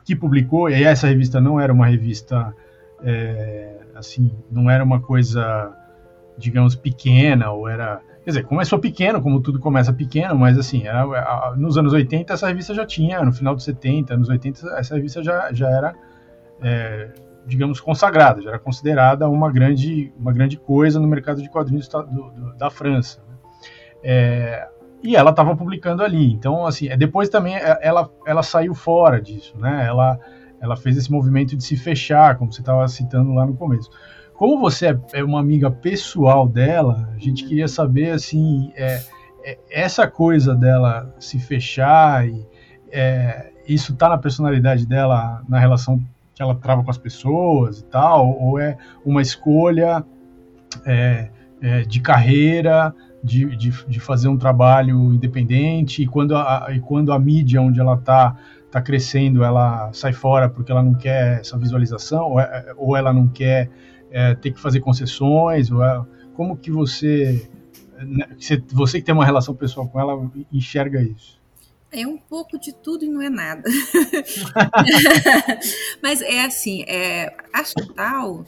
que 0.04 0.16
publicou 0.16 0.70
e 0.70 0.84
essa 0.84 1.08
revista 1.08 1.40
não 1.40 1.60
era 1.60 1.72
uma 1.72 1.88
revista 1.88 2.54
é, 3.02 3.78
assim 3.96 4.32
não 4.52 4.70
era 4.70 4.84
uma 4.84 5.00
coisa 5.00 5.74
digamos, 6.38 6.76
pequena, 6.76 7.52
ou 7.52 7.68
era. 7.68 8.02
Quer 8.24 8.30
dizer, 8.30 8.44
começou 8.44 8.80
pequeno, 8.80 9.22
como 9.22 9.42
tudo 9.42 9.60
começa 9.60 9.92
pequeno, 9.92 10.36
mas 10.36 10.58
assim, 10.58 10.88
era, 10.88 11.06
nos 11.58 11.78
anos 11.78 11.92
80 11.92 12.34
essa 12.34 12.48
revista 12.48 12.74
já 12.74 12.86
tinha, 12.86 13.22
no 13.22 13.34
final 13.34 13.54
dos 13.54 13.66
70, 13.66 14.14
anos 14.14 14.30
80, 14.30 14.66
essa 14.78 14.96
revista 14.96 15.22
já, 15.22 15.52
já 15.52 15.70
era, 15.70 15.94
é, 16.62 17.12
digamos, 17.46 17.82
consagrada, 17.82 18.42
já 18.42 18.52
era 18.52 18.60
considerada 18.60 19.28
uma 19.28 19.52
grande, 19.52 20.14
uma 20.18 20.32
grande 20.32 20.56
coisa 20.56 21.02
no 21.02 21.08
mercado 21.08 21.42
de 21.42 21.50
quadrinhos 21.50 21.90
do, 21.90 22.54
da 22.58 22.70
França. 22.70 23.22
É, 24.04 24.68
e 25.04 25.16
ela 25.16 25.32
estava 25.32 25.56
publicando 25.56 26.02
ali, 26.02 26.32
então, 26.32 26.66
assim, 26.66 26.88
é, 26.88 26.96
depois 26.96 27.28
também 27.28 27.56
é, 27.56 27.78
ela, 27.82 28.10
ela 28.26 28.42
saiu 28.42 28.74
fora 28.74 29.22
disso, 29.22 29.54
né? 29.58 29.86
Ela, 29.86 30.18
ela 30.62 30.78
fez 30.78 30.96
esse 30.96 31.12
movimento 31.12 31.58
de 31.58 31.64
se 31.64 31.76
fechar, 31.76 32.38
como 32.38 32.52
você 32.52 32.62
estava 32.62 32.88
citando 32.88 33.34
lá 33.34 33.46
no 33.46 33.54
começo. 33.54 33.90
Como 34.34 34.60
você 34.60 34.88
é, 34.88 35.00
é 35.14 35.24
uma 35.24 35.42
amiga 35.42 35.70
pessoal 35.70 36.48
dela, 36.48 37.10
a 37.14 37.20
gente 37.20 37.44
queria 37.44 37.68
saber 37.68 38.12
assim, 38.12 38.72
é, 38.76 39.04
é, 39.44 39.58
essa 39.70 40.08
coisa 40.08 40.56
dela 40.56 41.14
se 41.20 41.38
fechar 41.38 42.26
e 42.26 42.48
é, 42.90 43.52
isso 43.68 43.96
tá 43.96 44.08
na 44.08 44.18
personalidade 44.18 44.88
dela, 44.88 45.44
na 45.50 45.60
relação 45.60 46.02
que 46.34 46.42
ela 46.42 46.56
trava 46.56 46.82
com 46.82 46.90
as 46.90 46.98
pessoas 46.98 47.80
e 47.80 47.86
tal, 47.86 48.30
ou 48.40 48.58
é 48.58 48.78
uma 49.06 49.22
escolha 49.22 50.04
de 51.88 52.02
carreira, 52.02 52.94
de, 53.24 53.56
de, 53.56 53.72
de, 53.88 54.00
fazer 54.00 54.28
um 54.28 54.38
trabalho 54.38 55.14
independente 55.14 56.04
e 56.04 56.08
quando 56.08 56.36
a, 56.36 56.68
e 56.72 56.80
quando 56.82 57.14
a 57.14 57.18
mídia 57.18 57.62
onde 57.62 57.80
ela 57.80 57.96
está 57.96 58.36
tá 58.70 58.82
crescendo, 58.82 59.44
ela 59.44 59.94
sai 59.94 60.12
fora 60.12 60.50
porque 60.50 60.72
ela 60.72 60.84
não 60.84 60.94
quer 60.94 61.40
essa 61.40 61.58
visualização 61.58 62.32
ou, 62.32 62.40
é, 62.40 62.74
ou 62.76 62.98
ela 62.98 63.14
não 63.14 63.28
quer 63.28 63.70
é, 64.12 64.36
ter 64.36 64.52
que 64.52 64.60
fazer 64.60 64.82
concessões? 64.82 65.70
É, 65.72 66.02
como 66.34 66.58
que 66.58 66.70
você, 66.70 67.50
né, 67.98 68.28
você 68.72 69.00
que 69.00 69.06
tem 69.06 69.16
uma 69.16 69.26
relação 69.26 69.56
pessoal 69.56 69.88
com 69.88 70.00
ela, 70.00 70.30
enxerga 70.52 71.02
isso? 71.02 71.42
É 71.92 72.08
um 72.08 72.18
pouco 72.18 72.60
de 72.60 72.74
tudo 72.74 73.06
e 73.06 73.10
não 73.10 73.22
é 73.22 73.30
nada. 73.30 73.64
Mas 76.02 76.22
é 76.22 76.44
assim, 76.44 76.84
é, 76.88 77.34
a 77.54 77.64
Chantal, 77.64 78.44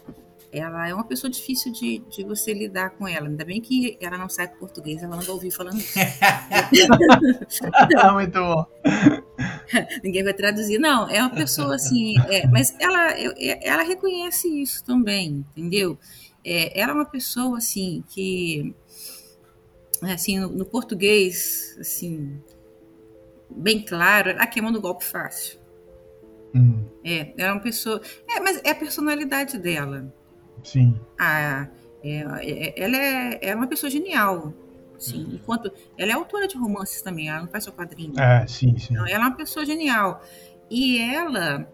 ela 0.58 0.88
é 0.88 0.94
uma 0.94 1.04
pessoa 1.04 1.30
difícil 1.30 1.72
de, 1.72 2.00
de 2.10 2.24
você 2.24 2.54
lidar 2.54 2.92
com 2.92 3.08
ela. 3.08 3.28
Ainda 3.28 3.44
bem 3.44 3.60
que 3.60 3.98
ela 4.00 4.18
não 4.18 4.30
sabe 4.30 4.58
português, 4.58 5.04
ela 5.04 5.16
não 5.16 5.24
vai 5.24 5.32
ouvir 5.32 5.52
falando 5.52 5.78
isso. 5.78 5.98
Muito 8.14 8.40
bom. 8.40 8.66
Ninguém 10.04 10.24
vai 10.24 10.34
traduzir. 10.34 10.80
Não, 10.80 11.10
é 11.10 11.22
uma 11.22 11.30
pessoa 11.30 11.76
assim, 11.76 12.16
é, 12.30 12.48
mas 12.48 12.76
ela, 12.80 13.12
ela 13.62 13.84
reconhece 13.84 14.48
isso 14.62 14.84
também, 14.84 15.46
entendeu? 15.56 15.98
É, 16.44 16.80
ela 16.80 16.92
é 16.92 16.96
uma 16.96 17.06
pessoa 17.06 17.58
assim 17.58 18.04
que, 18.08 18.74
assim, 20.04 20.40
no, 20.40 20.50
no 20.50 20.66
português, 20.66 21.76
assim, 21.80 22.40
bem 23.50 23.84
claro, 23.84 24.30
ela 24.30 24.48
queima 24.48 24.72
no 24.72 24.80
golpe 24.80 25.04
fácil. 25.04 25.60
Hum. 26.54 26.86
É, 27.04 27.34
ela 27.38 27.50
é 27.50 27.52
uma 27.52 27.62
pessoa. 27.62 28.02
É, 28.30 28.40
mas 28.40 28.62
é 28.64 28.70
a 28.70 28.76
personalidade 28.76 29.58
dela. 29.58 30.14
Sim. 30.66 31.00
Ah, 31.18 31.68
é, 32.04 32.20
é, 32.20 32.84
ela 32.84 32.98
é, 32.98 33.40
é 33.42 33.56
uma 33.56 33.68
pessoa 33.68 33.90
genial. 33.90 34.54
Sim, 34.98 35.26
uhum. 35.26 35.36
enquanto 35.36 35.72
ela 35.98 36.12
é 36.12 36.16
autora 36.16 36.48
de 36.48 36.58
romances 36.58 37.02
também, 37.02 37.30
ela 37.30 37.42
não 37.42 37.48
faz 37.48 37.64
só 37.64 37.72
quadrinho. 37.72 38.20
É, 38.20 38.46
sim, 38.48 38.78
sim. 38.78 38.94
Então, 38.94 39.08
ela 39.08 39.26
é 39.26 39.28
uma 39.28 39.36
pessoa 39.36 39.66
genial. 39.66 40.22
E 40.70 41.00
ela, 41.00 41.70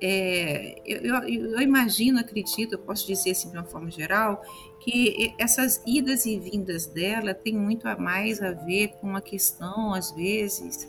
é, 0.00 0.80
eu, 0.84 1.02
eu, 1.02 1.50
eu, 1.52 1.60
imagino, 1.60 2.18
acredito, 2.18 2.74
eu 2.74 2.78
posso 2.78 3.06
dizer 3.06 3.30
assim 3.30 3.50
de 3.50 3.56
uma 3.56 3.64
forma 3.64 3.90
geral, 3.90 4.42
que 4.80 5.34
essas 5.38 5.82
idas 5.86 6.26
e 6.26 6.38
vindas 6.38 6.86
dela 6.86 7.34
tem 7.34 7.56
muito 7.56 7.88
a 7.88 7.96
mais 7.96 8.42
a 8.42 8.52
ver 8.52 8.88
com 9.00 9.08
uma 9.08 9.22
questão, 9.22 9.94
às 9.94 10.12
vezes, 10.12 10.88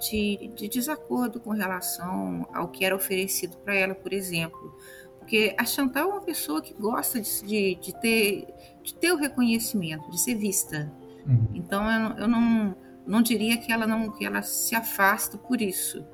de, 0.00 0.50
de 0.54 0.68
desacordo 0.68 1.38
com 1.40 1.50
relação 1.50 2.48
ao 2.52 2.68
que 2.68 2.84
era 2.84 2.94
oferecido 2.94 3.56
para 3.58 3.74
ela, 3.74 3.94
por 3.94 4.12
exemplo. 4.12 4.76
Porque 5.22 5.54
a 5.56 5.64
Chantal 5.64 6.10
é 6.10 6.12
uma 6.14 6.20
pessoa 6.20 6.60
que 6.60 6.74
gosta 6.74 7.20
de, 7.20 7.46
de, 7.46 7.74
de, 7.76 8.00
ter, 8.00 8.46
de 8.82 8.92
ter 8.92 9.12
o 9.12 9.16
reconhecimento, 9.16 10.10
de 10.10 10.20
ser 10.20 10.34
vista. 10.34 10.92
Uhum. 11.24 11.46
Então 11.54 11.88
eu, 11.88 12.18
eu, 12.18 12.28
não, 12.28 12.76
não 13.06 13.22
diria 13.22 13.56
que 13.56 13.72
ela 13.72 13.86
não 13.86 14.10
que 14.10 14.24
ela 14.26 14.42
se 14.42 14.74
afasta 14.74 15.38
por 15.38 15.62
isso. 15.62 16.04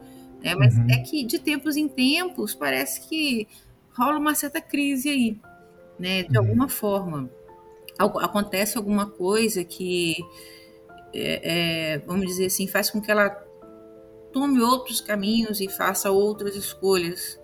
Né? 0.45 0.55
Mas 0.55 0.77
uhum. 0.77 0.87
é 0.91 0.99
que 0.99 1.25
de 1.25 1.39
tempos 1.39 1.77
em 1.77 1.89
tempos 1.89 2.55
parece 2.55 3.09
que 3.09 3.49
rola 3.97 4.19
uma 4.19 4.35
certa 4.35 4.61
crise 4.61 5.09
aí, 5.09 5.41
né? 5.99 6.25
De 6.25 6.37
uhum. 6.37 6.45
alguma 6.45 6.69
forma. 6.69 7.31
Acontece 7.99 8.77
alguma 8.77 9.07
coisa 9.07 9.65
que, 9.65 10.17
é, 11.15 11.95
é, 11.95 11.99
vamos 12.01 12.27
dizer 12.27 12.47
assim, 12.47 12.69
faz 12.69 12.91
com 12.91 13.01
que 13.01 13.11
ela 13.11 13.31
tome 14.33 14.61
outros 14.61 15.01
caminhos 15.01 15.63
e 15.63 15.69
faça 15.69 16.11
outras 16.11 16.55
escolhas 16.55 17.41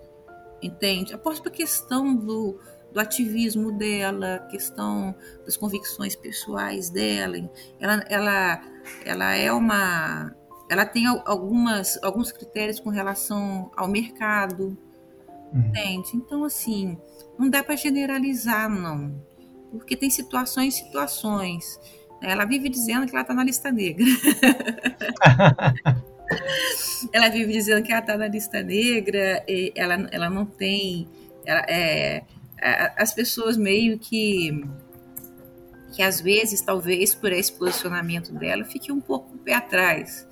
entende? 0.61 1.13
A 1.13 1.49
questão 1.49 2.15
do, 2.15 2.59
do 2.91 2.99
ativismo 2.99 3.71
dela, 3.71 4.39
questão 4.49 5.15
das 5.43 5.57
convicções 5.57 6.15
pessoais 6.15 6.89
dela. 6.89 7.37
Ela, 7.79 7.93
ela, 8.07 8.61
ela 9.03 9.35
é 9.35 9.51
uma, 9.51 10.35
ela 10.69 10.85
tem 10.85 11.05
algumas, 11.05 12.01
alguns 12.01 12.31
critérios 12.31 12.79
com 12.79 12.89
relação 12.89 13.71
ao 13.75 13.87
mercado, 13.87 14.77
uhum. 15.53 15.59
entende? 15.59 16.09
Então 16.15 16.43
assim, 16.43 16.97
não 17.37 17.49
dá 17.49 17.63
para 17.63 17.75
generalizar 17.75 18.69
não, 18.69 19.21
porque 19.71 19.97
tem 19.97 20.09
situações, 20.09 20.75
situações. 20.75 21.79
Ela 22.21 22.45
vive 22.45 22.69
dizendo 22.69 23.05
que 23.05 23.11
ela 23.11 23.21
está 23.21 23.33
na 23.33 23.43
lista 23.43 23.71
negra. 23.71 24.05
ela 27.11 27.29
vive 27.29 27.51
dizendo 27.51 27.83
que 27.83 27.91
ela 27.91 28.01
está 28.01 28.17
na 28.17 28.27
lista 28.27 28.61
negra, 28.61 29.43
ela, 29.75 30.07
ela 30.11 30.29
não 30.29 30.45
tem. 30.45 31.07
Ela, 31.45 31.61
é, 31.67 32.23
as 32.97 33.13
pessoas 33.13 33.57
meio 33.57 33.99
que. 33.99 34.65
que 35.93 36.01
às 36.01 36.19
vezes, 36.19 36.61
talvez 36.61 37.13
por 37.13 37.31
esse 37.31 37.51
posicionamento 37.53 38.33
dela, 38.33 38.63
fique 38.63 38.91
um 38.91 38.99
pouco 38.99 39.35
o 39.35 39.37
pé 39.37 39.53
atrás. 39.53 40.27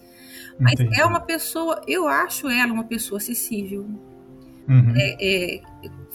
Mas 0.60 0.74
Entendi. 0.74 1.00
é 1.00 1.06
uma 1.06 1.20
pessoa, 1.20 1.82
eu 1.88 2.08
acho 2.08 2.48
ela 2.48 2.72
uma 2.72 2.84
pessoa 2.84 3.18
acessível. 3.18 3.88
Uhum. 4.68 4.94
É, 4.96 5.18
é, 5.20 5.62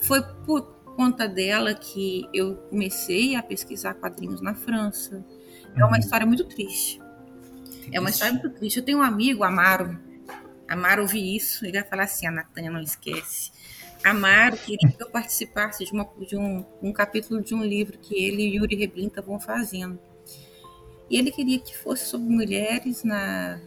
foi 0.01 0.21
por 0.45 0.61
conta 0.95 1.27
dela 1.27 1.73
que 1.73 2.27
eu 2.33 2.55
comecei 2.69 3.35
a 3.35 3.43
pesquisar 3.43 3.93
quadrinhos 3.95 4.41
na 4.41 4.55
França. 4.55 5.23
É 5.75 5.83
uma 5.83 5.93
uhum. 5.93 5.99
história 5.99 6.25
muito 6.25 6.45
triste. 6.45 6.99
É 7.91 7.99
uma 7.99 8.09
história 8.09 8.33
muito 8.33 8.49
triste. 8.51 8.77
Eu 8.77 8.85
tenho 8.85 8.99
um 8.99 9.03
amigo, 9.03 9.43
Amaro. 9.43 9.99
Amaro 10.67 11.01
ouvi 11.01 11.35
isso, 11.35 11.65
ele 11.65 11.79
vai 11.79 11.89
falar 11.89 12.03
assim: 12.03 12.27
a 12.27 12.31
Natânia 12.31 12.69
não 12.69 12.81
esquece. 12.81 13.51
Amaro 14.03 14.55
queria 14.57 14.89
que 14.89 15.03
eu 15.03 15.09
participasse 15.09 15.83
de, 15.83 15.91
uma, 15.91 16.07
de 16.25 16.37
um, 16.37 16.65
um, 16.81 16.93
capítulo 16.93 17.41
de 17.43 17.53
um 17.53 17.63
livro 17.63 17.97
que 17.97 18.15
ele 18.15 18.43
e 18.43 18.55
Yuri 18.55 18.75
Reblin 18.75 19.07
estavam 19.07 19.39
fazendo. 19.39 19.99
E 21.09 21.17
ele 21.17 21.31
queria 21.31 21.59
que 21.59 21.75
fosse 21.75 22.05
sobre 22.05 22.29
mulheres 22.29 23.03
na, 23.03 23.59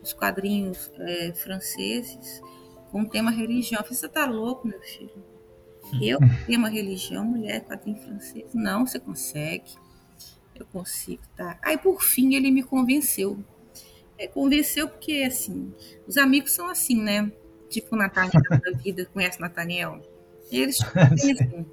nos 0.00 0.12
quadrinhos 0.12 0.90
é, 0.98 1.32
franceses 1.32 2.42
com 2.90 3.02
o 3.02 3.08
tema 3.08 3.30
religião. 3.30 3.80
Eu 3.80 3.84
falei, 3.84 3.98
você 3.98 4.08
tá 4.08 4.26
louco, 4.26 4.66
meu 4.66 4.80
filho? 4.80 5.24
Eu, 6.02 6.18
tema 6.46 6.68
religião, 6.68 7.24
mulher, 7.24 7.64
quadrinho 7.64 7.96
francês? 7.98 8.52
Não, 8.52 8.86
você 8.86 8.98
consegue 8.98 9.72
eu 10.54 10.66
consigo, 10.66 11.22
tá? 11.36 11.58
Aí 11.62 11.76
por 11.76 12.02
fim 12.02 12.34
ele 12.34 12.50
me 12.50 12.62
convenceu. 12.62 13.38
É, 14.16 14.28
convenceu 14.28 14.88
porque 14.88 15.24
assim, 15.26 15.72
os 16.06 16.16
amigos 16.16 16.52
são 16.52 16.68
assim, 16.68 17.00
né? 17.00 17.30
Tipo 17.68 17.94
o 17.94 17.98
Nathaniel 17.98 18.42
da 18.62 18.70
vida, 18.78 19.06
conhece 19.12 19.38
o 19.38 19.42
Nathaniel? 19.42 20.00
Eles 20.50 20.76
te 20.76 20.86
convencem. 20.92 21.66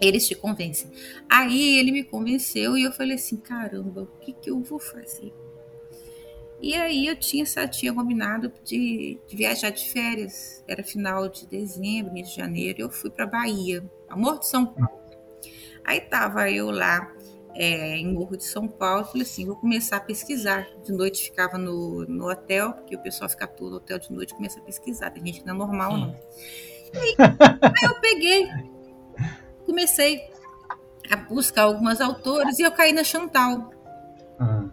Eles 0.00 0.26
te 0.26 0.34
convencem. 0.34 0.90
Aí 1.28 1.78
ele 1.78 1.92
me 1.92 2.02
convenceu 2.02 2.76
e 2.76 2.82
eu 2.82 2.92
falei 2.92 3.16
assim, 3.16 3.36
caramba, 3.36 4.02
o 4.02 4.18
que, 4.18 4.32
que 4.32 4.50
eu 4.50 4.60
vou 4.60 4.78
fazer? 4.78 5.32
E 6.62 6.74
aí 6.74 7.06
eu 7.06 7.16
tinha, 7.16 7.44
tinha 7.68 7.92
combinado 7.92 8.52
de, 8.64 9.18
de, 9.26 9.36
viajar 9.36 9.70
de 9.70 9.90
férias. 9.90 10.62
Era 10.68 10.82
final 10.82 11.28
de 11.28 11.46
dezembro, 11.46 12.10
início 12.12 12.34
de 12.34 12.40
janeiro. 12.40 12.82
Eu 12.82 12.90
fui 12.90 13.10
para 13.10 13.26
Bahia, 13.26 13.82
amor 14.08 14.38
de 14.38 14.46
São 14.46 14.66
Paulo. 14.66 15.00
Aí 15.84 16.00
tava 16.02 16.50
eu 16.50 16.70
lá 16.70 17.12
é, 17.54 17.96
em 17.96 18.12
Morro 18.12 18.36
de 18.36 18.44
São 18.44 18.68
Paulo. 18.68 19.04
Falei 19.04 19.22
assim, 19.22 19.46
vou 19.46 19.56
começar 19.56 19.96
a 19.96 20.00
pesquisar. 20.00 20.66
De 20.84 20.92
noite 20.92 21.24
ficava 21.24 21.58
no, 21.58 22.04
no 22.06 22.30
hotel, 22.30 22.72
porque 22.72 22.96
o 22.96 22.98
pessoal 22.98 23.28
fica 23.28 23.46
todo 23.46 23.70
no 23.70 23.76
hotel 23.76 23.98
de 23.98 24.12
noite 24.12 24.34
começa 24.34 24.58
a 24.58 24.62
pesquisar. 24.62 25.10
Tem 25.10 25.24
gente 25.24 25.40
que 25.40 25.46
não 25.46 25.54
é 25.54 25.58
normal, 25.58 25.96
não. 25.96 26.16
Aí, 26.94 27.14
aí 27.18 27.84
eu 27.84 28.00
peguei, 28.00 28.48
comecei 29.64 30.20
a 31.10 31.16
buscar 31.16 31.62
algumas 31.62 32.00
autores 32.00 32.58
e 32.58 32.62
eu 32.62 32.72
caí 32.72 32.92
na 32.92 33.04
Chantal. 33.04 33.70
Ah. 34.38 34.64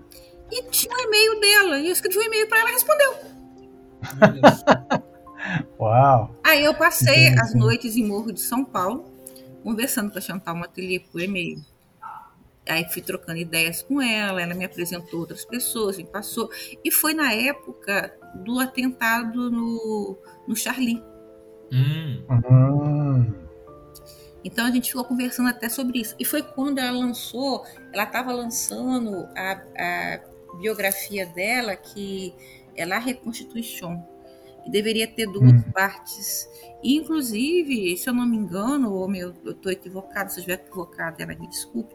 E 0.51 0.63
tinha 0.63 0.95
um 0.95 0.99
e-mail 0.99 1.39
dela, 1.39 1.79
e 1.79 1.87
eu 1.87 1.93
escrevi 1.93 2.17
um 2.17 2.23
e-mail 2.23 2.47
para 2.47 2.59
ela 2.59 2.69
e 2.69 2.73
respondeu. 2.73 3.15
Uau! 5.79 6.35
Aí 6.43 6.63
eu 6.63 6.73
passei 6.73 7.27
as 7.29 7.53
noites 7.53 7.95
em 7.97 8.05
Morro 8.05 8.31
de 8.31 8.39
São 8.39 8.63
Paulo, 8.63 9.05
conversando 9.63 10.11
com 10.11 10.17
a 10.17 10.21
Chantal 10.21 10.55
Matelier 10.55 11.01
por 11.11 11.21
e-mail. 11.21 11.61
Aí 12.67 12.85
fui 12.91 13.01
trocando 13.01 13.39
ideias 13.39 13.81
com 13.81 14.01
ela, 14.01 14.41
ela 14.41 14.53
me 14.53 14.65
apresentou 14.65 15.21
outras 15.21 15.45
pessoas, 15.45 15.97
me 15.97 16.05
passou. 16.05 16.49
E 16.83 16.91
foi 16.91 17.13
na 17.13 17.33
época 17.33 18.13
do 18.43 18.59
atentado 18.59 19.49
no, 19.49 20.17
no 20.47 20.55
Charlie. 20.55 21.03
Hum. 21.71 22.23
Hum. 22.29 23.47
Então 24.43 24.65
a 24.65 24.71
gente 24.71 24.87
ficou 24.89 25.03
conversando 25.03 25.49
até 25.49 25.67
sobre 25.67 25.99
isso. 25.99 26.15
E 26.17 26.23
foi 26.23 26.41
quando 26.41 26.79
ela 26.79 26.97
lançou, 26.97 27.65
ela 27.91 28.03
estava 28.03 28.31
lançando 28.31 29.27
a, 29.35 29.61
a, 29.77 30.19
biografia 30.57 31.25
dela, 31.25 31.75
que 31.75 32.33
é 32.75 32.85
La 32.85 32.97
Reconstituição, 32.97 34.07
que 34.63 34.71
deveria 34.71 35.07
ter 35.07 35.27
duas 35.27 35.51
hum. 35.51 35.71
partes. 35.73 36.47
Inclusive, 36.81 37.97
se 37.97 38.09
eu 38.09 38.13
não 38.13 38.25
me 38.25 38.37
engano, 38.37 38.93
ou 38.93 39.07
meu, 39.07 39.33
eu 39.43 39.51
estou 39.51 39.71
equivocado, 39.71 40.31
se 40.31 40.37
eu 40.37 40.41
estiver 40.41 40.65
equivocado, 40.65 41.21
ela 41.21 41.35
me 41.35 41.47
desculpe, 41.49 41.93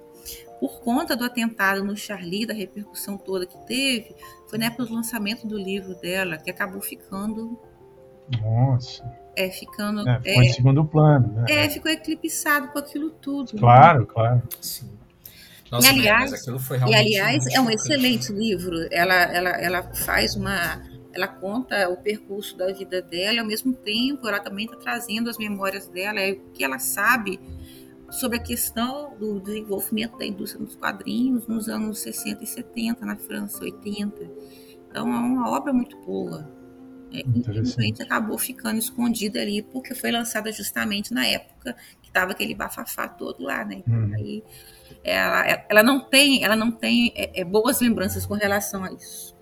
por 0.60 0.80
conta 0.80 1.16
do 1.16 1.24
atentado 1.24 1.82
no 1.82 1.96
Charlie, 1.96 2.46
da 2.46 2.54
repercussão 2.54 3.18
toda 3.18 3.44
que 3.44 3.58
teve, 3.66 4.14
foi 4.48 4.58
na 4.60 4.66
época 4.66 4.84
do 4.84 4.94
lançamento 4.94 5.44
do 5.44 5.58
livro 5.58 5.94
dela, 5.96 6.38
que 6.38 6.50
acabou 6.50 6.80
ficando. 6.80 7.58
Nossa. 8.40 9.02
É, 9.34 9.50
ficando. 9.50 10.08
É, 10.08 10.18
ficou 10.18 10.42
é, 10.42 10.44
em 10.44 10.52
segundo 10.52 10.84
plano, 10.84 11.32
né? 11.32 11.46
É, 11.48 11.68
ficou 11.68 11.90
eclipsado 11.90 12.68
com 12.68 12.78
aquilo 12.78 13.10
tudo. 13.10 13.58
Claro, 13.58 14.00
né? 14.00 14.06
claro. 14.08 14.42
Sim. 14.60 14.90
Nossa, 15.68 15.86
e 15.86 15.90
aliás, 15.90 16.46
e, 16.46 16.94
aliás 16.94 17.46
é 17.46 17.60
um 17.60 17.70
excelente 17.70 18.30
livro. 18.30 18.86
Ela, 18.90 19.14
ela, 19.14 19.50
ela 19.50 19.82
faz 19.82 20.36
uma. 20.36 20.82
Ela 21.14 21.26
conta 21.26 21.88
o 21.88 21.96
percurso 21.96 22.56
da 22.56 22.72
vida 22.72 23.02
dela, 23.02 23.40
ao 23.40 23.46
mesmo 23.46 23.72
tempo, 23.72 24.28
ela 24.28 24.38
também 24.38 24.66
está 24.66 24.76
trazendo 24.76 25.28
as 25.28 25.36
memórias 25.36 25.88
dela, 25.88 26.20
é 26.20 26.32
o 26.32 26.40
que 26.52 26.62
ela 26.62 26.78
sabe 26.78 27.38
sobre 28.12 28.36
a 28.38 28.40
questão 28.40 29.16
do 29.18 29.40
desenvolvimento 29.40 30.18
da 30.18 30.26
indústria 30.26 30.64
dos 30.64 30.76
quadrinhos 30.76 31.46
nos 31.46 31.68
anos 31.68 31.98
60 32.00 32.44
e 32.44 32.46
70, 32.46 33.04
na 33.06 33.16
França, 33.16 33.64
80. 33.64 34.30
Então 34.88 35.08
é 35.08 35.18
uma 35.18 35.50
obra 35.50 35.72
muito 35.72 35.96
boa. 36.04 36.48
É, 37.10 37.20
infelizmente 37.20 38.02
acabou 38.02 38.38
ficando 38.38 38.78
escondida 38.78 39.40
ali, 39.40 39.62
porque 39.62 39.94
foi 39.94 40.10
lançada 40.10 40.50
justamente 40.50 41.12
na 41.12 41.26
época 41.26 41.76
que 42.00 42.08
estava 42.08 42.32
aquele 42.32 42.54
bafafá 42.54 43.06
todo 43.06 43.42
lá, 43.42 43.64
né? 43.64 43.82
Hum. 43.86 44.12
Aí 44.14 44.44
ela, 45.04 45.64
ela 45.68 45.82
não 45.82 46.00
tem, 46.00 46.44
ela 46.44 46.56
não 46.56 46.70
tem 46.70 47.12
é, 47.14 47.40
é, 47.40 47.44
boas 47.44 47.80
lembranças 47.80 48.24
com 48.24 48.34
relação 48.34 48.84
a 48.84 48.92
isso. 48.92 49.36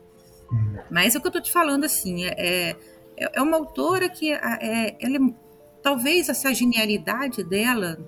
Hum. 0.52 0.78
Mas 0.90 1.14
é 1.14 1.18
o 1.18 1.20
que 1.20 1.26
eu 1.26 1.30
estou 1.30 1.42
te 1.42 1.52
falando, 1.52 1.84
assim, 1.84 2.24
é, 2.24 2.70
é, 3.16 3.30
é 3.34 3.42
uma 3.42 3.56
autora 3.56 4.08
que 4.08 4.32
é, 4.32 4.96
ela 5.00 5.16
é, 5.16 5.34
talvez 5.82 6.28
essa 6.28 6.52
genialidade 6.52 7.44
dela 7.44 7.98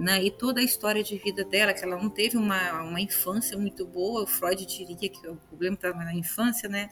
né, 0.00 0.24
e 0.24 0.30
toda 0.30 0.60
a 0.60 0.64
história 0.64 1.04
de 1.04 1.18
vida 1.18 1.44
dela, 1.44 1.74
que 1.74 1.84
ela 1.84 1.96
não 1.96 2.08
teve 2.08 2.38
uma, 2.38 2.82
uma 2.82 3.00
infância 3.00 3.56
muito 3.58 3.84
boa, 3.86 4.22
o 4.22 4.26
Freud 4.26 4.64
diria 4.64 4.96
que 4.96 5.28
o 5.28 5.36
problema 5.36 5.74
estava 5.74 5.98
na 5.98 6.14
infância, 6.14 6.70
né? 6.70 6.88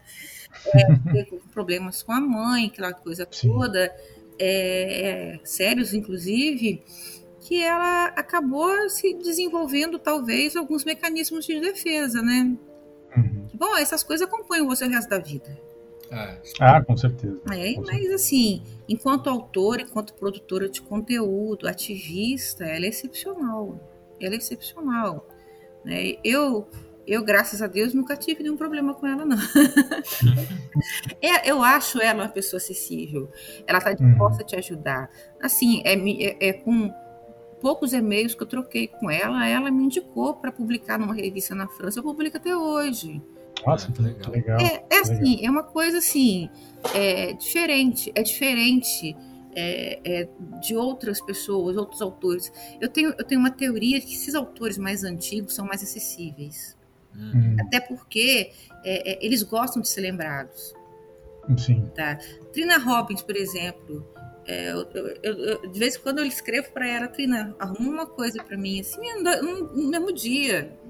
É, 0.75 1.25
problemas 1.51 2.03
com 2.03 2.13
a 2.13 2.21
mãe, 2.21 2.67
aquela 2.67 2.93
coisa 2.93 3.27
Sim. 3.31 3.49
toda, 3.49 3.91
é, 4.39 5.37
é, 5.39 5.41
sérios 5.43 5.95
inclusive, 5.95 6.85
que 7.41 7.63
ela 7.63 8.09
acabou 8.09 8.91
se 8.91 9.15
desenvolvendo 9.15 9.99
talvez 9.99 10.55
alguns 10.55 10.85
mecanismos 10.85 11.47
de 11.47 11.59
defesa, 11.61 12.21
né? 12.21 12.55
Uhum. 13.17 13.49
Bom, 13.55 13.75
essas 13.79 14.03
coisas 14.03 14.29
acompanham 14.29 14.67
você 14.67 14.85
o 14.85 14.91
resto 14.91 15.09
da 15.09 15.19
vida. 15.19 15.68
É. 16.11 16.39
Ah, 16.61 16.83
com 16.83 16.97
certeza. 16.97 17.41
É, 17.51 17.75
com 17.75 17.81
mas 17.83 17.91
certeza. 17.91 18.15
assim, 18.15 18.63
enquanto 18.89 19.29
autora, 19.29 19.83
enquanto 19.83 20.15
produtora 20.15 20.69
de 20.69 20.81
conteúdo, 20.81 21.69
ativista, 21.69 22.65
ela 22.65 22.87
é 22.87 22.89
excepcional. 22.89 23.79
Ela 24.21 24.35
é 24.35 24.39
excepcional. 24.39 25.27
Né? 25.85 26.15
Eu, 26.25 26.69
eu, 27.07 27.25
graças 27.25 27.63
a 27.63 27.67
Deus, 27.67 27.95
nunca 27.95 28.17
tive 28.17 28.43
nenhum 28.43 28.57
problema 28.57 28.95
com 28.95 29.07
ela, 29.07 29.25
não. 29.25 29.37
é, 31.23 31.51
eu 31.51 31.63
acho 31.63 32.01
ela 32.01 32.25
uma 32.25 32.29
pessoa 32.29 32.59
acessível. 32.59 33.31
Ela 33.67 33.79
está 33.79 33.93
disposta 33.93 34.39
uhum. 34.39 34.45
a 34.45 34.45
te 34.45 34.57
ajudar. 34.57 35.11
Assim, 35.41 35.83
é, 35.85 35.95
é, 35.95 36.49
é 36.49 36.53
com 36.53 36.93
poucos 37.61 37.93
e-mails 37.93 38.35
que 38.35 38.43
eu 38.43 38.47
troquei 38.47 38.87
com 38.87 39.11
ela, 39.11 39.47
ela 39.47 39.71
me 39.71 39.85
indicou 39.85 40.35
para 40.35 40.53
publicar 40.53 40.99
numa 40.99 41.15
revista 41.15 41.55
na 41.55 41.69
França. 41.69 41.99
Eu 41.99 42.03
publico 42.03 42.37
até 42.37 42.57
hoje. 42.57 43.21
Nossa, 43.67 43.91
que 43.93 44.03
legal. 44.03 44.31
legal. 44.31 44.61
É, 44.61 44.85
é 44.91 44.99
assim, 45.01 45.37
legal. 45.37 45.45
é 45.45 45.51
uma 45.51 45.63
coisa 45.63 45.99
assim, 45.99 46.49
é 46.95 47.33
diferente, 47.33 48.13
é 48.15 48.23
diferente 48.23 49.17
é, 49.55 50.01
é, 50.05 50.29
de 50.61 50.77
outras 50.77 51.21
pessoas, 51.21 51.77
outros 51.77 52.01
autores. 52.01 52.53
Eu 52.81 52.89
tenho, 52.89 53.15
eu 53.19 53.25
tenho 53.25 53.41
uma 53.41 53.51
teoria 53.51 54.01
que 54.01 54.15
esses 54.15 54.35
autores 54.35 54.79
mais 54.79 55.05
antigos 55.05 55.55
são 55.55 55.67
mais 55.67 55.83
acessíveis. 55.83 56.77
Hum. 57.17 57.57
Até 57.61 57.81
porque 57.81 58.53
é, 58.85 59.13
é, 59.13 59.25
eles 59.25 59.43
gostam 59.43 59.83
de 59.83 59.89
ser 59.89 60.03
lembrados. 60.03 60.75
Sim. 61.57 61.91
Tá? 61.95 62.17
Trina 62.53 62.79
Robbins, 62.79 63.23
por 63.23 63.35
exemplo, 63.35 64.07
é, 64.47 64.71
eu, 64.71 64.89
eu, 64.95 65.35
eu, 65.45 65.71
de 65.71 65.79
vez 65.79 65.97
em 65.97 66.01
quando 66.01 66.19
eu 66.19 66.25
escrevo 66.25 66.71
para 66.73 66.87
ela, 66.87 67.09
Trina, 67.09 67.55
arruma 67.59 67.91
uma 67.91 68.07
coisa 68.07 68.43
para 68.43 68.57
mim, 68.57 68.81
assim, 68.81 69.01
no, 69.23 69.75
no 69.75 69.91
mesmo 69.91 70.13
dia. 70.13 70.73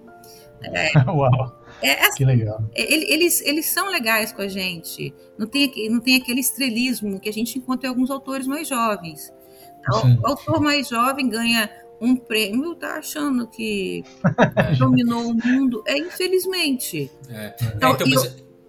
É, 0.61 0.90
Uau! 1.09 1.57
É, 1.82 2.06
assim, 2.06 2.18
que 2.18 2.24
legal. 2.24 2.62
É, 2.74 3.12
eles, 3.12 3.40
eles 3.42 3.66
são 3.66 3.90
legais 3.90 4.32
com 4.32 4.42
a 4.42 4.48
gente. 4.48 5.14
Não 5.36 5.46
tem, 5.46 5.70
não 5.90 6.00
tem 6.00 6.16
aquele 6.16 6.40
estrelismo 6.40 7.20
que 7.20 7.28
a 7.28 7.32
gente 7.32 7.58
encontra 7.58 7.86
em 7.86 7.90
alguns 7.90 8.10
autores 8.10 8.46
mais 8.46 8.68
jovens. 8.68 9.32
O, 10.22 10.26
autor 10.26 10.60
mais 10.60 10.88
jovem 10.88 11.28
ganha 11.28 11.70
um 12.00 12.14
prêmio, 12.14 12.74
tá 12.74 12.98
achando 12.98 13.46
que 13.46 14.04
dominou 14.78 15.30
o 15.30 15.34
mundo. 15.34 15.82
É, 15.86 15.96
infelizmente. 15.96 17.10
É. 17.28 17.54
Então, 17.74 17.92
então 17.94 18.06
eu, 18.06 18.22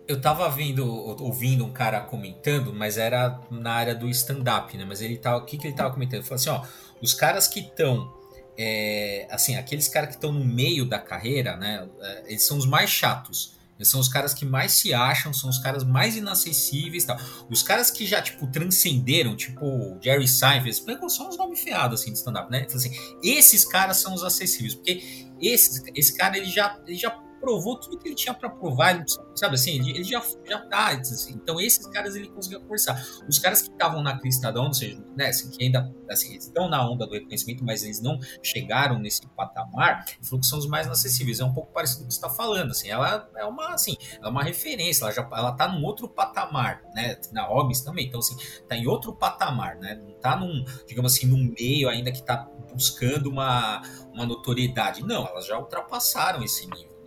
eu 0.08 0.22
tava 0.22 0.48
vendo, 0.50 0.86
ouvindo 1.22 1.66
um 1.66 1.72
cara 1.72 2.00
comentando, 2.02 2.74
mas 2.74 2.98
era 2.98 3.40
na 3.52 3.74
área 3.74 3.96
do 3.96 4.10
stand-up, 4.10 4.76
né? 4.78 4.86
Mas 4.88 5.02
ele 5.02 5.18
tava. 5.18 5.38
O 5.38 5.46
que, 5.46 5.58
que 5.58 5.68
ele 5.68 5.76
tava 5.76 5.94
comentando? 5.94 6.20
Ele 6.20 6.24
falou 6.24 6.36
assim: 6.36 6.50
ó, 6.50 6.64
os 7.02 7.14
caras 7.14 7.48
que 7.48 7.60
estão 7.60 8.19
é, 8.62 9.26
assim, 9.32 9.56
aqueles 9.56 9.88
caras 9.88 10.10
que 10.10 10.16
estão 10.16 10.34
no 10.34 10.44
meio 10.44 10.84
da 10.84 11.00
carreira, 11.00 11.56
né? 11.56 11.88
É, 12.02 12.24
eles 12.28 12.44
são 12.44 12.58
os 12.58 12.66
mais 12.66 12.90
chatos. 12.90 13.58
Eles 13.78 13.88
são 13.88 14.02
os 14.02 14.10
caras 14.10 14.34
que 14.34 14.44
mais 14.44 14.74
se 14.74 14.94
acham, 14.94 15.34
são 15.34 15.50
os 15.50 15.58
caras 15.58 15.86
mais 15.86 16.18
inacessíveis 16.18 17.06
tal. 17.06 17.18
Os 17.50 17.64
caras 17.64 17.90
que 17.90 18.06
já, 18.06 18.22
tipo, 18.22 18.46
transcenderam, 18.48 19.38
tipo 19.38 19.98
Jerry 20.02 20.28
Seinfeld, 20.28 20.76
são 21.10 21.30
uns 21.30 21.38
nomes 21.38 21.62
feados, 21.62 22.02
assim, 22.02 22.12
de 22.12 22.18
stand-up, 22.18 22.52
né? 22.52 22.68
Assim, 22.76 22.92
esses 23.24 23.64
caras 23.64 23.96
são 23.96 24.14
os 24.14 24.22
acessíveis, 24.22 24.76
porque 24.76 25.30
esse, 25.42 25.82
esse 25.96 26.18
cara, 26.18 26.38
ele 26.38 26.48
já, 26.48 26.78
ele 26.86 26.98
já 26.98 27.18
provou 27.40 27.80
tudo 27.80 27.98
que 27.98 28.08
ele 28.08 28.16
tinha 28.16 28.34
para 28.34 28.50
provar, 28.50 28.96
ele, 28.96 29.06
sabe 29.36 29.56
assim, 29.56 29.80
ele, 29.80 29.92
ele, 29.92 30.04
já, 30.04 30.22
já 30.46 30.60
tá, 30.68 30.90
assim, 30.92 31.34
então 31.34 31.60
esses 31.60 31.88
caras 31.88 32.16
ele 32.16 32.30
conseguiu 32.30 32.62
conversar. 32.62 33.02
Os 33.28 33.40
caras 33.40 33.62
que 33.62 33.70
estavam 33.70 34.02
na 34.02 34.20
crista 34.20 34.52
da 34.52 34.60
onda, 34.60 34.70
ou 34.70 34.74
seja, 34.74 35.02
né, 35.16 35.28
assim, 35.28 35.50
que 35.50 35.64
ainda 35.64 35.94
assim, 36.10 36.36
estão 36.36 36.68
na 36.70 36.88
onda 36.88 37.06
do 37.06 37.14
reconhecimento, 37.14 37.64
mas 37.64 37.84
eles 37.84 38.02
não 38.02 38.20
chegaram 38.42 39.00
nesse 39.00 39.26
patamar, 39.28 40.06
ele 40.08 40.26
falou 40.26 40.40
que 40.40 40.48
são 40.48 40.60
os 40.60 40.68
mais 40.68 40.88
acessíveis. 40.88 41.40
É 41.40 41.46
um 41.46 41.54
pouco 41.54 41.72
parecido 41.72 42.00
com 42.00 42.06
o 42.06 42.08
que 42.08 42.14
você 42.14 42.18
está 42.18 42.30
falando, 42.30 42.72
assim, 42.72 42.90
ela 42.90 43.30
é 43.36 43.46
uma, 43.46 43.74
assim, 43.74 43.96
é 44.22 44.28
uma 44.28 44.44
referência, 44.44 45.04
ela 45.04 45.14
já 45.14 45.28
ela 45.32 45.52
tá 45.52 45.68
num 45.68 45.84
outro 45.84 46.10
patamar, 46.10 46.82
né, 46.94 47.18
na 47.32 47.46
Hobbes 47.46 47.82
também, 47.82 48.08
então 48.08 48.20
assim, 48.20 48.36
tá 48.68 48.76
em 48.76 48.88
outro 48.88 49.14
patamar, 49.14 49.78
né, 49.78 49.96
não 49.96 50.14
tá 50.14 50.36
num, 50.36 50.64
digamos 50.88 51.14
assim, 51.14 51.28
num 51.28 51.54
meio 51.58 51.90
ainda 51.90 52.12
que 52.12 52.24
tá 52.24 52.50
buscando 52.74 53.30
uma, 53.30 53.82
uma 54.14 54.26
notoriedade. 54.26 55.04
Não, 55.04 55.28
elas 55.28 55.46
já 55.46 55.58
ultrapassaram 55.58 56.44
esse 56.44 56.68
nível. 56.70 56.99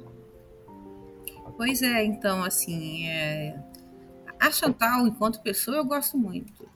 Pois 1.56 1.82
é, 1.82 2.04
então, 2.04 2.42
assim, 2.42 3.06
é... 3.08 3.54
a 4.38 4.50
Chantal, 4.50 5.06
enquanto 5.06 5.40
pessoa, 5.42 5.76
eu 5.78 5.84
gosto 5.84 6.16
muito. 6.16 6.70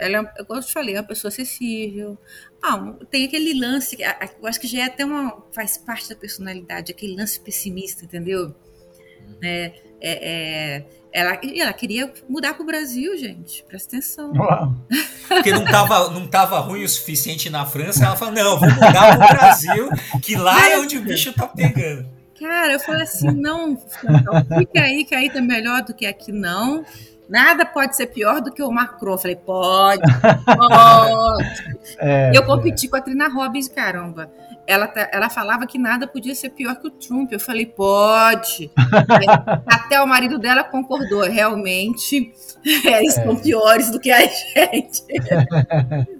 Ela, 0.00 0.32
é, 0.36 0.42
eu 0.48 0.60
te 0.60 0.72
falei, 0.72 0.96
é 0.96 1.00
uma 1.00 1.06
pessoa 1.06 1.28
acessível. 1.28 2.18
Ah, 2.62 2.94
tem 3.10 3.26
aquele 3.26 3.58
lance, 3.58 3.98
eu 4.40 4.46
acho 4.46 4.58
que 4.58 4.66
já 4.66 4.80
é 4.80 4.84
até 4.84 5.04
uma. 5.04 5.42
faz 5.54 5.76
parte 5.76 6.08
da 6.08 6.16
personalidade, 6.16 6.90
aquele 6.90 7.14
lance 7.14 7.38
pessimista, 7.38 8.04
entendeu? 8.04 8.54
É, 9.42 9.72
é, 10.00 10.80
é, 10.80 10.84
Ela, 11.12 11.38
ela 11.54 11.72
queria 11.72 12.12
mudar 12.28 12.54
para 12.54 12.62
o 12.62 12.66
Brasil, 12.66 13.16
gente. 13.18 13.62
Presta 13.64 13.96
atenção. 13.96 14.32
Uau. 14.32 14.74
Porque 15.28 15.52
não 15.52 15.64
estava 15.64 16.10
não 16.10 16.26
tava 16.26 16.58
ruim 16.60 16.82
o 16.82 16.88
suficiente 16.88 17.50
na 17.50 17.66
França. 17.66 18.06
Ela 18.06 18.16
falou: 18.16 18.34
não, 18.34 18.58
vou 18.58 18.70
mudar 18.70 19.18
para 19.18 19.26
o 19.26 19.28
Brasil, 19.36 19.90
que 20.22 20.34
lá 20.34 20.70
é 20.70 20.78
onde 20.78 20.96
o 20.96 21.02
bicho 21.02 21.32
tá 21.34 21.46
pegando. 21.46 22.08
Cara, 22.40 22.72
eu 22.72 22.80
falei 22.80 23.02
assim: 23.02 23.30
não, 23.30 23.76
fica 23.76 24.80
aí, 24.80 25.04
que 25.04 25.14
aí 25.14 25.30
tá 25.30 25.40
melhor 25.40 25.82
do 25.82 25.94
que 25.94 26.06
aqui, 26.06 26.32
não. 26.32 26.84
Nada 27.28 27.64
pode 27.64 27.94
ser 27.94 28.06
pior 28.06 28.40
do 28.40 28.50
que 28.50 28.60
o 28.60 28.72
Macron. 28.72 29.12
Eu 29.12 29.18
falei, 29.18 29.36
pode, 29.36 30.02
pode. 30.44 31.80
É, 31.98 32.30
eu 32.34 32.44
competi 32.44 32.86
é. 32.86 32.88
com 32.88 32.96
a 32.96 33.00
Trina 33.00 33.28
Robbins, 33.28 33.68
caramba 33.68 34.30
ela, 34.70 34.86
tá, 34.86 35.08
ela 35.12 35.28
falava 35.28 35.66
que 35.66 35.76
nada 35.78 36.06
podia 36.06 36.34
ser 36.34 36.50
pior 36.50 36.76
que 36.76 36.86
o 36.86 36.90
Trump. 36.90 37.32
Eu 37.32 37.40
falei, 37.40 37.66
pode. 37.66 38.70
Até 39.66 40.00
o 40.00 40.06
marido 40.06 40.38
dela 40.38 40.62
concordou, 40.62 41.22
realmente, 41.22 42.32
eles 42.64 43.18
é. 43.18 43.24
são 43.24 43.34
piores 43.34 43.90
do 43.90 43.98
que 43.98 44.12
a 44.12 44.20
gente. 44.20 45.02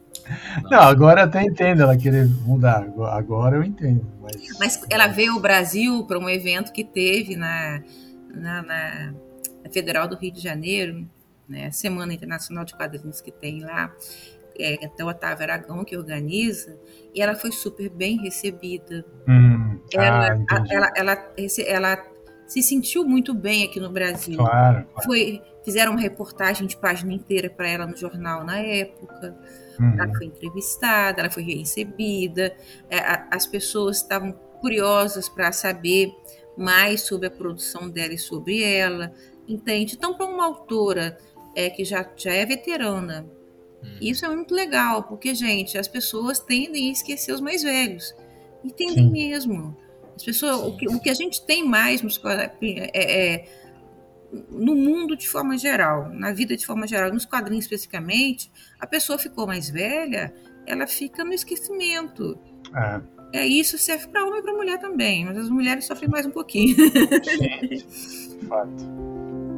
Não, 0.71 0.81
agora 0.81 1.25
até 1.25 1.43
entendo 1.43 1.83
ela 1.83 1.97
querer 1.97 2.27
mudar. 2.45 2.87
Agora 3.11 3.57
eu 3.57 3.65
entendo. 3.65 4.07
Mas, 4.23 4.59
mas 4.59 4.87
ela 4.91 5.07
veio 5.07 5.33
ao 5.33 5.41
Brasil 5.41 6.05
para 6.07 6.19
um 6.19 6.29
evento 6.29 6.73
que 6.73 6.85
teve 6.85 7.37
na, 7.37 7.83
na, 8.35 8.63
na, 8.63 9.15
Federal 9.73 10.09
do 10.09 10.17
Rio 10.17 10.33
de 10.33 10.41
Janeiro, 10.41 11.07
né, 11.49 11.71
Semana 11.71 12.13
Internacional 12.13 12.65
de 12.65 12.75
Quadrinhos 12.75 13.21
que 13.21 13.31
tem 13.31 13.63
lá 13.63 13.93
é, 14.59 14.85
até 14.85 15.05
o 15.05 15.09
Otávio 15.09 15.45
Aragão 15.45 15.85
que 15.85 15.97
organiza, 15.97 16.77
e 17.15 17.21
ela 17.21 17.35
foi 17.35 17.51
super 17.51 17.89
bem 17.89 18.19
recebida. 18.19 19.05
Hum, 19.27 19.79
ela, 19.93 20.39
ah, 20.51 20.65
ela, 20.69 20.93
ela, 20.95 21.33
ela, 21.67 22.07
se 22.47 22.63
sentiu 22.63 23.05
muito 23.05 23.33
bem 23.33 23.65
aqui 23.65 23.81
no 23.81 23.91
Brasil. 23.91 24.37
Claro, 24.37 24.85
claro. 24.85 25.05
Foi, 25.05 25.41
fizeram 25.65 25.93
uma 25.93 26.01
reportagem 26.01 26.67
de 26.67 26.77
página 26.77 27.13
inteira 27.13 27.49
para 27.49 27.69
ela 27.69 27.87
no 27.87 27.97
jornal 27.97 28.45
na 28.45 28.59
época. 28.59 29.37
Uhum. 29.81 29.95
Ela 29.99 30.15
foi 30.15 30.27
entrevistada, 30.27 31.21
ela 31.21 31.31
foi 31.31 31.43
recebida. 31.43 32.55
É, 32.89 32.99
as 33.31 33.47
pessoas 33.47 33.97
estavam 33.99 34.33
curiosas 34.61 35.29
para 35.29 35.51
saber 35.53 36.15
mais 36.57 37.03
sobre 37.03 37.27
a 37.27 37.31
produção 37.31 37.89
dela 37.89 38.15
e 38.15 38.19
sobre 38.19 38.63
ela. 38.63 39.13
Entende? 39.49 39.95
Então, 39.97 40.15
para 40.15 40.27
uma 40.27 40.45
autora 40.45 41.19
é, 41.57 41.71
que 41.71 41.85
já, 41.85 42.09
já 42.17 42.33
é 42.33 42.45
veterana, 42.45 43.27
Hum. 43.83 43.97
Isso 44.01 44.25
é 44.25 44.29
muito 44.29 44.55
legal, 44.55 45.05
porque, 45.05 45.35
gente, 45.35 45.79
as 45.79 45.89
pessoas 45.89 46.39
tendem 46.39 46.89
a 46.89 46.93
esquecer 46.93 47.33
os 47.33 47.41
mais 47.41 47.63
velhos. 47.63 48.15
E 48.63 48.71
tendem 48.71 49.07
Sim. 49.07 49.11
mesmo. 49.11 49.77
As 50.15 50.23
pessoas, 50.23 50.57
o 50.57 50.77
que, 50.77 50.87
o 50.89 51.01
que, 51.01 51.09
a 51.09 51.15
gente 51.15 51.45
tem 51.45 51.65
mais 51.67 52.03
nos, 52.03 52.21
é, 52.25 52.93
é, 52.95 53.49
no 54.51 54.75
mundo 54.75 55.17
de 55.17 55.29
forma 55.29 55.59
geral, 55.59 56.09
na 56.11 56.33
vida 56.33 56.57
de 56.57 56.67
forma 56.67 56.87
geral, 56.87 57.13
nos 57.13 57.25
quadrinhos 57.25 57.65
especificamente, 57.65 58.51
a 58.79 58.87
pessoa 58.87 59.19
ficou 59.19 59.47
mais 59.47 59.69
velha, 59.69 60.33
ela 60.67 60.87
fica 60.87 61.25
no 61.25 61.33
esquecimento. 61.33 62.39
É. 62.75 63.21
É 63.33 63.47
isso 63.47 63.79
serve 63.79 64.09
para 64.09 64.25
homem 64.25 64.41
e 64.41 64.43
para 64.43 64.53
mulher 64.53 64.79
também, 64.79 65.25
mas 65.25 65.39
as 65.39 65.49
mulheres 65.49 65.85
sofrem 65.85 66.11
mais 66.11 66.27
um 66.27 66.31
pouquinho. 66.31 66.75
Sim, 66.77 68.39
fato. 68.49 69.50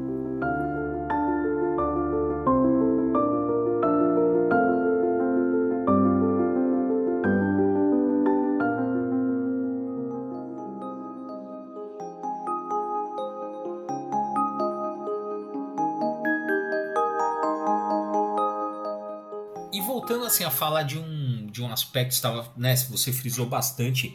Assim 20.24 20.44
a 20.44 20.50
falar 20.50 20.82
de 20.82 20.98
um, 20.98 21.46
de 21.46 21.62
um 21.62 21.72
aspecto, 21.72 22.12
estava, 22.12 22.52
né, 22.56 22.76
você 22.76 23.12
frisou 23.12 23.46
bastante 23.46 24.14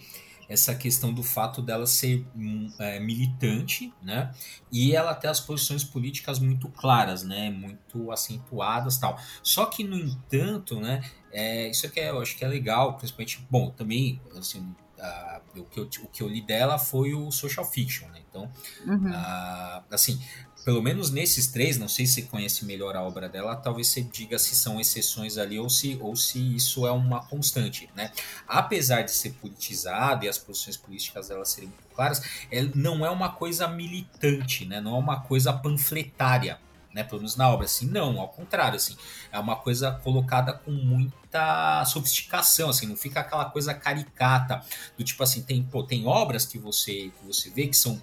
essa 0.49 0.73
questão 0.73 1.13
do 1.13 1.23
fato 1.23 1.61
dela 1.61 1.85
ser 1.85 2.25
hum, 2.35 2.71
é, 2.79 2.99
militante, 2.99 3.93
né? 4.01 4.33
E 4.71 4.95
ela 4.95 5.13
ter 5.13 5.27
as 5.27 5.39
posições 5.39 5.83
políticas 5.83 6.39
muito 6.39 6.69
claras, 6.69 7.23
né? 7.23 7.49
Muito 7.49 8.11
acentuadas, 8.11 8.97
tal. 8.97 9.19
Só 9.43 9.65
que 9.65 9.83
no 9.83 9.97
entanto, 9.97 10.79
né? 10.79 11.03
É, 11.31 11.69
isso 11.69 11.85
aqui 11.85 11.99
é, 11.99 12.11
eu 12.11 12.21
acho 12.21 12.37
que 12.37 12.45
é 12.45 12.47
legal, 12.47 12.93
principalmente, 12.95 13.45
bom, 13.49 13.69
também 13.71 14.21
assim, 14.37 14.73
uh, 14.97 15.61
o, 15.61 15.65
que 15.65 15.79
eu, 15.79 15.89
o 16.03 16.07
que 16.07 16.21
eu 16.21 16.27
li 16.27 16.41
dela 16.41 16.77
foi 16.77 17.13
o 17.13 17.31
social 17.31 17.65
fiction, 17.65 18.07
né? 18.09 18.21
Então, 18.29 18.51
uhum. 18.85 19.09
uh, 19.09 19.83
assim, 19.91 20.19
pelo 20.67 20.81
menos 20.81 21.11
nesses 21.11 21.47
três, 21.47 21.77
não 21.77 21.87
sei 21.87 22.05
se 22.05 22.15
você 22.15 22.21
conhece 22.23 22.65
melhor 22.65 22.95
a 22.95 23.01
obra 23.01 23.29
dela, 23.29 23.55
talvez 23.55 23.87
você 23.87 24.01
diga 24.01 24.37
se 24.37 24.53
são 24.53 24.81
exceções 24.81 25.37
ali 25.37 25.57
ou 25.57 25.69
se, 25.69 25.97
ou 26.01 26.13
se 26.15 26.55
isso 26.55 26.85
é 26.85 26.91
uma 26.91 27.25
constante, 27.25 27.89
né? 27.95 28.11
Apesar 28.45 29.03
de 29.03 29.11
ser 29.11 29.31
politizado 29.35 30.25
e 30.25 30.27
as 30.27 30.37
posições 30.37 30.75
políticas 30.75 31.29
dela 31.29 31.45
serem 31.45 31.69
muito 31.69 31.87
claras, 31.95 32.21
ela 32.51 32.69
não 32.75 33.05
é 33.05 33.09
uma 33.09 33.31
coisa 33.31 33.67
militante, 33.67 34.65
né? 34.65 34.81
Não 34.81 34.95
é 34.95 34.99
uma 34.99 35.21
coisa 35.21 35.53
panfletária, 35.53 36.59
né? 36.97 37.03
Pelo 37.03 37.21
menos 37.21 37.35
na 37.35 37.47
obra, 37.47 37.65
assim, 37.65 37.85
não, 37.85 38.19
ao 38.19 38.27
contrário, 38.27 38.75
assim, 38.75 38.97
é 39.31 39.37
uma 39.37 39.55
coisa 39.55 39.91
colocada 39.91 40.51
com 40.51 40.71
muita 40.71 41.85
sofisticação, 41.85 42.71
assim, 42.71 42.87
não 42.87 42.97
fica 42.97 43.19
aquela 43.19 43.45
coisa 43.45 43.71
caricata, 43.71 44.63
do 44.97 45.03
tipo 45.03 45.21
assim, 45.21 45.43
tem, 45.43 45.61
pô, 45.61 45.83
tem 45.83 46.07
obras 46.07 46.43
que 46.43 46.57
você, 46.57 47.11
que 47.11 47.23
você 47.23 47.51
vê 47.51 47.67
que 47.67 47.77
são 47.77 48.01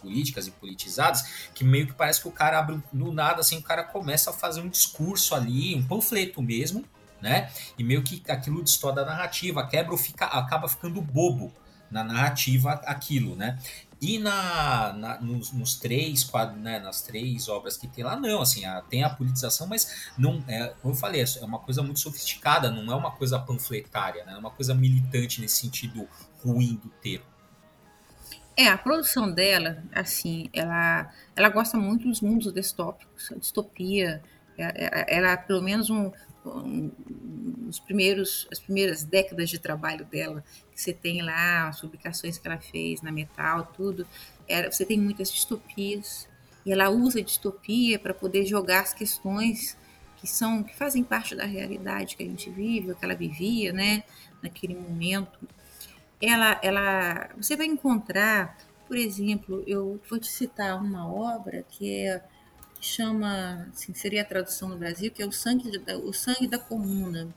políticas 0.00 0.46
e 0.46 0.50
politizadas, 0.52 1.50
que 1.54 1.62
meio 1.62 1.86
que 1.86 1.92
parece 1.92 2.22
que 2.22 2.28
o 2.28 2.32
cara 2.32 2.58
abre 2.58 2.82
no 2.90 3.12
nada, 3.12 3.40
assim, 3.42 3.58
o 3.58 3.62
cara 3.62 3.84
começa 3.84 4.30
a 4.30 4.32
fazer 4.32 4.62
um 4.62 4.70
discurso 4.70 5.34
ali, 5.34 5.74
um 5.76 5.86
panfleto 5.86 6.40
mesmo, 6.40 6.82
né? 7.20 7.50
E 7.78 7.84
meio 7.84 8.02
que 8.02 8.22
aquilo 8.26 8.64
distorce 8.64 9.00
a 9.00 9.04
narrativa, 9.04 9.66
quebra 9.66 9.92
ou 9.92 9.98
fica, 9.98 10.24
acaba 10.24 10.66
ficando 10.66 11.02
bobo 11.02 11.52
na 11.90 12.02
narrativa 12.02 12.72
aquilo, 12.86 13.36
né? 13.36 13.58
E 14.00 14.18
na, 14.18 14.94
na 14.94 15.20
nos, 15.20 15.52
nos, 15.52 15.78
três 15.78 16.24
quadros, 16.24 16.58
né, 16.58 16.78
nas 16.78 17.02
três 17.02 17.48
obras 17.48 17.76
que 17.76 17.86
tem 17.86 18.02
lá, 18.02 18.16
não, 18.16 18.40
assim, 18.40 18.64
a, 18.64 18.80
tem 18.80 19.04
a 19.04 19.10
politização, 19.10 19.66
mas 19.66 20.10
não 20.16 20.42
é, 20.48 20.68
como 20.80 20.94
eu 20.94 20.98
falei, 20.98 21.22
é 21.22 21.44
uma 21.44 21.58
coisa 21.58 21.82
muito 21.82 22.00
sofisticada, 22.00 22.70
não 22.70 22.90
é 22.90 22.96
uma 22.96 23.10
coisa 23.10 23.38
panfletária, 23.38 24.24
né, 24.24 24.32
é 24.32 24.38
uma 24.38 24.50
coisa 24.50 24.74
militante 24.74 25.40
nesse 25.40 25.58
sentido 25.58 26.08
ruim 26.42 26.80
do 26.82 26.88
termo. 27.02 27.26
É, 28.56 28.68
a 28.68 28.78
produção 28.78 29.30
dela, 29.30 29.82
assim, 29.92 30.48
ela, 30.52 31.12
ela 31.36 31.48
gosta 31.50 31.76
muito 31.76 32.08
dos 32.08 32.22
mundos 32.22 32.52
distópicos, 32.52 33.30
a 33.32 33.36
distopia, 33.36 34.22
é, 34.56 34.64
é, 34.64 35.16
ela, 35.16 35.36
pelo 35.36 35.62
menos 35.62 35.90
um, 35.90 36.10
os 37.68 37.78
primeiros, 37.78 38.48
as 38.50 38.58
primeiras 38.58 39.04
décadas 39.04 39.48
de 39.50 39.58
trabalho 39.58 40.04
dela, 40.06 40.42
você 40.80 40.92
tem 40.92 41.22
lá, 41.22 41.68
as 41.68 41.80
publicações 41.80 42.38
que 42.38 42.46
ela 42.46 42.58
fez 42.58 43.02
na 43.02 43.12
Metal, 43.12 43.70
tudo, 43.76 44.06
era, 44.48 44.70
você 44.70 44.84
tem 44.84 44.98
muitas 44.98 45.30
distopias, 45.30 46.28
e 46.64 46.72
ela 46.72 46.90
usa 46.90 47.20
a 47.20 47.22
distopia 47.22 47.98
para 47.98 48.12
poder 48.12 48.44
jogar 48.44 48.80
as 48.80 48.92
questões 48.92 49.76
que 50.16 50.26
são 50.26 50.62
que 50.62 50.76
fazem 50.76 51.02
parte 51.02 51.34
da 51.34 51.46
realidade 51.46 52.16
que 52.16 52.22
a 52.22 52.26
gente 52.26 52.50
vive, 52.50 52.94
que 52.94 53.04
ela 53.04 53.14
vivia, 53.14 53.72
né, 53.72 54.02
naquele 54.42 54.74
momento. 54.74 55.38
Ela, 56.20 56.60
ela, 56.62 57.30
você 57.36 57.56
vai 57.56 57.66
encontrar, 57.66 58.58
por 58.86 58.96
exemplo, 58.96 59.64
eu 59.66 59.98
vou 60.08 60.18
te 60.18 60.28
citar 60.28 60.78
uma 60.78 61.10
obra 61.10 61.64
que 61.70 61.90
é 61.90 62.22
chama, 62.80 63.68
assim, 63.72 63.92
seria 63.92 64.22
a 64.22 64.24
tradução 64.24 64.70
no 64.70 64.76
Brasil, 64.76 65.10
que 65.10 65.22
é 65.22 65.26
o 65.26 65.32
sangue, 65.32 65.78
da, 65.78 65.98
o 65.98 66.12
sangue 66.14 66.46
da 66.46 66.58
comuna, 66.58 67.28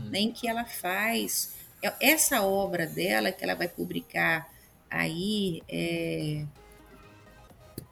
hum. 0.00 0.04
né, 0.08 0.20
em 0.20 0.32
que 0.32 0.48
ela 0.48 0.64
faz 0.64 1.54
essa 2.00 2.42
obra 2.42 2.86
dela 2.86 3.30
que 3.32 3.44
ela 3.44 3.54
vai 3.54 3.68
publicar 3.68 4.48
aí 4.90 5.62
é, 5.68 6.44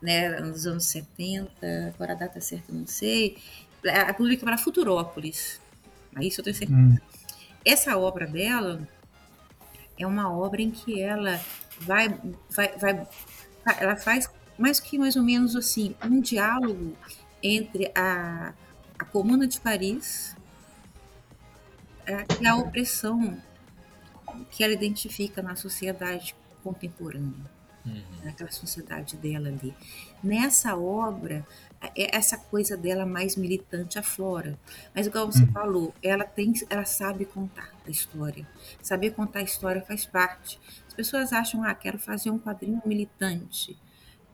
né, 0.02 0.40
nos 0.40 0.66
anos 0.66 0.86
70, 0.86 1.92
agora 1.94 2.12
a 2.12 2.16
data 2.16 2.40
certa 2.40 2.72
não 2.72 2.86
sei, 2.86 3.38
ela 3.84 4.14
publica 4.14 4.44
para 4.44 4.58
Futurópolis, 4.58 5.60
isso 6.20 6.40
eu 6.40 6.44
tenho 6.44 6.56
certeza. 6.56 6.78
Hum. 6.78 6.96
Essa 7.64 7.96
obra 7.96 8.26
dela 8.26 8.86
é 9.98 10.06
uma 10.06 10.30
obra 10.32 10.62
em 10.62 10.70
que 10.70 11.00
ela 11.00 11.40
vai, 11.80 12.08
vai, 12.50 12.76
vai 12.76 13.08
ela 13.80 13.96
faz 13.96 14.28
mas 14.56 14.78
que 14.78 14.98
mais 14.98 15.16
ou 15.16 15.22
menos 15.22 15.56
assim, 15.56 15.94
um 16.04 16.20
diálogo 16.20 16.96
entre 17.42 17.90
a, 17.94 18.54
a 18.98 19.04
Comuna 19.04 19.46
de 19.46 19.60
Paris 19.60 20.36
e 22.40 22.46
a 22.46 22.56
opressão 22.56 23.40
que 24.50 24.62
ela 24.62 24.72
identifica 24.72 25.42
na 25.42 25.56
sociedade 25.56 26.34
contemporânea, 26.62 27.50
uhum. 27.84 28.02
naquela 28.24 28.50
sociedade 28.50 29.16
dela 29.16 29.48
ali. 29.48 29.74
Nessa 30.22 30.76
obra, 30.76 31.46
é 31.96 32.16
essa 32.16 32.38
coisa 32.38 32.76
dela 32.76 33.04
mais 33.04 33.36
militante 33.36 33.98
aflora. 33.98 34.58
Mas 34.94 35.06
igual 35.06 35.30
você 35.30 35.42
uhum. 35.42 35.52
falou, 35.52 35.94
ela 36.02 36.24
tem, 36.24 36.52
ela 36.70 36.84
sabe 36.84 37.24
contar 37.24 37.70
a 37.86 37.90
história. 37.90 38.46
Saber 38.82 39.10
contar 39.10 39.40
a 39.40 39.42
história 39.42 39.82
faz 39.82 40.06
parte. 40.06 40.58
As 40.86 40.94
pessoas 40.94 41.32
acham, 41.32 41.62
ah, 41.62 41.74
quero 41.74 41.98
fazer 41.98 42.30
um 42.30 42.38
quadrinho 42.38 42.80
militante 42.86 43.76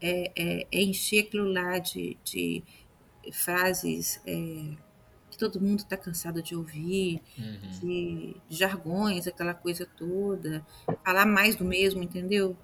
é, 0.01 0.33
é, 0.35 0.67
é 0.73 0.83
encher 0.83 1.25
aquilo 1.25 1.53
lá 1.53 1.79
de, 1.79 2.17
de 2.25 2.63
frases 3.33 4.21
é, 4.27 4.77
todo 5.41 5.61
mundo 5.61 5.81
está 5.81 5.97
cansado 5.97 6.43
de 6.43 6.55
ouvir, 6.55 7.21
uhum. 7.37 7.71
de, 7.81 8.37
jargões, 8.49 9.27
aquela 9.27 9.55
coisa 9.55 9.87
toda, 9.97 10.65
falar 11.05 11.27
mais 11.27 11.57
do 11.57 11.65
mesmo, 11.65 12.03
entendeu? 12.03 12.57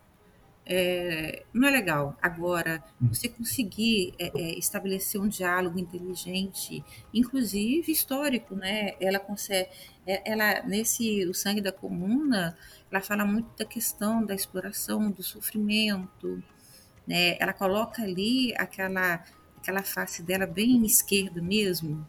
é, 0.67 1.45
não 1.55 1.69
é 1.69 1.71
legal. 1.71 2.17
Agora, 2.21 2.83
você 3.01 3.29
conseguir 3.29 4.13
é, 4.19 4.33
é, 4.35 4.59
estabelecer 4.59 5.21
um 5.21 5.29
diálogo 5.29 5.79
inteligente, 5.79 6.85
inclusive 7.15 7.93
histórico, 7.93 8.57
né? 8.57 8.95
Ela 9.01 9.21
consegue, 9.21 9.69
é, 10.05 10.31
ela 10.31 10.63
nesse 10.65 11.25
o 11.27 11.33
sangue 11.33 11.61
da 11.61 11.71
comuna, 11.71 12.59
ela 12.91 13.01
fala 13.01 13.25
muito 13.25 13.57
da 13.57 13.65
questão 13.65 14.25
da 14.25 14.35
exploração, 14.35 15.09
do 15.11 15.23
sofrimento, 15.23 16.43
né? 17.07 17.37
Ela 17.39 17.53
coloca 17.53 18.03
ali 18.03 18.53
aquela 18.57 19.25
aquela 19.57 19.83
face 19.83 20.23
dela 20.23 20.47
bem 20.47 20.85
esquerda 20.85 21.41
mesmo, 21.43 22.07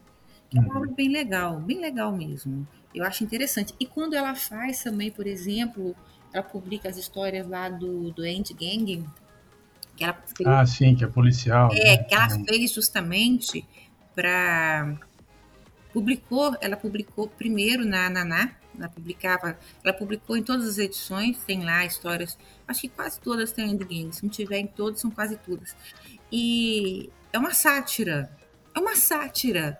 é 0.53 0.59
uma 0.59 0.69
uhum. 0.69 0.77
obra 0.77 0.91
bem 0.91 1.09
legal, 1.09 1.59
bem 1.59 1.79
legal 1.79 2.11
mesmo. 2.11 2.67
Eu 2.93 3.03
acho 3.03 3.23
interessante. 3.23 3.73
E 3.79 3.85
quando 3.85 4.15
ela 4.15 4.33
faz 4.35 4.81
também, 4.81 5.11
por 5.11 5.27
exemplo, 5.27 5.95
ela 6.33 6.43
publica 6.43 6.89
as 6.89 6.97
histórias 6.97 7.47
lá 7.47 7.69
do, 7.69 8.11
do 8.11 8.25
End 8.25 8.53
Gang. 8.53 9.05
Que 9.95 10.03
ela 10.03 10.13
fez, 10.13 10.47
ah, 10.47 10.65
sim, 10.65 10.95
que 10.95 11.03
é 11.03 11.07
policial. 11.07 11.69
É, 11.73 11.97
né? 11.97 12.03
que 12.03 12.13
ela 12.13 12.29
fez 12.45 12.71
justamente 12.71 13.65
para. 14.15 14.95
Publicou, 15.91 16.55
ela 16.61 16.77
publicou 16.77 17.27
primeiro 17.27 17.83
na 17.83 18.07
Naná, 18.07 18.51
ela 18.77 18.87
publicava, 18.87 19.57
ela 19.83 19.93
publicou 19.93 20.37
em 20.37 20.43
todas 20.43 20.67
as 20.67 20.77
edições, 20.77 21.39
tem 21.39 21.63
lá 21.63 21.83
histórias, 21.85 22.37
acho 22.67 22.81
que 22.81 22.89
quase 22.89 23.19
todas 23.19 23.51
têm 23.51 23.71
End 23.71 23.83
Gang, 23.83 24.15
se 24.15 24.21
não 24.21 24.29
tiver 24.29 24.59
em 24.59 24.67
todas, 24.67 25.01
são 25.01 25.09
quase 25.09 25.37
todas. 25.37 25.75
E 26.31 27.09
é 27.33 27.39
uma 27.39 27.53
sátira, 27.53 28.29
é 28.75 28.79
uma 28.79 28.95
sátira. 28.95 29.79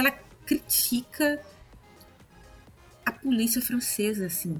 Ela 0.00 0.12
critica 0.46 1.38
a 3.04 3.12
polícia 3.12 3.60
francesa, 3.60 4.26
assim, 4.26 4.58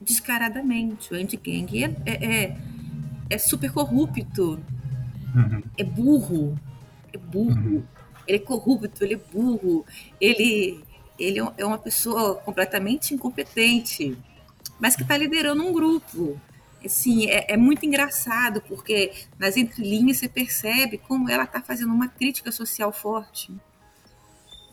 descaradamente. 0.00 1.12
O 1.12 1.16
anti-gang 1.16 1.82
é, 1.82 1.96
é, 2.04 2.12
é, 2.12 2.56
é, 3.30 3.38
super 3.38 3.72
corrupto, 3.72 4.60
uhum. 5.34 5.62
é 5.78 5.82
burro, 5.82 6.58
é 7.10 7.16
burro, 7.16 7.76
uhum. 7.76 7.84
ele 8.26 8.36
é 8.36 8.40
corrupto, 8.40 9.02
ele 9.02 9.14
é 9.14 9.20
burro, 9.32 9.86
ele, 10.20 10.84
ele 11.18 11.40
é, 11.40 11.52
é 11.56 11.64
uma 11.64 11.78
pessoa 11.78 12.34
completamente 12.34 13.14
incompetente, 13.14 14.16
mas 14.78 14.94
que 14.94 15.02
está 15.02 15.16
liderando 15.16 15.64
um 15.66 15.72
grupo. 15.72 16.38
Assim, 16.84 17.30
é, 17.30 17.54
é, 17.54 17.56
muito 17.56 17.86
engraçado, 17.86 18.60
porque 18.60 19.12
nas 19.38 19.56
entrelinhas 19.56 20.18
você 20.18 20.28
percebe 20.28 20.98
como 20.98 21.30
ela 21.30 21.44
está 21.44 21.62
fazendo 21.62 21.94
uma 21.94 22.08
crítica 22.08 22.52
social 22.52 22.92
forte 22.92 23.52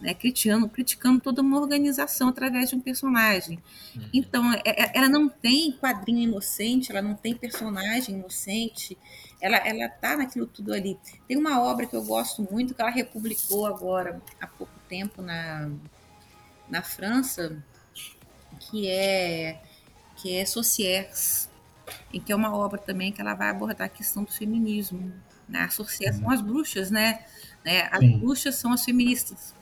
né, 0.01 0.13
criticando, 0.13 0.67
criticando 0.69 1.19
toda 1.19 1.41
uma 1.41 1.59
organização 1.59 2.29
através 2.29 2.69
de 2.69 2.75
um 2.75 2.79
personagem. 2.79 3.59
Uhum. 3.95 4.09
Então, 4.13 4.53
é, 4.53 4.61
é, 4.65 4.91
ela 4.95 5.09
não 5.09 5.27
tem 5.27 5.71
quadrinho 5.73 6.19
inocente, 6.19 6.91
ela 6.91 7.01
não 7.01 7.15
tem 7.15 7.35
personagem 7.35 8.15
inocente, 8.15 8.97
ela, 9.41 9.57
ela 9.57 9.89
tá 9.89 10.15
naquilo 10.15 10.47
tudo 10.47 10.73
ali. 10.73 10.97
Tem 11.27 11.37
uma 11.37 11.61
obra 11.61 11.85
que 11.85 11.95
eu 11.95 12.03
gosto 12.03 12.47
muito, 12.49 12.73
que 12.73 12.81
ela 12.81 12.89
republicou 12.89 13.65
agora, 13.65 14.21
há 14.39 14.47
pouco 14.47 14.73
tempo, 14.87 15.21
na, 15.21 15.69
na 16.69 16.81
França, 16.81 17.61
que 18.59 18.87
é, 18.87 19.61
que 20.15 20.33
é 20.33 20.45
Sociers, 20.45 21.49
em 22.13 22.21
que 22.21 22.31
é 22.31 22.35
uma 22.35 22.55
obra 22.55 22.79
também 22.79 23.11
que 23.11 23.19
ela 23.19 23.33
vai 23.33 23.49
abordar 23.49 23.87
a 23.87 23.89
questão 23.89 24.23
do 24.23 24.31
feminismo. 24.31 25.11
Né? 25.47 25.61
A 25.61 25.69
Sociers 25.69 26.15
uhum. 26.17 26.23
são 26.23 26.31
as 26.31 26.41
bruxas, 26.41 26.89
né? 26.89 27.25
né? 27.65 27.89
As 27.91 27.99
Sim. 27.99 28.17
bruxas 28.17 28.55
são 28.55 28.71
as 28.71 28.85
feministas 28.85 29.58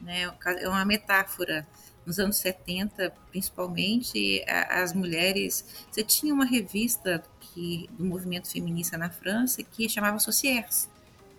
né? 0.00 0.30
É 0.58 0.68
uma 0.68 0.84
metáfora. 0.84 1.66
Nos 2.06 2.18
anos 2.18 2.36
70, 2.36 3.14
principalmente, 3.30 4.44
as 4.68 4.92
mulheres. 4.92 5.64
Você 5.90 6.02
tinha 6.02 6.34
uma 6.34 6.44
revista 6.44 7.24
que, 7.40 7.88
do 7.98 8.04
movimento 8.04 8.50
feminista 8.50 8.98
na 8.98 9.08
França 9.08 9.62
que 9.62 9.88
chamava 9.88 10.18
Sociers. 10.18 10.86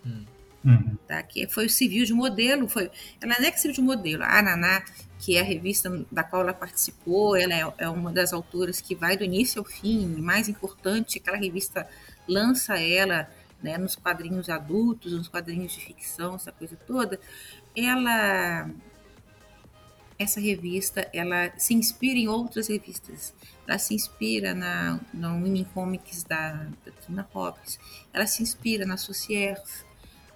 Hum. 0.04 0.26
Uhum. 0.66 0.98
Tá, 1.08 1.22
que 1.22 1.48
foi 1.48 1.68
o 1.68 1.70
civil 1.70 2.04
de 2.06 2.14
modelo, 2.14 2.68
foi, 2.68 2.90
ela 3.22 3.36
não 3.38 3.46
é 3.46 3.52
que 3.52 3.62
civil 3.62 3.76
de 3.76 3.82
modelo, 3.82 4.24
a 4.24 4.42
Naná, 4.42 4.84
que 5.20 5.38
é 5.38 5.42
a 5.42 5.44
revista 5.44 6.04
da 6.12 6.24
qual 6.24 6.42
ela 6.42 6.56
participou, 6.56 7.36
ela 7.36 7.54
é, 7.54 7.74
é, 7.78 7.88
uma 7.88 8.12
das 8.12 8.34
autoras 8.34 8.82
que 8.82 8.96
vai 8.96 9.16
do 9.16 9.24
início 9.24 9.60
ao 9.60 9.66
fim, 9.66 10.08
mais 10.20 10.50
importante, 10.50 11.20
aquela 11.20 11.38
revista 11.38 11.88
lança 12.28 12.80
ela 12.82 13.30
né, 13.62 13.78
nos 13.78 13.96
quadrinhos 13.96 14.50
adultos, 14.50 15.14
nos 15.14 15.28
quadrinhos 15.28 15.72
de 15.72 15.82
ficção, 15.82 16.34
essa 16.34 16.52
coisa 16.52 16.76
toda, 16.88 17.20
ela 17.76 18.70
essa 20.18 20.40
revista 20.40 21.10
ela 21.14 21.52
se 21.58 21.74
inspira 21.74 22.18
em 22.18 22.28
outras 22.28 22.68
revistas. 22.68 23.34
Ela 23.68 23.78
se 23.78 23.94
inspira 23.94 24.54
na 24.54 25.00
no 25.14 25.34
Women 25.34 25.66
Comics 25.74 26.24
da, 26.24 26.68
da 26.86 26.92
Tina 27.06 27.28
Hobbs. 27.34 27.80
Ela 28.14 28.26
se 28.26 28.42
inspira 28.42 28.86
na 28.86 28.98
Sociers. 28.98 29.86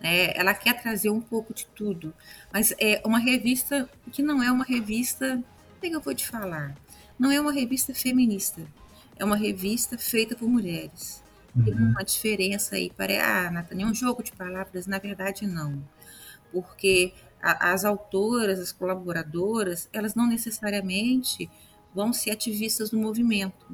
Né? 0.01 0.31
Ela 0.35 0.53
quer 0.53 0.81
trazer 0.81 1.09
um 1.09 1.21
pouco 1.21 1.53
de 1.53 1.65
tudo. 1.67 2.13
Mas 2.51 2.73
é 2.77 3.01
uma 3.05 3.19
revista 3.19 3.89
que 4.11 4.21
não 4.21 4.41
é 4.43 4.51
uma 4.51 4.65
revista. 4.65 5.41
O 5.77 5.79
que 5.79 5.87
eu 5.87 6.01
vou 6.01 6.13
te 6.13 6.27
falar? 6.27 6.75
Não 7.17 7.31
é 7.31 7.39
uma 7.39 7.53
revista 7.53 7.93
feminista. 7.93 8.61
É 9.17 9.23
uma 9.25 9.35
revista 9.35 9.97
feita 9.97 10.35
por 10.35 10.47
mulheres. 10.47 11.23
Uhum. 11.55 11.63
Tem 11.63 11.73
uma 11.73 12.03
diferença 12.03 12.75
aí. 12.75 12.89
Para, 12.89 13.47
ah, 13.47 13.51
Nathalie, 13.51 13.83
é 13.83 13.87
um 13.87 13.93
jogo 13.93 14.23
de 14.23 14.31
palavras. 14.31 14.87
Na 14.87 14.97
verdade, 14.97 15.45
não. 15.45 15.83
Porque 16.51 17.13
as 17.41 17.85
autoras, 17.85 18.59
as 18.59 18.71
colaboradoras, 18.71 19.89
elas 19.93 20.15
não 20.15 20.27
necessariamente 20.27 21.49
vão 21.93 22.13
ser 22.13 22.31
ativistas 22.31 22.89
do 22.89 22.97
movimento. 22.97 23.65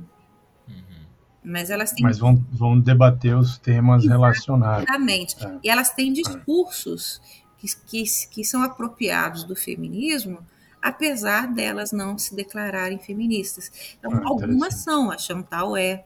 Uhum. 0.67 1.05
Mas 1.43 1.69
elas 1.69 1.91
têm. 1.91 2.03
Mas 2.03 2.17
vão, 2.17 2.35
vão 2.51 2.79
debater 2.79 3.35
os 3.35 3.57
temas 3.57 4.03
Exatamente. 4.03 4.21
relacionados. 4.21 4.83
Exatamente. 4.83 5.45
É. 5.45 5.59
E 5.63 5.69
elas 5.69 5.91
têm 5.91 6.13
discursos 6.13 7.21
que, 7.57 7.67
que, 7.87 8.03
que 8.29 8.43
são 8.43 8.63
apropriados 8.63 9.43
do 9.43 9.55
feminismo, 9.55 10.39
apesar 10.81 11.51
delas 11.53 11.91
não 11.91 12.17
se 12.17 12.35
declararem 12.35 12.99
feministas. 12.99 13.71
Então, 13.97 14.11
ah, 14.13 14.21
algumas 14.25 14.75
são, 14.75 15.11
a 15.11 15.17
Chantal 15.17 15.75
é. 15.75 16.05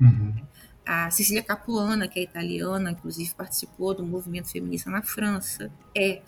Uhum. 0.00 0.34
A 0.84 1.08
Cecília 1.10 1.42
Capuana, 1.42 2.08
que 2.08 2.18
é 2.18 2.22
italiana, 2.22 2.90
inclusive 2.90 3.32
participou 3.34 3.94
do 3.94 4.04
movimento 4.04 4.50
feminista 4.50 4.90
na 4.90 5.02
França, 5.02 5.70
é 5.94 6.20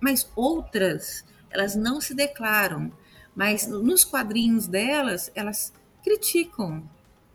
mas 0.00 0.30
outras 0.34 1.24
elas 1.50 1.74
não 1.74 2.00
se 2.00 2.14
declaram, 2.14 2.92
mas 3.34 3.66
nos 3.66 4.04
quadrinhos 4.04 4.66
delas 4.66 5.30
elas 5.34 5.72
criticam 6.02 6.82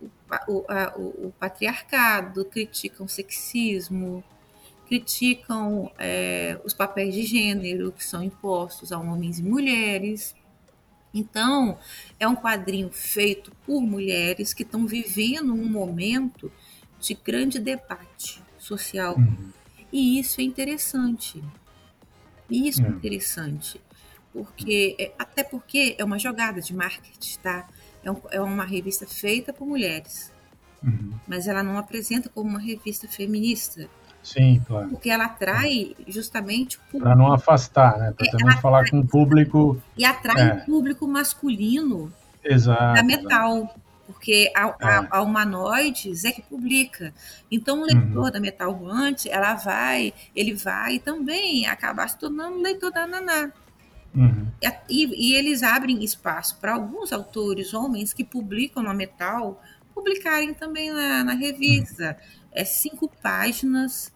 o, 0.01 0.07
o, 0.47 0.65
a, 0.67 0.93
o 0.95 1.33
patriarcado, 1.39 2.45
criticam 2.45 3.05
o 3.05 3.09
sexismo, 3.09 4.23
criticam 4.87 5.91
é, 5.97 6.59
os 6.65 6.73
papéis 6.73 7.13
de 7.13 7.23
gênero 7.23 7.91
que 7.91 8.03
são 8.03 8.21
impostos 8.21 8.91
a 8.91 8.99
homens 8.99 9.39
e 9.39 9.43
mulheres. 9.43 10.35
Então, 11.13 11.77
é 12.19 12.27
um 12.27 12.35
quadrinho 12.35 12.89
feito 12.91 13.51
por 13.65 13.81
mulheres 13.81 14.53
que 14.53 14.63
estão 14.63 14.85
vivendo 14.85 15.53
um 15.53 15.69
momento 15.69 16.51
de 16.99 17.13
grande 17.13 17.59
debate 17.59 18.41
social. 18.57 19.17
Uhum. 19.17 19.51
E 19.91 20.19
isso 20.19 20.39
é 20.39 20.43
interessante. 20.43 21.43
E 22.51 22.67
isso 22.67 22.81
é, 22.81 22.85
é 22.85 22.89
interessante, 22.89 23.81
porque 24.33 24.95
é, 24.99 25.11
até 25.17 25.43
porque 25.43 25.95
é 25.97 26.03
uma 26.03 26.19
jogada 26.19 26.61
de 26.61 26.75
marketing, 26.75 27.39
tá? 27.39 27.67
É, 28.03 28.11
um, 28.11 28.21
é 28.29 28.41
uma 28.41 28.65
revista 28.65 29.07
feita 29.07 29.53
por 29.53 29.65
mulheres, 29.65 30.31
uhum. 30.83 31.13
mas 31.27 31.47
ela 31.47 31.63
não 31.63 31.77
apresenta 31.77 32.29
como 32.29 32.49
uma 32.49 32.59
revista 32.59 33.07
feminista. 33.07 33.87
Sim, 34.21 34.61
claro. 34.67 34.89
Porque 34.89 35.09
ela 35.09 35.25
atrai 35.25 35.95
justamente 36.07 36.79
Para 36.91 37.15
não 37.15 37.33
afastar, 37.33 37.97
né? 37.97 38.13
Para 38.15 38.27
é, 38.27 38.31
também 38.31 38.57
falar 38.57 38.87
com 38.89 38.99
o 38.99 39.07
público. 39.07 39.81
E 39.97 40.05
atrai 40.05 40.49
é. 40.49 40.53
o 40.53 40.65
público 40.65 41.07
masculino 41.07 42.13
exato, 42.43 42.95
da 42.95 43.03
metal. 43.03 43.57
Exato 43.57 43.90
porque 44.11 44.51
a, 44.55 44.65
a, 44.65 45.03
é. 45.03 45.07
a 45.09 45.21
Humanoides 45.21 46.25
é 46.25 46.31
que 46.31 46.41
publica. 46.41 47.13
Então, 47.49 47.81
o 47.81 47.85
leitor 47.85 48.25
uhum. 48.25 48.31
da 48.31 48.39
Metal 48.39 48.71
Hunt, 48.71 49.25
ela 49.25 49.55
vai, 49.55 50.13
ele 50.35 50.53
vai 50.53 50.99
também 50.99 51.65
acabar 51.65 52.07
se 52.09 52.17
tornando 52.17 52.61
leitor 52.61 52.91
da 52.91 53.07
Naná. 53.07 53.51
Uhum. 54.13 54.47
E, 54.89 55.29
e, 55.29 55.33
eles 55.35 55.63
abrem 55.63 56.03
espaço 56.03 56.57
para 56.59 56.73
alguns 56.73 57.13
autores, 57.13 57.73
homens, 57.73 58.13
que 58.13 58.23
publicam 58.23 58.83
na 58.83 58.93
Metal, 58.93 59.61
publicarem 59.95 60.53
também 60.53 60.91
na, 60.91 61.23
na 61.23 61.33
revista. 61.33 62.17
Uhum. 62.19 62.47
É 62.51 62.65
cinco 62.65 63.09
páginas 63.21 64.13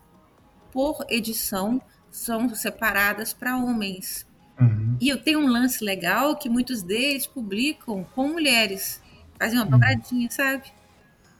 por 0.71 1.05
edição 1.09 1.81
são 2.11 2.53
separadas 2.53 3.33
para 3.33 3.57
homens. 3.57 4.25
Uhum. 4.59 4.97
E 5.01 5.09
eu 5.09 5.21
tenho 5.21 5.39
um 5.39 5.47
lance 5.47 5.83
legal 5.83 6.35
que 6.37 6.49
muitos 6.49 6.81
deles 6.81 7.27
publicam 7.27 8.05
com 8.15 8.29
mulheres. 8.29 9.01
Fazer 9.39 9.57
uma 9.57 9.65
dobradinha, 9.65 10.29
sabe? 10.29 10.63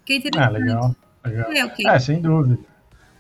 Que 0.06 0.14
é 0.14 0.16
interessante. 0.18 0.56
É, 0.56 0.60
legal. 0.60 0.96
Legal. 1.26 1.52
É, 1.52 1.66
okay. 1.66 1.88
é, 1.88 2.00
sem 2.00 2.22
dúvida. 2.22 2.60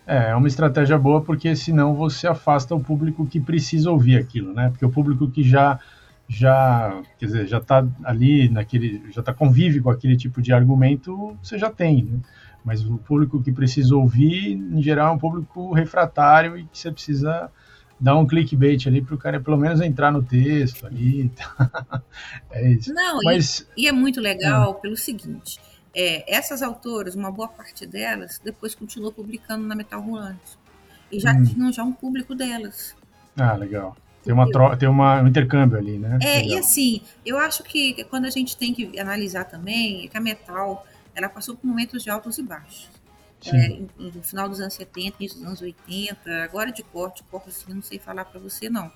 É, 0.05 0.29
é 0.29 0.35
uma 0.35 0.47
estratégia 0.47 0.97
boa 0.97 1.21
porque 1.21 1.55
senão 1.55 1.95
você 1.95 2.27
afasta 2.27 2.75
o 2.75 2.83
público 2.83 3.25
que 3.25 3.39
precisa 3.39 3.89
ouvir 3.89 4.17
aquilo, 4.17 4.53
né? 4.53 4.69
Porque 4.69 4.85
o 4.85 4.91
público 4.91 5.29
que 5.29 5.43
já 5.43 5.79
já, 6.27 7.03
quer 7.19 7.25
dizer, 7.27 7.47
já 7.47 7.59
está 7.59 7.85
ali 8.03 8.49
naquele, 8.49 9.03
já 9.11 9.19
está 9.19 9.33
convive 9.33 9.79
com 9.79 9.89
aquele 9.89 10.17
tipo 10.17 10.41
de 10.41 10.51
argumento, 10.51 11.37
você 11.41 11.57
já 11.57 11.69
tem, 11.69 12.03
né? 12.03 12.19
Mas 12.63 12.83
o 12.83 12.97
público 12.97 13.41
que 13.43 13.51
precisa 13.51 13.95
ouvir, 13.95 14.53
em 14.53 14.81
geral, 14.81 15.09
é 15.09 15.15
um 15.15 15.19
público 15.19 15.71
refratário 15.71 16.57
e 16.57 16.63
que 16.63 16.79
você 16.79 16.91
precisa 16.91 17.51
dar 17.99 18.17
um 18.17 18.27
clickbait 18.27 18.87
ali 18.87 19.01
para 19.01 19.15
o 19.15 19.17
cara 19.17 19.39
pelo 19.39 19.57
menos 19.57 19.81
entrar 19.81 20.11
no 20.11 20.21
texto 20.21 20.85
ali. 20.85 21.31
é 22.51 22.71
isso. 22.71 22.93
Não, 22.93 23.19
Mas, 23.23 23.67
e, 23.75 23.83
e 23.83 23.87
é 23.87 23.91
muito 23.91 24.19
legal 24.19 24.75
é. 24.77 24.81
pelo 24.81 24.97
seguinte: 24.97 25.59
é, 25.95 26.35
essas 26.35 26.61
autoras, 26.61 27.15
uma 27.15 27.31
boa 27.31 27.47
parte 27.47 27.85
delas, 27.85 28.39
depois 28.43 28.75
continuou 28.75 29.11
publicando 29.11 29.65
na 29.65 29.75
Metal 29.75 30.01
Rolante. 30.01 30.57
E 31.11 31.19
já 31.19 31.33
hum. 31.33 31.43
tinham 31.43 31.71
já 31.71 31.83
um 31.83 31.93
público 31.93 32.35
delas. 32.35 32.95
Ah, 33.37 33.53
legal. 33.53 33.95
Tem, 34.23 34.33
uma 34.33 34.49
tro 34.49 34.75
tem 34.75 34.89
uma, 34.89 35.21
um 35.21 35.27
intercâmbio 35.27 35.77
ali, 35.77 35.99
né? 35.99 36.17
É, 36.21 36.41
legal. 36.41 36.49
e 36.49 36.57
assim, 36.57 37.01
eu 37.25 37.37
acho 37.37 37.63
que 37.63 38.03
quando 38.05 38.25
a 38.25 38.29
gente 38.29 38.57
tem 38.57 38.73
que 38.73 38.99
analisar 38.99 39.45
também, 39.45 40.05
é 40.05 40.07
que 40.07 40.17
a 40.17 40.21
Metal 40.21 40.85
ela 41.13 41.29
passou 41.29 41.55
por 41.55 41.65
momentos 41.65 42.03
de 42.03 42.09
altos 42.09 42.37
e 42.37 42.43
baixos. 42.43 42.89
É, 43.45 43.79
no 43.99 44.23
final 44.23 44.49
dos 44.49 44.59
anos 44.59 44.73
70, 44.73 45.17
início 45.19 45.37
dos 45.37 45.47
anos 45.47 45.61
80, 45.61 46.43
agora 46.43 46.71
de 46.71 46.81
corte, 46.83 47.23
corte 47.29 47.49
assim, 47.49 47.73
não 47.73 47.81
sei 47.81 47.99
falar 47.99 48.25
para 48.25 48.39
você 48.39 48.69
não, 48.69 48.91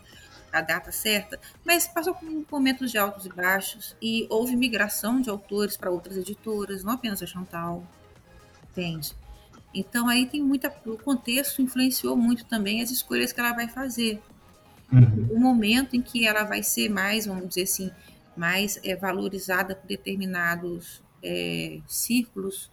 a 0.51 0.61
data 0.61 0.91
certa, 0.91 1.39
mas 1.63 1.87
passou 1.87 2.15
por 2.15 2.27
momentos 2.51 2.91
de 2.91 2.97
altos 2.97 3.25
e 3.25 3.29
baixos 3.29 3.95
e 4.01 4.25
houve 4.29 4.55
migração 4.55 5.21
de 5.21 5.29
autores 5.29 5.77
para 5.77 5.91
outras 5.91 6.17
editoras, 6.17 6.83
não 6.83 6.93
apenas 6.93 7.21
a 7.21 7.27
Chantal, 7.27 7.85
entende? 8.71 9.13
Então 9.73 10.07
aí 10.07 10.25
tem 10.25 10.41
muita, 10.41 10.73
o 10.85 10.97
contexto 10.97 11.61
influenciou 11.61 12.17
muito 12.17 12.45
também 12.45 12.81
as 12.81 12.89
escolhas 12.89 13.31
que 13.31 13.39
ela 13.39 13.53
vai 13.53 13.67
fazer. 13.67 14.19
Uhum. 14.91 15.27
O 15.29 15.39
momento 15.39 15.95
em 15.95 16.01
que 16.01 16.25
ela 16.25 16.43
vai 16.43 16.63
ser 16.63 16.89
mais, 16.89 17.27
vamos 17.27 17.49
dizer 17.49 17.63
assim, 17.63 17.91
mais 18.35 18.79
é, 18.83 18.95
valorizada 18.95 19.75
por 19.75 19.85
determinados 19.85 21.03
é, 21.21 21.79
círculos, 21.87 22.71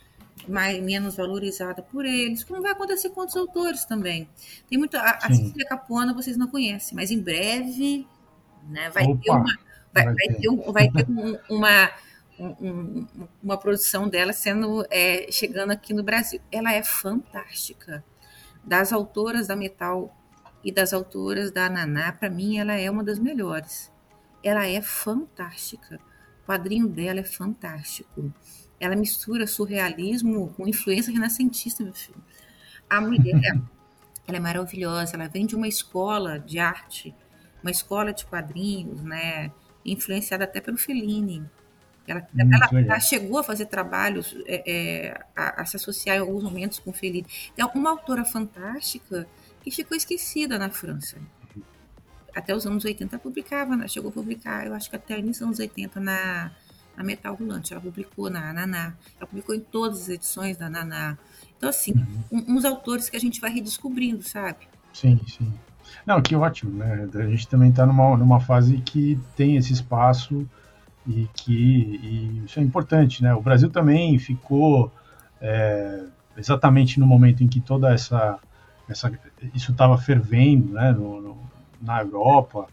mais, 0.49 0.82
menos 0.82 1.16
valorizada 1.16 1.82
por 1.82 2.05
eles, 2.05 2.45
como 2.45 2.62
vai 2.62 2.72
acontecer 2.72 3.11
com 3.11 3.20
outros 3.20 3.37
autores 3.37 3.84
também. 3.84 4.28
Tem 4.68 4.78
muito. 4.78 4.97
A, 4.97 5.18
a 5.22 5.28
Cecília 5.28 5.66
Capuana 5.66 6.14
vocês 6.14 6.37
não 6.37 6.47
conhecem, 6.47 6.95
mas 6.95 7.11
em 7.11 7.20
breve 7.20 8.07
né, 8.68 8.91
vai, 8.91 9.07
ter 9.16 9.30
uma, 9.30 9.59
vai, 9.93 10.05
vai, 10.05 10.28
ter, 10.39 10.49
um, 10.49 10.72
vai 10.72 10.91
ter 10.91 11.07
um, 11.09 11.39
uma, 11.49 11.91
um, 12.39 13.07
uma 13.43 13.57
produção 13.57 14.09
dela 14.09 14.32
sendo 14.32 14.87
é, 14.91 15.30
chegando 15.30 15.70
aqui 15.70 15.95
no 15.95 16.03
Brasil. 16.03 16.41
Ela 16.51 16.72
é 16.72 16.82
fantástica. 16.82 18.05
Das 18.64 18.93
autoras 18.93 19.47
da 19.47 19.55
Metal 19.55 20.14
e 20.64 20.72
das 20.72 20.93
autoras 20.93 21.53
da 21.53 21.70
Naná, 21.70 22.12
para 22.12 22.28
mim, 22.28 22.59
ela 22.59 22.74
é 22.74 22.91
uma 22.91 23.05
das 23.05 23.18
melhores. 23.18 23.93
Ela 24.43 24.66
é 24.66 24.82
fantástica. 24.82 26.01
O 26.43 26.47
quadrinho 26.47 26.89
dela 26.89 27.20
é 27.20 27.24
fantástico. 27.24 28.32
Ela 28.79 28.95
mistura 28.95 29.47
surrealismo 29.47 30.53
com 30.57 30.66
influência 30.66 31.12
renascentista, 31.12 31.83
meu 31.83 31.95
filho. 31.95 32.22
A 32.89 33.01
mulher, 33.01 33.41
ela 34.27 34.37
é 34.37 34.41
maravilhosa. 34.41 35.14
Ela 35.14 35.29
vem 35.29 35.47
de 35.47 35.57
uma 35.57 35.68
escola 35.68 36.39
de 36.39 36.59
arte, 36.59 37.14
uma 37.62 37.70
escola 37.70 38.12
de 38.12 38.24
quadrinhos, 38.27 39.03
né? 39.03 39.51
Influenciada 39.85 40.45
até 40.45 40.61
pelo 40.61 40.77
Fellini. 40.77 41.45
Ela, 42.07 42.27
ela, 42.39 42.68
ela, 42.72 43.01
chegou 43.01 43.39
a 43.39 43.43
fazer 43.43 43.66
trabalhos, 43.66 44.37
é, 44.47 44.62
é, 44.64 45.24
a, 45.35 45.62
a, 45.62 45.64
se 45.64 45.77
associar 45.77 46.16
em 46.16 46.20
alguns 46.20 46.45
momentos 46.45 46.79
com 46.79 46.93
Fellini. 46.93 47.27
É 47.57 47.64
uma 47.64 47.91
autora 47.91 48.24
fantástica 48.24 49.27
que 49.61 49.70
ficou 49.72 49.97
esquecida 49.97 50.57
na 50.57 50.70
França 50.70 51.18
até 52.37 52.55
os 52.55 52.66
anos 52.66 52.85
80 52.85 53.18
publicava, 53.18 53.74
né? 53.74 53.89
chegou 53.89 54.11
a 54.11 54.12
publicar, 54.12 54.66
eu 54.66 54.74
acho 54.74 54.91
que 54.91 54.97
até 54.97 55.18
início 55.18 55.41
dos 55.47 55.59
anos 55.59 55.59
80 55.59 55.99
na, 55.99 56.53
na 56.97 57.05
Metal 57.05 57.34
Rolante, 57.34 57.72
ela 57.72 57.82
publicou 57.82 58.30
na 58.30 58.53
Naná, 58.53 58.94
ela 59.18 59.26
publicou 59.26 59.55
em 59.55 59.61
todas 59.61 60.03
as 60.03 60.09
edições 60.09 60.57
da 60.57 60.70
Naná. 60.70 61.18
Então, 61.57 61.68
assim, 61.68 61.92
uhum. 61.92 62.44
um, 62.49 62.57
uns 62.57 62.64
autores 62.64 63.09
que 63.09 63.16
a 63.16 63.20
gente 63.20 63.40
vai 63.40 63.51
redescobrindo, 63.51 64.22
sabe? 64.22 64.68
Sim, 64.92 65.20
sim. 65.26 65.53
Não, 66.05 66.20
que 66.20 66.34
ótimo, 66.34 66.78
né? 66.78 67.09
A 67.14 67.26
gente 67.26 67.49
também 67.49 67.70
está 67.70 67.86
numa, 67.86 68.16
numa 68.16 68.40
fase 68.40 68.78
que 68.78 69.18
tem 69.36 69.57
esse 69.57 69.72
espaço 69.72 70.49
e 71.07 71.28
que 71.34 71.53
e 72.03 72.44
isso 72.44 72.59
é 72.59 72.62
importante, 72.62 73.22
né? 73.22 73.34
O 73.34 73.40
Brasil 73.40 73.70
também 73.70 74.18
ficou 74.18 74.92
é, 75.40 76.05
exatamente 76.36 76.99
no 76.99 77.07
momento 77.07 77.42
em 77.42 77.49
que 77.49 77.61
toda 77.61 77.92
essa, 77.92 78.38
essa 78.88 79.12
isso 79.55 79.72
estava 79.72 79.97
fervendo, 79.99 80.72
né? 80.72 80.92
No, 80.92 81.20
no, 81.20 81.38
na 81.80 82.01
Europa, 82.01 82.66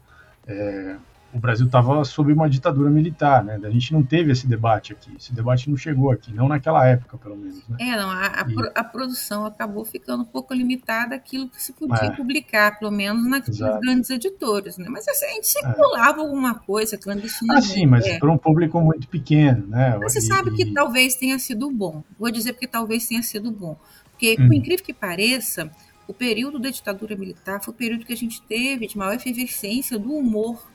é, 0.46 0.96
o 1.34 1.40
Brasil 1.40 1.66
estava 1.66 2.04
sob 2.04 2.32
uma 2.32 2.48
ditadura 2.48 2.88
militar, 2.88 3.42
né? 3.42 3.58
A 3.64 3.70
gente 3.70 3.92
não 3.92 4.04
teve 4.04 4.30
esse 4.30 4.46
debate 4.46 4.92
aqui, 4.92 5.10
esse 5.18 5.34
debate 5.34 5.68
não 5.68 5.76
chegou 5.76 6.12
aqui, 6.12 6.32
não 6.32 6.46
naquela 6.46 6.86
época, 6.86 7.18
pelo 7.18 7.36
menos. 7.36 7.66
Né? 7.68 7.76
É, 7.80 7.96
não, 7.96 8.08
a, 8.08 8.26
a, 8.26 8.46
e... 8.48 8.72
a, 8.72 8.84
produção 8.84 9.44
acabou 9.44 9.84
ficando 9.84 10.22
um 10.22 10.26
pouco 10.26 10.54
limitada 10.54 11.16
àquilo 11.16 11.48
que 11.48 11.60
se 11.60 11.72
podia 11.72 12.06
é. 12.06 12.10
publicar, 12.10 12.78
pelo 12.78 12.92
menos 12.92 13.28
naqueles 13.28 13.58
Exato. 13.58 13.80
grandes 13.80 14.10
editores, 14.10 14.78
né? 14.78 14.86
Mas 14.88 15.08
assim, 15.08 15.26
a 15.26 15.30
gente 15.30 15.48
circulava 15.48 16.20
é. 16.20 16.24
alguma 16.24 16.54
coisa 16.54 16.96
clandestinamente. 16.96 17.66
Ah, 17.66 17.74
sim, 17.74 17.86
mas 17.86 18.06
é. 18.06 18.18
para 18.18 18.30
um 18.30 18.38
público 18.38 18.80
muito 18.80 19.08
pequeno, 19.08 19.66
né? 19.66 19.96
Mas 19.98 20.12
você 20.12 20.20
e, 20.20 20.22
sabe 20.22 20.52
que 20.52 20.72
talvez 20.72 21.16
tenha 21.16 21.38
sido 21.40 21.68
bom. 21.68 22.04
Vou 22.16 22.30
dizer 22.30 22.52
porque 22.52 22.68
talvez 22.68 23.08
tenha 23.08 23.22
sido 23.22 23.50
bom. 23.50 23.76
Porque, 24.12 24.36
hum. 24.38 24.46
por 24.46 24.54
incrível 24.54 24.84
que 24.84 24.94
pareça, 24.94 25.68
o 26.06 26.14
período 26.14 26.60
da 26.60 26.70
ditadura 26.70 27.16
militar 27.16 27.60
foi 27.60 27.74
o 27.74 27.76
período 27.76 28.06
que 28.06 28.12
a 28.12 28.16
gente 28.16 28.40
teve 28.42 28.86
de 28.86 28.96
maior 28.96 29.14
efervescência 29.14 29.98
do 29.98 30.12
humor 30.12 30.73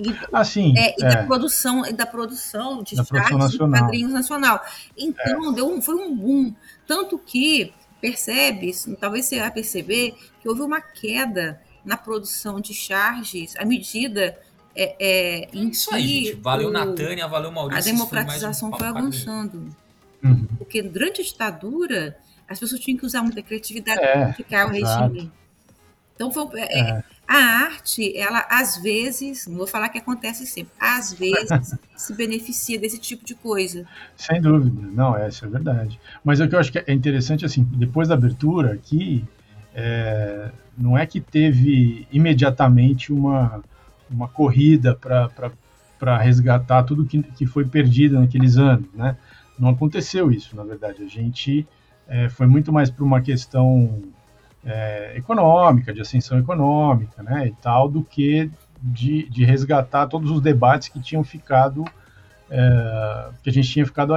e, 0.00 0.18
assim, 0.32 0.74
é, 0.76 0.94
e 0.98 1.04
é. 1.04 1.08
da 1.08 1.22
produção 1.24 1.86
e 1.86 1.92
da 1.92 2.06
produção 2.06 2.82
de 2.82 2.96
charts 2.96 3.52
de 3.52 3.58
quadrinhos 3.58 4.12
nacional. 4.12 4.64
Então 4.96 5.50
é. 5.50 5.54
deu 5.54 5.68
um, 5.68 5.82
foi 5.82 5.94
um 5.94 6.14
boom, 6.14 6.54
tanto 6.86 7.18
que 7.18 7.72
percebe, 8.00 8.72
talvez 8.98 9.26
você 9.26 9.40
vai 9.40 9.50
perceber 9.50 10.14
que 10.40 10.48
houve 10.48 10.62
uma 10.62 10.80
queda 10.80 11.60
na 11.84 11.96
produção 11.96 12.60
de 12.60 12.72
charges 12.72 13.54
à 13.56 13.64
medida 13.64 14.38
é, 14.74 14.96
é, 14.98 15.48
em 15.52 15.68
Isso 15.68 15.90
que 15.90 15.96
aí, 15.96 16.24
gente. 16.26 16.36
Valeu 16.36 16.68
o, 16.68 16.72
Natânia, 16.72 17.26
valeu 17.26 17.50
Maurício. 17.50 17.90
A 17.90 17.94
democratização 17.94 18.70
foi, 18.70 18.76
um 18.76 18.78
foi 18.78 18.88
avançando. 18.88 19.76
Uhum. 20.22 20.46
Porque 20.58 20.82
durante 20.82 21.20
a 21.20 21.24
ditadura 21.24 22.16
as 22.48 22.58
pessoas 22.58 22.80
tinham 22.80 22.98
que 22.98 23.06
usar 23.06 23.22
muita 23.22 23.42
criatividade 23.42 24.00
é, 24.00 24.12
para 24.12 24.26
criticar 24.32 24.66
o 24.66 24.70
regime. 24.70 25.32
Então, 26.20 26.30
foi, 26.30 26.60
é, 26.60 26.80
é. 26.80 27.04
a 27.26 27.34
arte, 27.64 28.14
ela 28.14 28.46
às 28.50 28.76
vezes, 28.76 29.46
não 29.46 29.56
vou 29.56 29.66
falar 29.66 29.88
que 29.88 29.96
acontece 29.96 30.46
sempre, 30.46 30.70
às 30.78 31.14
vezes 31.14 31.48
se 31.96 32.14
beneficia 32.14 32.78
desse 32.78 32.98
tipo 32.98 33.24
de 33.24 33.34
coisa. 33.34 33.86
Sem 34.16 34.38
dúvida, 34.38 34.86
não, 34.92 35.16
essa 35.16 35.46
é 35.46 35.48
verdade. 35.48 35.98
Mas 36.22 36.38
o 36.38 36.46
que 36.46 36.54
eu 36.54 36.58
acho 36.58 36.70
que 36.70 36.84
é 36.86 36.92
interessante, 36.92 37.46
assim, 37.46 37.64
depois 37.72 38.08
da 38.08 38.16
abertura 38.16 38.74
aqui, 38.74 39.24
é, 39.74 40.50
não 40.76 40.98
é 40.98 41.06
que 41.06 41.22
teve 41.22 42.06
imediatamente 42.12 43.14
uma, 43.14 43.62
uma 44.10 44.28
corrida 44.28 44.94
para 44.94 46.18
resgatar 46.18 46.82
tudo 46.82 47.06
que, 47.06 47.22
que 47.22 47.46
foi 47.46 47.64
perdido 47.64 48.20
naqueles 48.20 48.58
anos, 48.58 48.92
né? 48.92 49.16
Não 49.58 49.70
aconteceu 49.70 50.30
isso, 50.30 50.54
na 50.54 50.64
verdade. 50.64 51.02
A 51.02 51.08
gente 51.08 51.66
é, 52.06 52.28
foi 52.28 52.46
muito 52.46 52.70
mais 52.70 52.90
para 52.90 53.04
uma 53.04 53.22
questão 53.22 54.02
é, 54.64 55.16
econômica, 55.16 55.92
de 55.92 56.00
ascensão 56.00 56.38
econômica, 56.38 57.22
né, 57.22 57.48
e 57.48 57.52
tal, 57.52 57.88
do 57.88 58.02
que 58.02 58.50
de, 58.82 59.28
de 59.28 59.44
resgatar 59.44 60.06
todos 60.06 60.30
os 60.30 60.40
debates 60.40 60.88
que 60.88 61.00
tinham 61.00 61.22
ficado, 61.22 61.84
é, 62.50 63.28
que 63.42 63.50
a 63.50 63.52
gente 63.52 63.68
tinha 63.68 63.86
ficado 63.86 64.14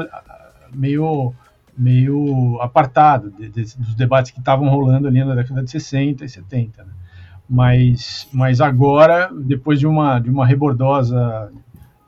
meio 0.73 1.33
meio 1.75 2.59
apartado 2.61 3.31
de, 3.31 3.49
de, 3.49 3.63
dos 3.77 3.95
debates 3.95 4.29
que 4.29 4.37
estavam 4.37 4.69
rolando 4.69 5.07
ali 5.07 5.23
na 5.23 5.33
década 5.33 5.63
de 5.63 5.71
60 5.71 6.23
e 6.23 6.29
70, 6.29 6.83
né? 6.83 6.93
Mas, 7.49 8.27
mas 8.31 8.61
agora, 8.61 9.29
depois 9.33 9.79
de 9.79 9.87
uma, 9.87 10.19
de 10.19 10.29
uma 10.29 10.45
rebordosa 10.45 11.51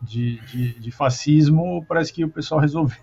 de, 0.01 0.39
de, 0.41 0.79
de 0.79 0.91
fascismo, 0.91 1.83
parece 1.87 2.13
que 2.13 2.23
o 2.23 2.29
pessoal 2.29 2.61
resolveu. 2.61 2.97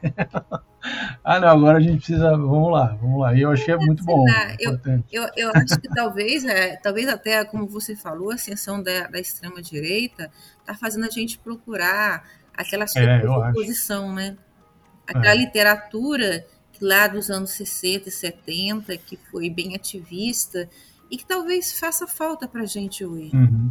Ah, 1.23 1.39
não, 1.39 1.49
agora 1.49 1.79
a 1.79 1.81
gente 1.81 1.99
precisa. 1.99 2.31
Vamos 2.31 2.73
lá, 2.73 2.97
vamos 3.01 3.21
lá. 3.21 3.35
E 3.35 3.43
eu 3.43 3.51
achei 3.51 3.75
muito 3.77 4.05
bom. 4.05 4.25
Eu, 4.59 4.79
eu, 5.11 5.29
eu, 5.37 5.51
acho 5.55 5.81
que 5.81 5.89
talvez, 5.89 6.45
é, 6.45 6.77
talvez 6.77 7.09
até, 7.09 7.45
como 7.45 7.67
você 7.67 7.95
falou, 7.95 8.31
a 8.31 8.35
ascensão 8.35 8.83
da, 8.83 9.07
da 9.07 9.21
extrema-direita 9.21 10.31
está 10.61 10.75
fazendo 10.75 11.07
a 11.07 11.11
gente 11.11 11.39
procurar 11.39 12.25
aquela 12.55 12.85
é, 12.97 13.29
oposição, 13.29 14.13
né? 14.13 14.37
Aquela 15.07 15.35
é. 15.35 15.37
literatura 15.37 16.45
lá 16.81 17.07
dos 17.07 17.31
anos 17.31 17.51
60 17.53 18.09
e 18.09 18.13
70, 18.13 18.97
que 18.97 19.17
foi 19.31 19.49
bem 19.49 19.75
ativista, 19.77 20.69
e 21.11 21.17
que 21.17 21.25
talvez 21.25 21.79
faça 21.79 22.07
falta 22.07 22.49
para 22.49 22.63
a 22.63 22.67
gente 22.67 23.05
hoje. 23.05 23.35
Uhum 23.35 23.71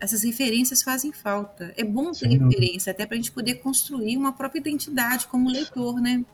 essas 0.00 0.22
referências 0.24 0.82
fazem 0.82 1.12
falta. 1.12 1.72
É 1.76 1.84
bom 1.84 2.10
ter 2.12 2.30
Sim. 2.30 2.38
referência, 2.38 2.90
até 2.90 3.04
para 3.04 3.14
a 3.14 3.18
gente 3.18 3.30
poder 3.30 3.56
construir 3.56 4.16
uma 4.16 4.32
própria 4.32 4.58
identidade 4.58 5.26
como 5.26 5.50
leitor, 5.50 6.00
né? 6.00 6.24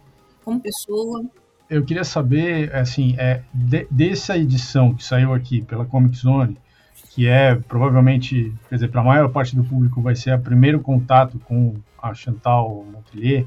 Como 0.44 0.60
pessoa. 0.60 1.24
eu 1.68 1.84
queria 1.84 2.04
saber, 2.04 2.72
assim, 2.74 3.16
é, 3.18 3.42
de, 3.52 3.86
dessa 3.90 4.38
edição 4.38 4.94
que 4.94 5.02
saiu 5.02 5.34
aqui 5.34 5.62
pela 5.62 5.84
Comic 5.84 6.16
Zone, 6.16 6.56
que 7.10 7.26
é 7.26 7.56
provavelmente, 7.56 8.52
quer 8.68 8.76
dizer, 8.76 8.88
para 8.88 9.00
a 9.00 9.04
maior 9.04 9.28
parte 9.30 9.56
do 9.56 9.64
público 9.64 10.00
vai 10.00 10.14
ser 10.14 10.32
o 10.34 10.40
primeiro 10.40 10.80
contato 10.80 11.38
com 11.40 11.74
a 12.00 12.14
Chantal 12.14 12.86
Montelier, 12.92 13.46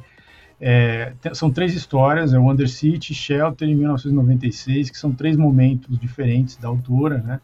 é, 0.61 1.13
são 1.34 1.49
três 1.49 1.74
histórias, 1.74 2.34
é 2.34 2.39
o 2.39 2.51
Undercity, 2.51 3.13
Shelter 3.13 3.70
em 3.70 3.76
1996, 3.76 4.89
que 4.89 4.97
são 4.97 5.13
três 5.13 5.38
momentos 5.38 5.97
diferentes 5.97 6.57
da 6.57 6.67
autora, 6.67 7.20
né? 7.20 7.39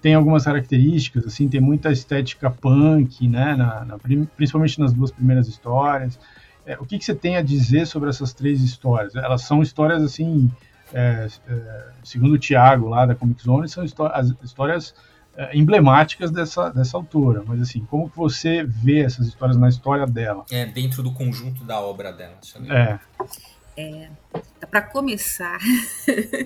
Tem 0.00 0.14
algumas 0.14 0.44
características, 0.44 1.26
assim, 1.26 1.48
tem 1.48 1.60
muita 1.60 1.92
estética 1.92 2.50
punk, 2.50 3.28
né? 3.28 3.54
Na, 3.54 3.84
na, 3.84 3.98
principalmente 4.36 4.80
nas 4.80 4.92
duas 4.92 5.10
primeiras 5.10 5.46
histórias. 5.46 6.18
É, 6.64 6.78
o 6.78 6.84
que, 6.84 6.98
que, 6.98 7.04
você 7.04 7.14
tem 7.14 7.36
a 7.36 7.42
dizer 7.42 7.86
sobre 7.86 8.08
essas 8.10 8.32
três 8.32 8.62
histórias? 8.62 9.14
Elas 9.14 9.42
são 9.42 9.62
histórias, 9.62 10.02
assim, 10.02 10.50
é, 10.92 11.26
é 11.48 11.88
segundo 12.02 12.34
o 12.34 12.38
Tiago, 12.38 12.88
lá 12.88 13.06
da 13.06 13.14
Comic 13.14 13.42
Zone, 13.42 13.68
são 13.68 13.84
histórias 13.84 14.94
é, 15.36 15.56
emblemáticas 15.56 16.30
dessa, 16.30 16.70
dessa 16.70 16.96
autora, 16.96 17.42
mas 17.46 17.60
assim, 17.60 17.80
como 17.84 18.10
que 18.10 18.16
você 18.16 18.64
vê 18.64 19.00
essas 19.00 19.26
histórias 19.26 19.56
na 19.56 19.68
história 19.68 20.06
dela? 20.06 20.44
É, 20.50 20.66
dentro 20.66 21.02
do 21.02 21.12
conjunto 21.12 21.64
da 21.64 21.80
obra 21.80 22.12
dela. 22.12 22.38
É. 22.68 22.98
é 23.80 24.66
Para 24.66 24.82
começar, 24.82 25.58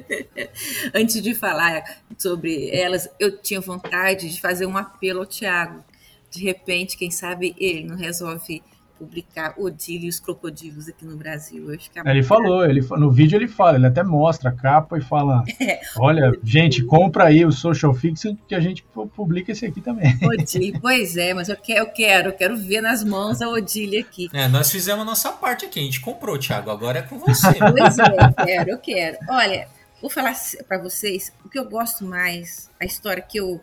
antes 0.95 1.21
de 1.21 1.35
falar 1.35 2.03
sobre 2.17 2.71
elas, 2.71 3.09
eu 3.19 3.39
tinha 3.39 3.61
vontade 3.61 4.33
de 4.33 4.41
fazer 4.41 4.67
um 4.67 4.77
apelo 4.77 5.21
ao 5.21 5.27
Tiago. 5.27 5.85
De 6.31 6.43
repente, 6.43 6.97
quem 6.97 7.11
sabe 7.11 7.55
ele 7.59 7.85
não 7.85 7.97
resolve 7.97 8.63
publicar 8.99 9.55
Odile 9.59 10.07
e 10.07 10.09
os 10.09 10.21
crocodilos 10.21 10.89
aqui 10.89 11.05
no 11.05 11.17
Brasil. 11.17 11.67
ele 12.05 12.23
falou, 12.23 12.65
ele, 12.65 12.81
no 12.81 13.11
vídeo 13.11 13.37
ele 13.37 13.49
fala, 13.49 13.77
ele 13.77 13.87
até 13.87 14.03
mostra 14.03 14.51
a 14.51 14.53
capa 14.53 14.99
e 14.99 15.01
fala: 15.01 15.45
é, 15.61 15.81
Olha, 15.97 16.37
gente, 16.43 16.83
compra 16.85 17.25
aí 17.25 17.45
o 17.45 17.53
Social 17.53 17.93
Fiction 17.95 18.37
que 18.49 18.55
a 18.55 18.61
gente 18.61 18.85
publica 19.15 19.53
esse 19.53 19.67
aqui 19.67 19.81
também. 19.81 20.17
Odile, 20.23 20.79
pois 20.81 21.17
é, 21.17 21.35
mas 21.35 21.49
eu 21.49 21.57
quero, 21.57 21.81
eu 21.81 21.87
quero, 21.87 22.29
eu 22.29 22.33
quero 22.33 22.57
ver 22.57 22.81
nas 22.81 23.03
mãos 23.03 23.43
a 23.43 23.49
Odile 23.49 23.99
aqui. 23.99 24.29
É, 24.33 24.49
nós 24.49 24.71
fizemos 24.71 25.03
a 25.03 25.05
nossa 25.05 25.33
parte 25.33 25.67
aqui, 25.67 25.81
a 25.81 25.83
gente 25.83 26.01
comprou, 26.01 26.39
Thiago, 26.39 26.71
agora 26.71 27.01
é 27.01 27.03
com 27.03 27.19
você. 27.21 27.55
Pois 27.59 27.99
é, 27.99 28.03
eu 28.05 28.47
quero, 28.47 28.71
eu 28.71 28.79
quero. 28.79 29.19
Olha, 29.29 29.69
vou 30.01 30.11
falar 30.11 30.35
para 30.69 30.79
vocês 30.79 31.33
o 31.45 31.49
que 31.49 31.59
eu 31.59 31.69
gosto 31.69 32.05
mais, 32.05 32.71
a 32.81 32.85
história 32.85 33.23
que 33.23 33.39
eu, 33.39 33.61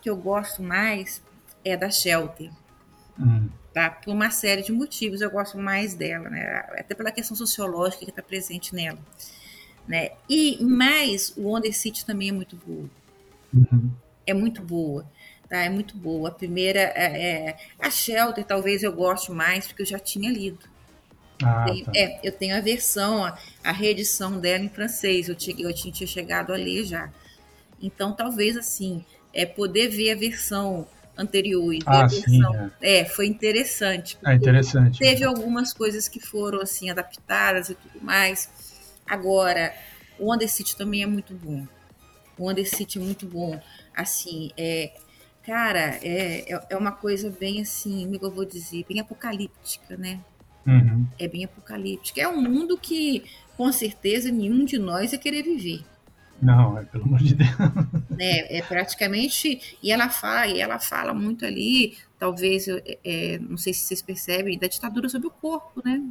que 0.00 0.08
eu 0.08 0.16
gosto 0.16 0.62
mais 0.62 1.22
é 1.64 1.76
da 1.76 1.90
Shelter. 1.90 2.50
Hum 3.18 3.48
tá? 3.76 3.90
Por 3.90 4.10
uma 4.10 4.30
série 4.30 4.62
de 4.62 4.72
motivos 4.72 5.20
eu 5.20 5.30
gosto 5.30 5.58
mais 5.58 5.92
dela, 5.92 6.30
né? 6.30 6.64
Até 6.78 6.94
pela 6.94 7.12
questão 7.12 7.36
sociológica 7.36 8.06
que 8.06 8.10
está 8.10 8.22
presente 8.22 8.74
nela, 8.74 8.98
né? 9.86 10.12
E 10.26 10.56
mais 10.64 11.34
o 11.36 11.42
Wonder 11.42 11.76
City 11.76 12.02
também 12.02 12.30
é 12.30 12.32
muito 12.32 12.56
boa. 12.56 12.88
Uhum. 13.52 13.90
É 14.26 14.32
muito 14.32 14.62
boa, 14.62 15.04
tá? 15.46 15.58
É 15.58 15.68
muito 15.68 15.94
boa. 15.94 16.30
A 16.30 16.32
primeira 16.32 16.80
é, 16.80 17.48
é, 17.50 17.56
a 17.78 17.90
Shelter 17.90 18.46
talvez 18.46 18.82
eu 18.82 18.94
goste 18.94 19.30
mais 19.30 19.66
porque 19.66 19.82
eu 19.82 19.86
já 19.86 19.98
tinha 19.98 20.32
lido. 20.32 20.66
Ah, 21.44 21.66
tá. 21.84 21.92
É, 21.94 22.18
eu 22.26 22.32
tenho 22.32 22.56
a 22.56 22.60
versão, 22.62 23.26
a, 23.26 23.38
a, 23.62 23.72
reedição 23.72 24.40
dela 24.40 24.64
em 24.64 24.70
francês. 24.70 25.28
Eu 25.28 25.34
tinha, 25.34 25.54
eu 25.60 25.74
tinha 25.74 26.06
chegado 26.06 26.50
a 26.50 26.56
ler 26.56 26.86
já. 26.86 27.12
Então, 27.78 28.14
talvez 28.14 28.56
assim, 28.56 29.04
é 29.34 29.44
poder 29.44 29.88
ver 29.90 30.12
a 30.12 30.16
versão 30.16 30.88
anterior 31.16 31.72
e 31.72 31.80
ah, 31.86 32.08
sim, 32.08 32.40
é. 32.80 33.00
é. 33.00 33.04
foi 33.04 33.26
interessante. 33.26 34.18
É 34.24 34.34
interessante. 34.34 34.98
Teve 34.98 35.24
algumas 35.24 35.72
coisas 35.72 36.08
que 36.08 36.20
foram 36.20 36.60
assim 36.60 36.90
adaptadas 36.90 37.70
e 37.70 37.74
tudo 37.74 38.04
mais. 38.04 38.50
Agora, 39.06 39.72
o 40.18 40.32
Under 40.32 40.48
City 40.48 40.76
também 40.76 41.02
é 41.02 41.06
muito 41.06 41.34
bom. 41.34 41.66
O 42.38 42.50
Under 42.50 42.68
City 42.68 42.98
é 42.98 43.00
muito 43.00 43.26
bom. 43.26 43.60
Assim, 43.94 44.50
é, 44.56 44.92
cara, 45.44 45.98
é, 46.02 46.52
é, 46.52 46.66
é 46.70 46.76
uma 46.76 46.92
coisa 46.92 47.30
bem 47.30 47.62
assim, 47.62 48.04
como 48.12 48.24
eu 48.26 48.30
vou 48.30 48.44
dizer, 48.44 48.84
bem 48.88 49.00
apocalíptica, 49.00 49.96
né? 49.96 50.20
Uhum. 50.66 51.06
É 51.18 51.28
bem 51.28 51.44
apocalíptica. 51.44 52.20
É 52.20 52.28
um 52.28 52.42
mundo 52.42 52.76
que, 52.76 53.24
com 53.56 53.70
certeza, 53.72 54.30
nenhum 54.30 54.64
de 54.64 54.78
nós 54.78 55.12
ia 55.12 55.18
querer 55.18 55.42
viver. 55.42 55.84
Não, 56.40 56.78
é 56.78 56.84
pelo 56.84 57.04
amor 57.04 57.18
de 57.18 57.34
Deus. 57.34 57.50
É, 58.18 58.58
é 58.58 58.62
praticamente. 58.62 59.76
E 59.82 59.92
ela 59.92 60.08
fala, 60.08 60.46
e 60.46 60.60
ela 60.60 60.78
fala 60.78 61.12
muito 61.12 61.44
ali, 61.44 61.98
talvez, 62.18 62.66
é, 62.68 63.38
não 63.40 63.58
sei 63.58 63.74
se 63.74 63.80
vocês 63.80 64.00
percebem, 64.00 64.58
da 64.58 64.66
ditadura 64.66 65.08
sobre 65.08 65.28
o 65.28 65.30
corpo, 65.30 65.82
né? 65.84 66.02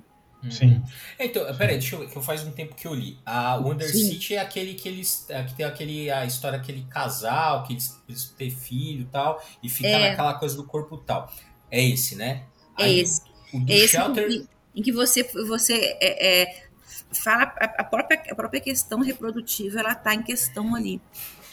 Uhum. 0.45 0.51
Sim. 0.51 0.83
Então, 1.19 1.43
peraí, 1.55 1.77
deixa 1.79 1.95
eu 1.95 2.07
que 2.07 2.15
eu 2.15 2.21
faz 2.21 2.43
um 2.43 2.51
tempo 2.51 2.75
que 2.75 2.85
eu 2.87 2.93
li. 2.93 3.17
A 3.25 3.55
Wonder 3.55 3.89
Sim. 3.89 4.11
City 4.11 4.35
é 4.35 4.39
aquele 4.39 4.75
que 4.75 4.87
eles. 4.87 5.25
É, 5.29 5.43
que 5.43 5.55
tem 5.55 5.65
aquele, 5.65 6.11
a 6.11 6.25
história 6.25 6.57
aquele 6.57 6.83
casal, 6.83 7.63
que 7.63 7.73
eles, 7.73 7.99
eles 8.07 8.25
têm 8.37 8.51
filho 8.51 9.01
e 9.01 9.05
tal, 9.05 9.43
e 9.63 9.69
fica 9.69 9.89
é. 9.89 10.09
naquela 10.09 10.35
coisa 10.35 10.55
do 10.55 10.63
corpo 10.63 10.97
tal. 10.97 11.31
É 11.71 11.83
esse, 11.83 12.15
né? 12.15 12.43
É 12.77 12.83
Aí, 12.83 12.99
esse. 12.99 13.21
O 13.53 13.59
do 13.59 13.71
é 13.71 13.75
esse 13.75 13.89
Shelter. 13.89 14.29
Em, 14.29 14.47
em 14.75 14.83
que 14.83 14.91
você, 14.91 15.23
você 15.47 15.97
é, 15.99 16.41
é 16.41 16.64
fala 17.11 17.43
a, 17.43 17.83
própria, 17.83 18.21
a 18.31 18.35
própria 18.35 18.61
questão 18.61 18.99
reprodutiva 19.01 19.79
ela 19.79 19.91
está 19.93 20.13
em 20.13 20.23
questão 20.23 20.75
ali. 20.75 21.01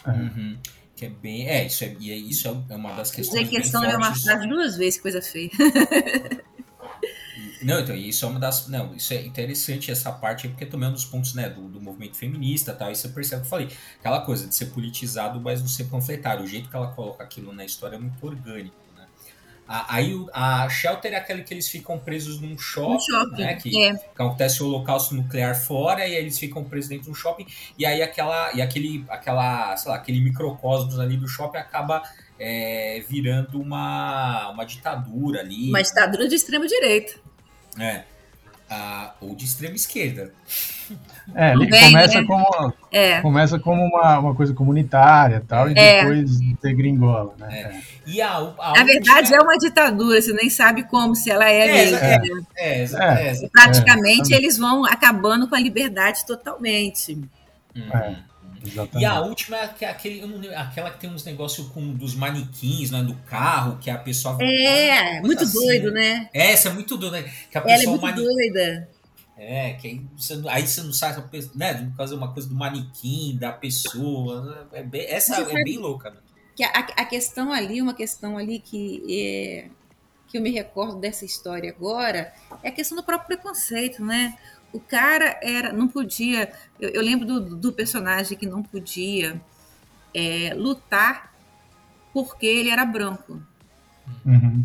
Uhum. 0.07 0.59
Que 0.95 1.07
é 1.07 1.11
bem. 1.11 1.49
É, 1.49 1.67
isso 1.67 1.85
é, 1.85 1.89
é 1.89 2.17
isso 2.17 2.49
é 2.49 2.75
uma 2.75 2.93
das 2.93 3.11
questões. 3.11 3.49
Dizer 3.49 3.61
questão 3.61 3.85
é 3.85 3.97
uma 3.97 4.15
frase 4.15 4.47
duas 4.49 4.77
vezes, 4.77 5.01
coisa 5.01 5.23
feia. 5.23 5.51
Não, 7.63 7.79
então, 7.79 7.95
isso 7.95 8.25
é 8.25 8.29
uma 8.29 8.41
das. 8.41 8.67
Não, 8.69 8.95
isso 8.95 9.13
é 9.15 9.25
interessante 9.25 9.91
essa 9.91 10.11
parte, 10.11 10.49
porque 10.49 10.67
também 10.67 10.89
é 10.89 10.91
um 10.91 10.95
dos 10.95 11.05
pontos, 11.05 11.33
né, 11.35 11.49
do, 11.49 11.69
do 11.69 11.81
movimento 11.81 12.17
feminista 12.17 12.73
tal. 12.73 12.91
E 12.91 12.97
você 12.97 13.09
percebe 13.09 13.43
que 13.43 13.47
eu 13.47 13.51
falei. 13.51 13.69
Aquela 14.01 14.21
coisa 14.23 14.47
de 14.47 14.55
ser 14.55 14.67
politizado, 14.67 15.41
mas 15.41 15.61
não 15.61 15.69
ser 15.69 15.85
panfletário. 15.85 16.45
O 16.45 16.47
jeito 16.47 16.69
que 16.69 16.77
ela 16.77 16.93
coloca 16.93 17.23
aquilo 17.23 17.53
na 17.53 17.65
história 17.65 17.97
é 17.97 17.99
muito 17.99 18.25
orgânico. 18.27 18.82
Aí 19.89 20.15
a 20.35 20.69
Shelter 20.69 21.15
é 21.15 21.17
aquele 21.17 21.43
que 21.43 21.55
eles 21.55 21.69
ficam 21.69 21.99
presos 21.99 22.41
num 22.41 22.59
shopping, 22.59 23.01
shopping 23.01 23.43
né? 23.43 23.55
Que, 23.55 23.83
é. 23.83 23.95
que, 23.95 24.23
acontece 24.23 24.63
o 24.63 24.67
holocausto 24.67 25.15
nuclear 25.15 25.55
fora 25.55 26.07
e 26.07 26.15
aí 26.15 26.17
eles 26.17 26.39
ficam 26.39 26.63
presos 26.63 26.91
dentro 26.91 27.11
do 27.11 27.15
shopping 27.15 27.47
e 27.79 27.87
aí 27.87 28.03
aquela 28.03 28.53
e 28.53 28.61
aquele 28.61 29.05
aquela 29.09 29.75
sei 29.77 29.91
lá 29.91 29.97
aquele 29.97 30.21
microcosmos 30.21 30.99
ali 31.01 31.17
do 31.17 31.27
shopping 31.27 31.57
acaba 31.57 32.03
é, 32.39 33.03
virando 33.09 33.61
uma, 33.61 34.51
uma 34.51 34.67
ditadura 34.67 35.41
ali. 35.41 35.71
Uma 35.71 35.83
ditadura 35.83 36.29
de 36.29 36.35
extrema 36.35 36.67
direita. 36.67 37.15
É 37.79 38.12
ou 39.21 39.35
de 39.35 39.45
extrema 39.45 39.75
esquerda. 39.75 40.33
É, 41.35 41.53
ele 41.53 41.71
começa 41.71 42.21
né? 42.21 42.27
como, 42.27 42.75
é. 42.91 43.21
começa 43.21 43.59
como 43.59 43.83
uma, 43.83 44.19
uma 44.19 44.35
coisa 44.35 44.53
comunitária 44.53 45.43
tal, 45.47 45.71
e 45.71 45.75
é. 45.77 46.01
depois 46.01 46.39
degringola. 46.61 47.35
Né? 47.39 47.61
É. 47.61 47.81
E 48.07 48.21
a, 48.21 48.37
a 48.37 48.73
Na 48.77 48.85
verdade, 48.85 49.35
é 49.35 49.41
uma 49.41 49.57
ditadura, 49.57 50.21
você 50.21 50.33
nem 50.33 50.51
sabe 50.51 50.83
como, 50.85 51.15
se 51.15 51.31
ela 51.31 51.49
é. 51.49 51.93
É, 51.93 52.25
é, 52.57 52.85
é, 52.85 53.49
Praticamente, 53.53 54.35
eles 54.35 54.59
vão 54.59 54.85
acabando 54.85 55.49
com 55.49 55.55
a 55.55 55.61
liberdade 55.61 56.27
totalmente. 56.27 57.15
Uhum. 57.75 58.17
Exatamente. 58.65 59.03
E 59.03 59.05
a 59.05 59.21
última 59.21 59.57
é 59.57 59.87
aquele, 59.87 60.55
aquela 60.55 60.91
que 60.91 61.01
tem 61.01 61.11
uns 61.11 61.25
negócios 61.25 61.69
com 61.69 61.93
dos 61.95 62.15
manequins, 62.15 62.91
né? 62.91 63.03
Do 63.03 63.15
carro, 63.27 63.79
que 63.79 63.91
a 63.91 63.99
pessoa. 63.99 64.39
É, 64.41 65.21
muito 65.21 65.43
assim. 65.43 65.59
doido, 65.59 65.91
né? 65.91 66.29
Essa 66.33 66.69
é 66.69 66.73
muito 66.73 66.97
doida, 66.97 67.21
né? 67.21 67.33
Que 67.51 67.59
a 67.59 67.61
pessoa 67.61 67.83
Ela 67.83 67.83
é 67.83 67.87
muito 67.87 68.23
doida. 68.23 68.89
É, 69.37 69.73
que 69.73 69.89
aí 69.89 70.01
você, 70.17 70.43
aí 70.49 70.67
você 70.67 70.83
não 70.83 70.93
sabe, 70.93 71.23
né? 71.55 71.75
Por 71.75 71.97
causa 71.97 72.15
uma 72.15 72.33
coisa 72.33 72.49
do 72.49 72.55
manequim, 72.55 73.37
da 73.37 73.53
pessoa. 73.53 74.69
É 74.73 74.83
bem, 74.83 75.05
essa 75.07 75.45
você 75.45 75.59
é 75.59 75.65
bem 75.65 75.79
louca, 75.79 76.11
né? 76.11 76.17
Que 76.55 76.63
a, 76.63 76.69
a, 76.69 77.05
questão 77.05 77.53
ali, 77.53 77.81
uma 77.81 77.95
questão 77.95 78.37
ali 78.37 78.61
que 78.61 79.03
é, 79.09 79.69
que 80.29 80.39
eu 80.39 80.43
me 80.43 80.51
recordo 80.51 80.99
dessa 80.99 81.25
história 81.25 81.71
agora, 81.71 82.33
é 82.63 82.69
a 82.69 82.73
questão 82.73 82.97
do 82.97 83.03
próprio 83.03 83.37
preconceito, 83.37 84.05
né? 84.05 84.37
O 84.73 84.81
cara 84.81 85.39
era 85.43 85.73
não 85.73 85.87
podia. 85.87 86.53
Eu, 86.81 86.91
eu 86.91 87.03
lembro 87.03 87.27
do, 87.27 87.57
do, 87.57 87.73
personagem 87.73 88.37
que 88.37 88.47
não 88.47 88.63
podia 88.63 89.41
é, 90.15 90.55
lutar 90.55 91.33
porque 92.13 92.47
ele 92.47 92.71
era 92.71 92.85
branco. 92.85 93.43
Uhum. 94.25 94.65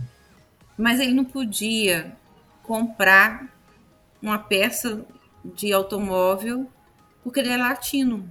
Mas 0.78 1.00
ele 1.00 1.14
não 1.14 1.26
podia 1.26 2.16
comprar 2.64 3.48
uma 4.22 4.38
peça 4.38 5.06
de 5.44 5.72
automóvel 5.74 6.70
porque 7.24 7.40
ele 7.40 7.50
é 7.50 7.58
latino. 7.58 8.28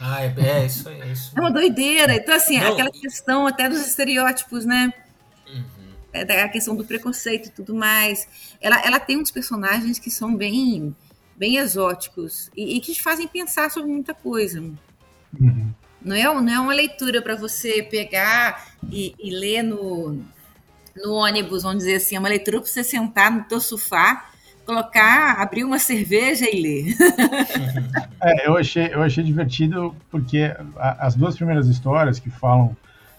Ah, 0.00 0.22
é, 0.22 0.34
é 0.38 0.66
isso, 0.66 0.88
é 0.88 1.12
isso. 1.12 1.32
É 1.36 1.40
uma 1.40 1.50
doideira. 1.50 2.14
Então, 2.14 2.34
assim, 2.34 2.58
não, 2.58 2.72
aquela 2.72 2.90
questão 2.90 3.46
até 3.46 3.68
dos 3.68 3.86
estereótipos, 3.86 4.64
né? 4.64 4.92
É, 5.46 5.62
a 6.22 6.48
questão 6.48 6.74
do 6.74 6.84
preconceito 6.84 7.48
e 7.48 7.50
tudo 7.50 7.74
mais. 7.74 8.26
Ela, 8.60 8.80
ela 8.84 9.00
tem 9.00 9.18
uns 9.18 9.30
personagens 9.30 9.98
que 9.98 10.10
são 10.10 10.34
bem, 10.34 10.94
bem 11.36 11.56
exóticos 11.56 12.50
e, 12.56 12.76
e 12.76 12.80
que 12.80 12.92
te 12.92 13.02
fazem 13.02 13.26
pensar 13.26 13.70
sobre 13.70 13.90
muita 13.90 14.14
coisa. 14.14 14.60
Uhum. 14.60 15.72
Não, 16.02 16.14
é, 16.14 16.22
não 16.22 16.52
é 16.52 16.60
uma 16.60 16.72
leitura 16.72 17.20
para 17.20 17.34
você 17.34 17.82
pegar 17.82 18.68
e, 18.90 19.14
e, 19.18 19.30
ler 19.30 19.62
no, 19.62 20.22
no 20.96 21.12
ônibus, 21.14 21.64
vamos 21.64 21.78
dizer 21.78 21.96
assim, 21.96 22.16
é 22.16 22.18
uma 22.18 22.28
leitura 22.28 22.60
para 22.60 22.68
você 22.68 22.84
sentar 22.84 23.30
no 23.30 23.42
teu 23.44 23.60
sofá, 23.60 24.30
colocar, 24.64 25.40
abrir 25.40 25.64
uma 25.64 25.78
cerveja 25.78 26.46
e 26.48 26.60
ler. 26.60 26.96
é, 28.22 28.48
eu 28.48 28.56
achei, 28.56 28.92
eu 28.92 29.02
achei 29.02 29.24
divertido 29.24 29.94
porque 30.10 30.54
as 30.78 31.14
duas 31.14 31.36
primeiras 31.36 31.66
histórias 31.68 32.18
que 32.18 32.30
falam 32.30 32.76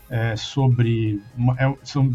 é, 0.09 0.35
sobre. 0.35 1.21
É, 1.57 1.73
são, 1.83 2.13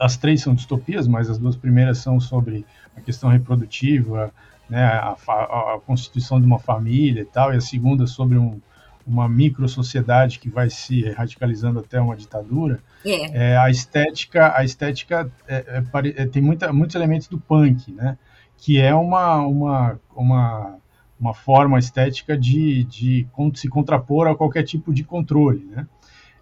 as 0.00 0.16
três 0.16 0.40
são 0.42 0.54
distopias, 0.54 1.06
mas 1.06 1.28
as 1.28 1.38
duas 1.38 1.56
primeiras 1.56 1.98
são 1.98 2.18
sobre 2.20 2.64
a 2.96 3.00
questão 3.00 3.30
reprodutiva, 3.30 4.32
né, 4.68 4.84
a, 4.84 5.16
a, 5.28 5.74
a 5.74 5.80
constituição 5.84 6.40
de 6.40 6.46
uma 6.46 6.58
família 6.58 7.22
e 7.22 7.26
tal, 7.26 7.52
e 7.52 7.56
a 7.56 7.60
segunda 7.60 8.06
sobre 8.06 8.38
um, 8.38 8.60
uma 9.06 9.28
micro 9.28 9.68
sociedade 9.68 10.38
que 10.38 10.48
vai 10.48 10.70
se 10.70 11.10
radicalizando 11.10 11.78
até 11.78 12.00
uma 12.00 12.16
ditadura. 12.16 12.80
É. 13.04 13.52
é 13.52 13.56
a 13.56 13.70
estética, 13.70 14.56
a 14.56 14.64
estética 14.64 15.30
é, 15.46 15.82
é, 15.92 16.22
é, 16.22 16.26
tem 16.26 16.42
muita, 16.42 16.72
muitos 16.72 16.96
elementos 16.96 17.28
do 17.28 17.38
punk, 17.38 17.92
né? 17.92 18.16
Que 18.56 18.80
é 18.80 18.94
uma, 18.94 19.46
uma, 19.46 20.00
uma, 20.16 20.76
uma 21.20 21.34
forma 21.34 21.78
estética 21.78 22.36
de, 22.36 22.84
de 22.84 23.26
se 23.54 23.68
contrapor 23.68 24.26
a 24.26 24.34
qualquer 24.34 24.62
tipo 24.62 24.92
de 24.92 25.04
controle, 25.04 25.64
né? 25.70 25.86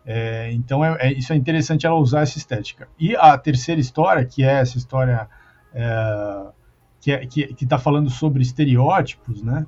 É, 0.04 0.52
então 0.52 0.84
é, 0.84 0.96
é, 1.00 1.12
isso 1.12 1.32
é 1.32 1.36
interessante 1.36 1.86
ela 1.86 1.96
usar 1.96 2.22
essa 2.22 2.38
estética. 2.38 2.88
E 2.98 3.14
a 3.16 3.36
terceira 3.38 3.80
história, 3.80 4.24
que 4.24 4.42
é 4.42 4.60
essa 4.60 4.76
história 4.76 5.28
é, 5.72 6.46
que 7.00 7.12
é, 7.12 7.24
está 7.60 7.78
falando 7.78 8.10
sobre 8.10 8.42
estereótipos, 8.42 9.42
né? 9.42 9.66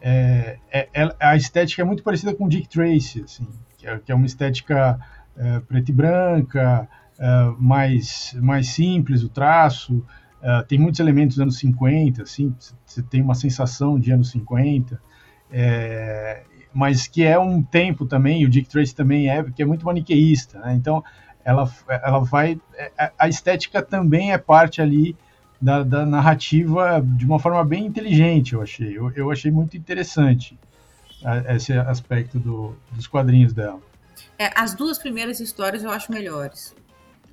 É, 0.00 0.58
é, 0.70 0.88
é, 0.92 1.14
a 1.20 1.36
estética 1.36 1.80
é 1.80 1.84
muito 1.84 2.02
parecida 2.02 2.34
com 2.34 2.48
Dick 2.48 2.68
Tracy, 2.68 3.22
assim, 3.22 3.46
que 3.78 3.86
é, 3.86 3.98
que 3.98 4.10
é 4.10 4.14
uma 4.14 4.26
estética 4.26 4.98
é, 5.36 5.60
preta 5.60 5.90
e 5.90 5.94
branca, 5.94 6.88
mais, 7.56 8.36
mais 8.42 8.70
simples 8.70 9.22
o 9.22 9.28
traço, 9.28 10.04
tem 10.66 10.76
muitos 10.76 10.98
elementos 10.98 11.36
dos 11.36 11.42
anos 11.42 11.58
50, 11.58 12.22
assim, 12.22 12.52
você 12.84 13.00
tem 13.00 13.22
uma 13.22 13.36
sensação 13.36 13.96
de 13.96 14.10
anos 14.10 14.32
50, 14.32 15.00
mas 16.74 17.06
que 17.06 17.22
é 17.22 17.38
um 17.38 17.62
tempo 17.62 18.06
também, 18.06 18.44
o 18.44 18.48
Dick 18.48 18.68
Tracy 18.68 18.94
também 18.94 19.28
é, 19.28 19.42
que 19.44 19.62
é 19.62 19.66
muito 19.66 19.84
maniqueísta, 19.84 20.58
né? 20.60 20.74
então 20.74 21.04
ela, 21.44 21.70
ela 21.88 22.20
vai, 22.20 22.58
a 23.18 23.28
estética 23.28 23.82
também 23.82 24.32
é 24.32 24.38
parte 24.38 24.80
ali 24.80 25.16
da, 25.60 25.82
da, 25.82 26.06
narrativa 26.06 27.02
de 27.04 27.24
uma 27.24 27.38
forma 27.38 27.64
bem 27.64 27.86
inteligente, 27.86 28.52
eu 28.52 28.62
achei. 28.62 28.96
Eu, 28.96 29.10
eu 29.12 29.30
achei 29.30 29.50
muito 29.50 29.76
interessante 29.76 30.58
esse 31.48 31.72
aspecto 31.72 32.38
do, 32.38 32.76
dos 32.90 33.06
quadrinhos 33.06 33.52
dela. 33.52 33.80
É, 34.38 34.50
as 34.56 34.74
duas 34.74 34.98
primeiras 34.98 35.40
histórias 35.40 35.84
eu 35.84 35.90
acho 35.90 36.10
melhores. 36.10 36.74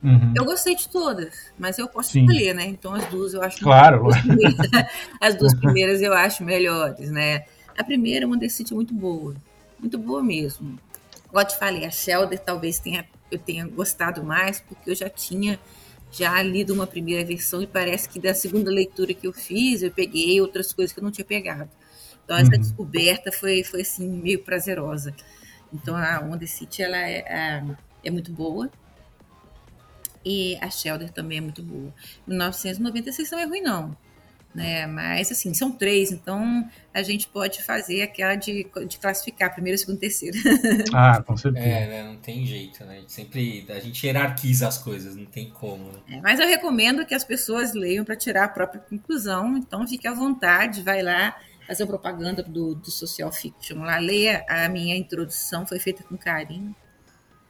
Uhum. 0.03 0.33
Eu 0.35 0.45
gostei 0.45 0.75
de 0.75 0.87
todas, 0.87 1.51
mas 1.57 1.77
eu 1.77 1.87
posso 1.87 2.11
Sim. 2.11 2.21
escolher, 2.21 2.53
né? 2.53 2.65
Então 2.67 2.93
as 2.93 3.05
duas 3.07 3.33
eu 3.33 3.41
acho 3.41 3.59
Claro. 3.59 4.07
As 5.19 5.35
duas 5.35 5.53
primeiras 5.53 6.01
eu 6.01 6.13
acho 6.13 6.43
melhores, 6.43 7.11
né? 7.11 7.43
A 7.79 7.83
primeira, 7.85 8.27
uma 8.27 8.37
City, 8.49 8.73
é 8.73 8.75
muito 8.75 8.93
boa. 8.93 9.37
Muito 9.79 9.97
boa 9.97 10.21
mesmo. 10.21 10.77
Igual 11.29 11.45
te 11.45 11.57
falei, 11.57 11.85
a 11.85 11.89
Shelder 11.89 12.37
talvez 12.37 12.77
tenha, 12.77 13.07
eu 13.31 13.39
tenha 13.39 13.65
gostado 13.65 14.21
mais, 14.21 14.59
porque 14.59 14.89
eu 14.89 14.95
já 14.95 15.09
tinha 15.09 15.57
já 16.11 16.41
lido 16.43 16.73
uma 16.73 16.85
primeira 16.85 17.23
versão 17.23 17.61
e 17.61 17.67
parece 17.67 18.09
que 18.09 18.19
da 18.19 18.33
segunda 18.33 18.69
leitura 18.69 19.13
que 19.13 19.25
eu 19.25 19.31
fiz, 19.31 19.81
eu 19.81 19.91
peguei 19.91 20.41
outras 20.41 20.73
coisas 20.73 20.91
que 20.91 20.99
eu 20.99 21.03
não 21.03 21.11
tinha 21.11 21.23
pegado. 21.23 21.69
Então, 22.25 22.35
essa 22.35 22.51
uhum. 22.51 22.59
descoberta 22.59 23.31
foi, 23.31 23.63
foi 23.63 23.81
assim, 23.81 24.09
meio 24.09 24.43
prazerosa. 24.43 25.15
Então, 25.71 25.95
a 25.95 26.19
Wonder 26.19 26.49
City, 26.49 26.83
ela 26.83 26.97
é, 26.97 27.19
é, 27.19 27.63
é 28.03 28.11
muito 28.11 28.33
boa. 28.33 28.69
E 30.25 30.57
a 30.57 30.69
Shelter 30.69 31.11
também 31.11 31.37
é 31.37 31.41
muito 31.41 31.63
boa. 31.63 31.93
1996 32.27 33.31
não 33.31 33.39
é 33.39 33.45
ruim, 33.45 33.61
não 33.61 33.95
né? 34.53 34.87
Mas 34.87 35.31
assim, 35.31 35.53
são 35.53 35.71
três, 35.71 36.11
então 36.11 36.67
a 36.93 37.03
gente 37.03 37.27
pode 37.27 37.61
fazer 37.61 38.01
aquela 38.01 38.35
de, 38.35 38.67
de 38.87 38.97
classificar 38.97 39.53
primeiro, 39.53 39.77
segundo, 39.77 39.99
terceiro. 39.99 40.37
Ah, 40.93 41.21
com 41.21 41.37
certeza. 41.37 41.65
É, 41.65 41.87
né? 41.87 42.03
não 42.03 42.17
tem 42.17 42.45
jeito, 42.45 42.83
né? 42.83 42.97
A 42.97 42.99
gente 42.99 43.13
sempre 43.13 43.65
a 43.69 43.79
gente 43.79 44.05
hierarquiza 44.05 44.67
as 44.67 44.77
coisas, 44.77 45.15
não 45.15 45.25
tem 45.25 45.49
como. 45.49 45.91
Né? 45.91 45.99
É, 46.17 46.21
mas 46.21 46.39
eu 46.39 46.47
recomendo 46.47 47.05
que 47.05 47.13
as 47.13 47.23
pessoas 47.23 47.73
leiam 47.73 48.03
para 48.03 48.15
tirar 48.15 48.45
a 48.45 48.49
própria 48.49 48.81
conclusão, 48.81 49.57
então 49.57 49.87
fique 49.87 50.07
à 50.07 50.13
vontade, 50.13 50.81
vai 50.81 51.01
lá 51.01 51.35
fazer 51.67 51.85
propaganda 51.85 52.41
do, 52.41 52.73
do 52.73 52.89
social 52.89 53.31
fiction 53.31 53.83
lá, 53.83 53.99
leia 53.99 54.43
a 54.49 54.67
minha 54.67 54.95
introdução, 54.95 55.67
foi 55.67 55.79
feita 55.79 56.03
com 56.03 56.17
carinho. 56.17 56.75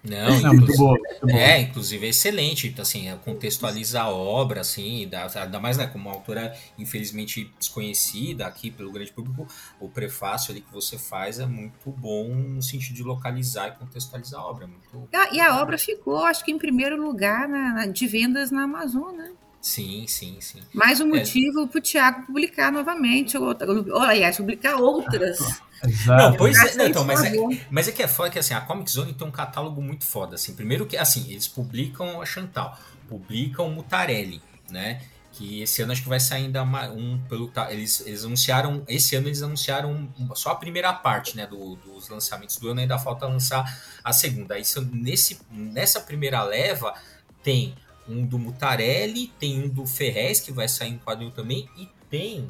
Não, 0.03 0.39
Não 0.41 0.53
muito 0.53 0.77
bom, 0.77 0.95
muito. 1.21 1.35
É, 1.35 1.59
inclusive 1.59 2.05
é 2.05 2.09
excelente, 2.09 2.67
então, 2.67 2.83
assim, 2.83 3.05
contextualiza 3.25 4.01
a 4.01 4.09
obra, 4.09 4.61
assim, 4.61 5.07
dá, 5.09 5.27
ainda 5.35 5.59
mais, 5.59 5.77
né, 5.77 5.87
como 5.87 6.07
uma 6.07 6.15
autora 6.15 6.55
infelizmente 6.77 7.51
desconhecida 7.59 8.47
aqui 8.47 8.71
pelo 8.71 8.91
grande 8.91 9.11
público, 9.11 9.45
o 9.79 9.89
prefácio 9.89 10.51
ali 10.51 10.61
que 10.61 10.71
você 10.71 10.97
faz 10.97 11.39
é 11.39 11.45
muito 11.45 11.91
bom 11.91 12.29
no 12.29 12.63
sentido 12.63 12.95
de 12.95 13.03
localizar 13.03 13.67
e 13.67 13.71
contextualizar 13.71 14.39
a 14.39 14.45
obra. 14.45 14.67
Muito... 14.67 15.09
E 15.33 15.39
a 15.39 15.61
obra 15.61 15.77
ficou, 15.77 16.23
acho 16.23 16.45
que 16.45 16.51
em 16.51 16.57
primeiro 16.57 17.01
lugar 17.01 17.49
na, 17.49 17.85
de 17.85 18.07
vendas 18.07 18.51
na 18.51 18.63
Amazon, 18.63 19.13
né? 19.15 19.31
Sim, 19.61 20.05
sim, 20.07 20.37
sim. 20.39 20.61
Mais 20.73 21.01
um 21.01 21.13
é. 21.15 21.19
motivo 21.19 21.63
é. 21.63 21.67
para 21.67 21.77
o 21.77 21.81
Tiago 21.81 22.25
publicar 22.25 22.71
novamente, 22.71 23.37
ou, 23.37 23.55
ou 23.91 24.01
aliás, 24.01 24.37
publicar 24.37 24.77
outras. 24.77 25.39
Exato. 25.83 26.23
Não, 26.23 26.33
pois 26.35 26.57
é, 26.57 26.75
não, 26.75 26.87
então, 26.87 27.05
mas 27.05 27.23
é, 27.23 27.33
mas 27.69 27.87
é 27.87 27.91
que 27.91 28.03
é 28.03 28.07
foda 28.07 28.29
que 28.29 28.39
assim, 28.39 28.53
a 28.53 28.61
Comic 28.61 28.91
Zone 28.91 29.13
tem 29.13 29.27
um 29.27 29.31
catálogo 29.31 29.81
muito 29.81 30.05
foda, 30.05 30.35
assim. 30.35 30.53
Primeiro 30.53 30.85
que 30.85 30.97
assim, 30.97 31.29
eles 31.29 31.47
publicam 31.47 32.21
a 32.21 32.25
Chantal, 32.25 32.77
publicam 33.07 33.67
o 33.67 33.71
Mutarelli, 33.71 34.41
né? 34.69 35.01
Que 35.31 35.61
esse 35.61 35.81
ano 35.81 35.91
acho 35.91 36.03
que 36.03 36.09
vai 36.09 36.19
sair 36.19 36.45
ainda 36.45 36.63
um 36.63 37.19
pelo 37.29 37.51
eles, 37.69 38.05
eles 38.05 38.25
anunciaram, 38.25 38.83
esse 38.87 39.15
ano 39.15 39.27
eles 39.27 39.41
anunciaram 39.41 40.09
só 40.35 40.51
a 40.51 40.55
primeira 40.55 40.91
parte, 40.91 41.37
né, 41.37 41.45
do, 41.45 41.75
dos 41.75 42.09
lançamentos 42.09 42.57
do 42.57 42.69
ano, 42.69 42.81
ainda 42.81 42.97
falta 42.97 43.25
lançar 43.27 43.63
a 44.03 44.11
segunda. 44.11 44.55
Aí 44.55 44.63
nesse 44.91 45.39
nessa 45.49 46.01
primeira 46.01 46.43
leva 46.43 46.93
tem 47.41 47.75
um 48.09 48.25
do 48.25 48.39
Mutarelli, 48.39 49.27
tem 49.39 49.63
um 49.63 49.69
do 49.69 49.85
Ferrez 49.85 50.39
que 50.39 50.51
vai 50.51 50.67
sair 50.67 50.89
em 50.89 50.97
quadrinho 50.97 51.31
também 51.31 51.69
e 51.77 51.87
tem 52.09 52.49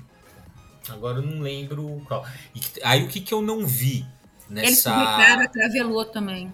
Agora 0.92 1.20
eu 1.20 1.24
não 1.24 1.42
lembro 1.42 2.02
qual. 2.08 2.26
E, 2.56 2.62
aí 2.84 3.04
o 3.04 3.08
que, 3.08 3.22
que 3.22 3.34
eu 3.34 3.42
não 3.42 3.66
vi 3.66 4.06
nessa. 4.50 4.68
Eles 4.68 4.84
publicaram 4.84 5.44
a 5.44 5.48
Travelô 5.48 6.06
também. 6.06 6.54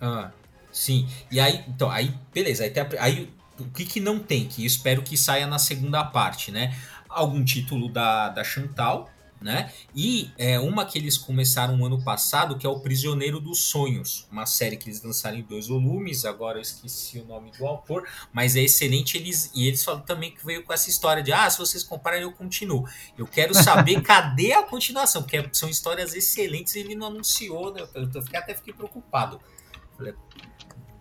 Ah, 0.00 0.30
sim. 0.72 1.08
E 1.30 1.38
aí, 1.38 1.64
então, 1.68 1.90
aí, 1.90 2.12
beleza. 2.32 2.64
Aí, 2.64 2.72
a, 2.78 3.04
aí 3.04 3.32
o 3.58 3.66
que, 3.66 3.84
que 3.84 4.00
não 4.00 4.18
tem? 4.18 4.46
Que 4.46 4.64
espero 4.64 5.02
que 5.02 5.16
saia 5.16 5.46
na 5.46 5.58
segunda 5.58 6.04
parte, 6.04 6.50
né? 6.50 6.76
Algum 7.08 7.44
título 7.44 7.88
da, 7.88 8.28
da 8.28 8.44
Chantal, 8.44 9.10
né? 9.40 9.72
E 9.94 10.30
é, 10.36 10.58
uma 10.58 10.84
que 10.84 10.98
eles 10.98 11.16
começaram 11.16 11.84
ano 11.84 12.02
passado, 12.02 12.58
que 12.58 12.66
é 12.66 12.68
o 12.68 12.80
Prisioneiro 12.80 13.40
dos 13.40 13.64
Sonhos, 13.64 14.26
uma 14.30 14.46
série 14.46 14.76
que 14.76 14.88
eles 14.88 15.02
lançaram 15.02 15.36
em 15.36 15.42
dois 15.42 15.68
volumes, 15.68 16.24
agora 16.24 16.58
eu 16.58 16.62
esqueci 16.62 17.18
o 17.18 17.24
nome 17.24 17.52
do 17.52 17.66
autor, 17.66 18.08
mas 18.32 18.56
é 18.56 18.60
excelente, 18.60 19.16
eles, 19.16 19.50
e 19.54 19.66
eles 19.66 19.84
falam 19.84 20.00
também 20.00 20.32
que 20.32 20.44
veio 20.44 20.64
com 20.64 20.72
essa 20.72 20.90
história 20.90 21.22
de, 21.22 21.32
ah, 21.32 21.48
se 21.48 21.58
vocês 21.58 21.84
comprarem 21.84 22.22
eu 22.22 22.32
continuo. 22.32 22.88
Eu 23.16 23.26
quero 23.26 23.54
saber 23.54 24.00
cadê 24.02 24.52
a 24.52 24.62
continuação, 24.62 25.22
porque 25.22 25.48
são 25.52 25.68
histórias 25.68 26.14
excelentes 26.14 26.74
e 26.74 26.80
ele 26.80 26.94
não 26.94 27.06
anunciou, 27.06 27.72
né? 27.72 27.86
Eu, 27.94 28.02
eu 28.02 28.22
até 28.34 28.54
fiquei 28.54 28.72
preocupado 28.72 29.40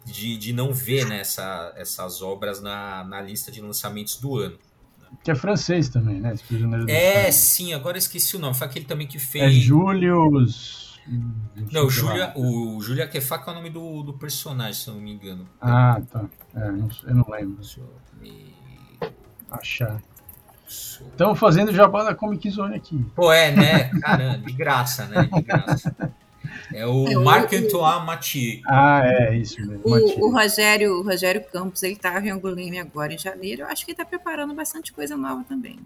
de, 0.06 0.38
de 0.38 0.54
não 0.54 0.74
ver 0.74 1.06
né, 1.06 1.20
essa, 1.20 1.74
essas 1.76 2.22
obras 2.22 2.62
na, 2.62 3.04
na 3.04 3.22
lista 3.22 3.52
de 3.52 3.62
lançamentos 3.62 4.18
do 4.18 4.38
ano. 4.38 4.58
Que 5.24 5.32
é 5.32 5.36
francês 5.36 5.90
também, 5.90 6.20
né? 6.20 6.34
é, 6.88 7.32
sim, 7.32 7.74
agora 7.74 7.98
esqueci 7.98 8.36
o 8.36 8.40
nome. 8.40 8.56
Foi 8.56 8.68
aquele 8.68 8.86
também 8.86 9.08
que 9.08 9.20
fez. 9.20 9.44
É 9.44 9.50
Julius. 9.50 10.88
Não, 11.72 11.86
o 11.86 11.90
Julia, 11.90 12.34
o 12.36 12.82
Julia 12.82 13.08
Kefak 13.08 13.48
é 13.48 13.52
o 13.52 13.56
nome 13.56 13.70
do, 13.70 14.04
do 14.04 14.14
personagem, 14.14 14.74
se 14.74 14.90
eu 14.90 14.96
não 14.96 15.02
me 15.02 15.14
engano. 15.14 15.48
Ah, 15.62 16.02
tá. 16.12 16.26
É, 16.54 16.72
não, 16.72 16.90
eu 17.06 17.16
não 17.16 17.26
lembro. 17.30 17.58
Me... 18.20 18.54
Achar. 19.50 20.02
Estamos 20.68 21.40
fazendo 21.40 21.74
jabá 21.74 22.04
da 22.04 22.14
Comic 22.14 22.50
Zone 22.50 22.76
aqui. 22.76 23.06
Pô, 23.16 23.32
é, 23.32 23.52
né? 23.52 23.90
Caramba, 24.02 24.38
de 24.40 24.52
graça, 24.52 25.06
né? 25.06 25.30
De 25.34 25.42
graça. 25.42 25.96
É 26.74 26.86
o 26.86 27.08
é, 27.08 27.16
Marc-Antoine 27.16 28.06
Mathieu. 28.06 28.62
Ah, 28.66 29.02
é, 29.04 29.38
isso 29.38 29.60
mesmo. 29.60 29.82
O, 29.84 30.28
o, 30.28 30.32
Rogério, 30.32 31.00
o 31.00 31.04
Rogério 31.04 31.44
Campos, 31.52 31.84
ele 31.84 31.94
estava 31.94 32.26
em 32.26 32.30
Angoulême 32.30 32.80
agora 32.80 33.14
em 33.14 33.18
janeiro. 33.18 33.64
Eu 33.64 33.68
acho 33.68 33.86
que 33.86 33.92
ele 33.92 33.94
está 33.94 34.06
preparando 34.06 34.54
bastante 34.54 34.94
coisa 34.94 35.16
nova 35.16 35.44
também. 35.44 35.80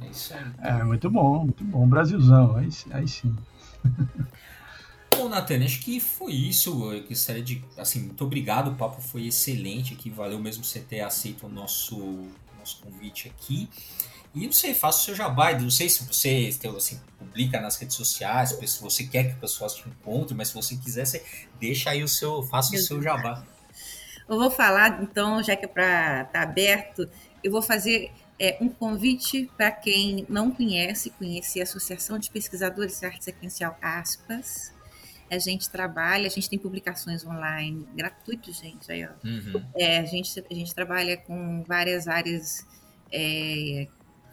É 0.00 0.06
isso 0.06 0.34
aí. 0.34 0.44
É, 0.62 0.84
muito 0.84 1.10
bom, 1.10 1.44
muito 1.44 1.64
bom. 1.64 1.86
Brasilzão, 1.86 2.56
aí, 2.56 2.68
aí 2.90 3.08
sim. 3.08 3.34
Bom, 5.14 5.28
Nathan, 5.28 5.62
acho 5.62 5.80
que 5.80 6.00
foi 6.00 6.32
isso. 6.32 6.90
Eu 6.90 7.06
gostaria 7.06 7.42
de. 7.42 7.62
Assim, 7.76 8.00
muito 8.00 8.24
obrigado. 8.24 8.70
O 8.70 8.74
papo 8.74 9.00
foi 9.00 9.26
excelente 9.26 9.92
aqui. 9.92 10.08
Valeu 10.08 10.38
mesmo 10.38 10.64
você 10.64 10.80
ter 10.80 11.00
aceito 11.00 11.46
o 11.46 11.48
nosso, 11.50 11.96
nosso 12.58 12.80
convite 12.80 13.28
aqui. 13.28 13.68
E 14.34 14.46
não 14.46 14.52
sei, 14.52 14.72
faça 14.72 15.00
o 15.00 15.02
seu 15.02 15.14
jabá. 15.14 15.52
Não 15.58 15.70
sei 15.70 15.88
se 15.88 16.04
você 16.04 16.50
assim, 16.76 17.00
publica 17.18 17.60
nas 17.60 17.76
redes 17.76 17.96
sociais, 17.96 18.50
se 18.50 18.80
você 18.80 19.04
quer 19.04 19.24
que 19.24 19.40
pessoas 19.40 19.74
te 19.74 19.88
encontrem, 19.88 20.36
mas 20.36 20.48
se 20.48 20.54
você 20.54 20.76
quiser, 20.76 21.06
você 21.06 21.24
deixa 21.60 21.90
aí 21.90 22.02
o 22.02 22.08
seu, 22.08 22.42
faça 22.42 22.74
o 22.74 22.78
seu 22.78 23.02
jabá. 23.02 23.44
Eu 24.28 24.38
vou 24.38 24.50
falar, 24.50 25.02
então, 25.02 25.42
já 25.42 25.54
que 25.54 25.64
é 25.64 25.68
para 25.68 26.22
estar 26.22 26.32
tá 26.32 26.42
aberto, 26.42 27.08
eu 27.44 27.50
vou 27.50 27.60
fazer 27.60 28.10
é, 28.38 28.56
um 28.60 28.68
convite 28.68 29.50
para 29.56 29.70
quem 29.70 30.24
não 30.28 30.50
conhece, 30.50 31.10
conhecer 31.10 31.60
a 31.60 31.64
Associação 31.64 32.18
de 32.18 32.30
Pesquisadores 32.30 32.98
de 32.98 33.06
Arte 33.06 33.24
Sequencial 33.24 33.76
Aspas. 33.82 34.72
A 35.30 35.38
gente 35.38 35.68
trabalha, 35.70 36.26
a 36.26 36.30
gente 36.30 36.48
tem 36.48 36.58
publicações 36.58 37.24
online 37.24 37.86
gratuitos, 37.94 38.58
gente. 38.58 38.90
Aí, 38.90 39.04
ó. 39.04 39.10
Uhum. 39.24 39.64
É, 39.74 39.98
a, 39.98 40.04
gente, 40.04 40.44
a 40.50 40.54
gente 40.54 40.74
trabalha 40.74 41.16
com 41.16 41.62
várias 41.62 42.06
áreas 42.08 42.66
é, 43.10 43.88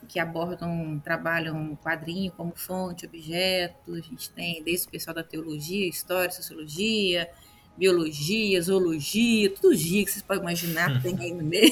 que 0.10 0.20
abordam, 0.20 0.99
trabalham 1.03 1.78
quadrinho 1.78 2.32
como 2.32 2.51
fonte, 2.55 3.05
objeto. 3.05 3.93
A 3.93 4.01
gente 4.01 4.30
tem 4.32 4.62
desde 4.64 4.88
o 4.88 4.89
pessoal 4.89 5.14
da 5.14 5.24
teologia, 5.24 5.88
história, 5.88 6.32
sociologia, 6.32 7.30
biologia, 7.78 8.62
zoologia, 8.62 9.49
tudo 9.51 9.76
dia 9.76 10.03
que 10.03 10.12
vocês 10.12 10.24
podem 10.24 10.43
imaginar, 10.43 11.01
tem 11.01 11.18
aí 11.18 11.34
no 11.34 11.43
meio. 11.43 11.72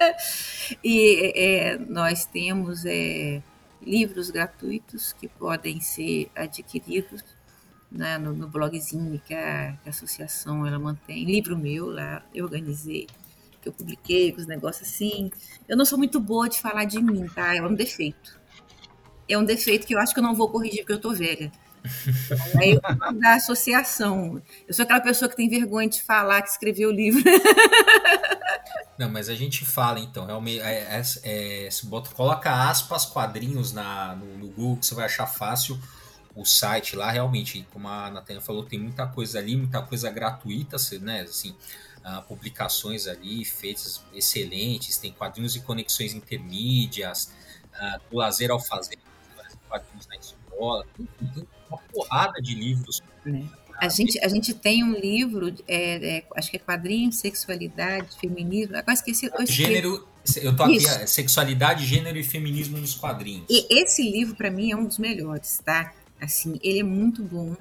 e 0.82 1.32
é, 1.34 1.78
nós 1.78 2.24
temos 2.24 2.86
é, 2.86 3.42
livros 3.82 4.30
gratuitos 4.30 5.12
que 5.12 5.28
podem 5.28 5.80
ser 5.80 6.30
adquiridos 6.34 7.22
né, 7.90 8.18
no, 8.18 8.32
no, 8.32 8.48
blogzinho 8.48 9.20
que 9.26 9.34
a, 9.34 9.76
que 9.82 9.88
a, 9.88 9.90
associação 9.90 10.66
ela 10.66 10.78
mantém. 10.78 11.24
Livro 11.24 11.58
meu 11.58 11.86
lá, 11.86 12.24
eu 12.34 12.44
organizei, 12.44 13.06
que 13.68 13.70
eu 13.70 13.72
publiquei, 13.72 14.32
com 14.32 14.40
os 14.40 14.46
negócios 14.46 14.88
assim. 14.88 15.30
Eu 15.68 15.76
não 15.76 15.84
sou 15.84 15.98
muito 15.98 16.18
boa 16.18 16.48
de 16.48 16.60
falar 16.60 16.84
de 16.84 17.00
mim, 17.02 17.26
tá? 17.28 17.54
É 17.54 17.62
um 17.62 17.74
defeito. 17.74 18.38
É 19.28 19.36
um 19.36 19.44
defeito 19.44 19.86
que 19.86 19.94
eu 19.94 19.98
acho 19.98 20.14
que 20.14 20.20
eu 20.20 20.24
não 20.24 20.34
vou 20.34 20.48
corrigir 20.48 20.80
porque 20.80 20.94
eu 20.94 21.00
tô 21.00 21.12
velha. 21.12 21.52
Aí 22.60 22.72
eu 22.72 22.80
da 23.14 23.34
associação. 23.34 24.42
Eu 24.66 24.74
sou 24.74 24.82
aquela 24.82 25.00
pessoa 25.00 25.28
que 25.28 25.36
tem 25.36 25.48
vergonha 25.48 25.88
de 25.88 26.02
falar 26.02 26.42
que 26.42 26.48
escreveu 26.48 26.88
o 26.88 26.92
livro. 26.92 27.22
Não, 28.98 29.08
mas 29.08 29.28
a 29.28 29.34
gente 29.34 29.64
fala 29.64 30.00
então. 30.00 30.26
É, 30.46 30.60
é, 30.60 31.02
é, 31.22 31.66
é 31.66 31.68
bota, 31.84 32.10
coloca 32.10 32.50
aspas, 32.50 33.06
quadrinhos 33.06 33.72
na, 33.72 34.16
no, 34.16 34.38
no, 34.38 34.48
Google, 34.48 34.76
que 34.78 34.86
você 34.86 34.94
vai 34.94 35.04
achar 35.04 35.26
fácil 35.26 35.78
o 36.34 36.44
site 36.44 36.96
lá. 36.96 37.10
Realmente, 37.10 37.66
como 37.72 37.86
a 37.86 38.10
Natânia 38.10 38.42
falou, 38.42 38.64
tem 38.64 38.78
muita 38.78 39.06
coisa 39.06 39.38
ali, 39.38 39.56
muita 39.56 39.80
coisa 39.82 40.10
gratuita, 40.10 40.76
né? 41.00 41.20
Assim, 41.20 41.54
uh, 42.04 42.22
publicações 42.22 43.06
ali 43.06 43.44
feitas 43.44 44.02
excelentes, 44.14 44.96
tem 44.96 45.12
quadrinhos 45.12 45.56
e 45.56 45.60
conexões 45.60 46.14
intermídias, 46.14 47.32
uh, 47.74 48.00
do 48.10 48.16
lazer 48.16 48.50
ao 48.50 48.60
fazer, 48.60 48.98
quadrinhos 49.68 50.06
na 50.06 50.16
escola, 50.16 50.86
tem, 50.96 51.08
tem 51.34 51.48
uma 51.68 51.78
porrada 51.92 52.40
de 52.40 52.54
livros. 52.54 53.02
É. 53.26 53.68
A 53.80 53.88
gente, 53.88 54.18
a 54.24 54.28
gente 54.28 54.52
tem 54.54 54.82
um 54.82 54.92
livro, 54.92 55.54
é, 55.68 56.16
é, 56.18 56.24
acho 56.34 56.50
que 56.50 56.56
é 56.56 56.60
quadrinho, 56.60 57.12
sexualidade, 57.12 58.16
feminismo. 58.20 58.76
Agora 58.76 58.92
esqueci. 58.92 59.26
Eu 59.26 59.32
esqueci. 59.34 59.52
Gênero, 59.52 60.08
eu 60.42 60.56
tô 60.56 60.64
aqui, 60.64 60.78
Isso. 60.78 61.06
sexualidade, 61.06 61.86
gênero 61.86 62.18
e 62.18 62.24
feminismo 62.24 62.76
nos 62.78 62.96
quadrinhos. 62.96 63.46
E 63.48 63.66
esse 63.70 64.02
livro, 64.02 64.34
para 64.34 64.50
mim, 64.50 64.72
é 64.72 64.76
um 64.76 64.84
dos 64.84 64.98
melhores, 64.98 65.60
tá? 65.64 65.94
Assim, 66.20 66.58
ele 66.60 66.80
é 66.80 66.82
muito 66.82 67.22
bom. 67.22 67.54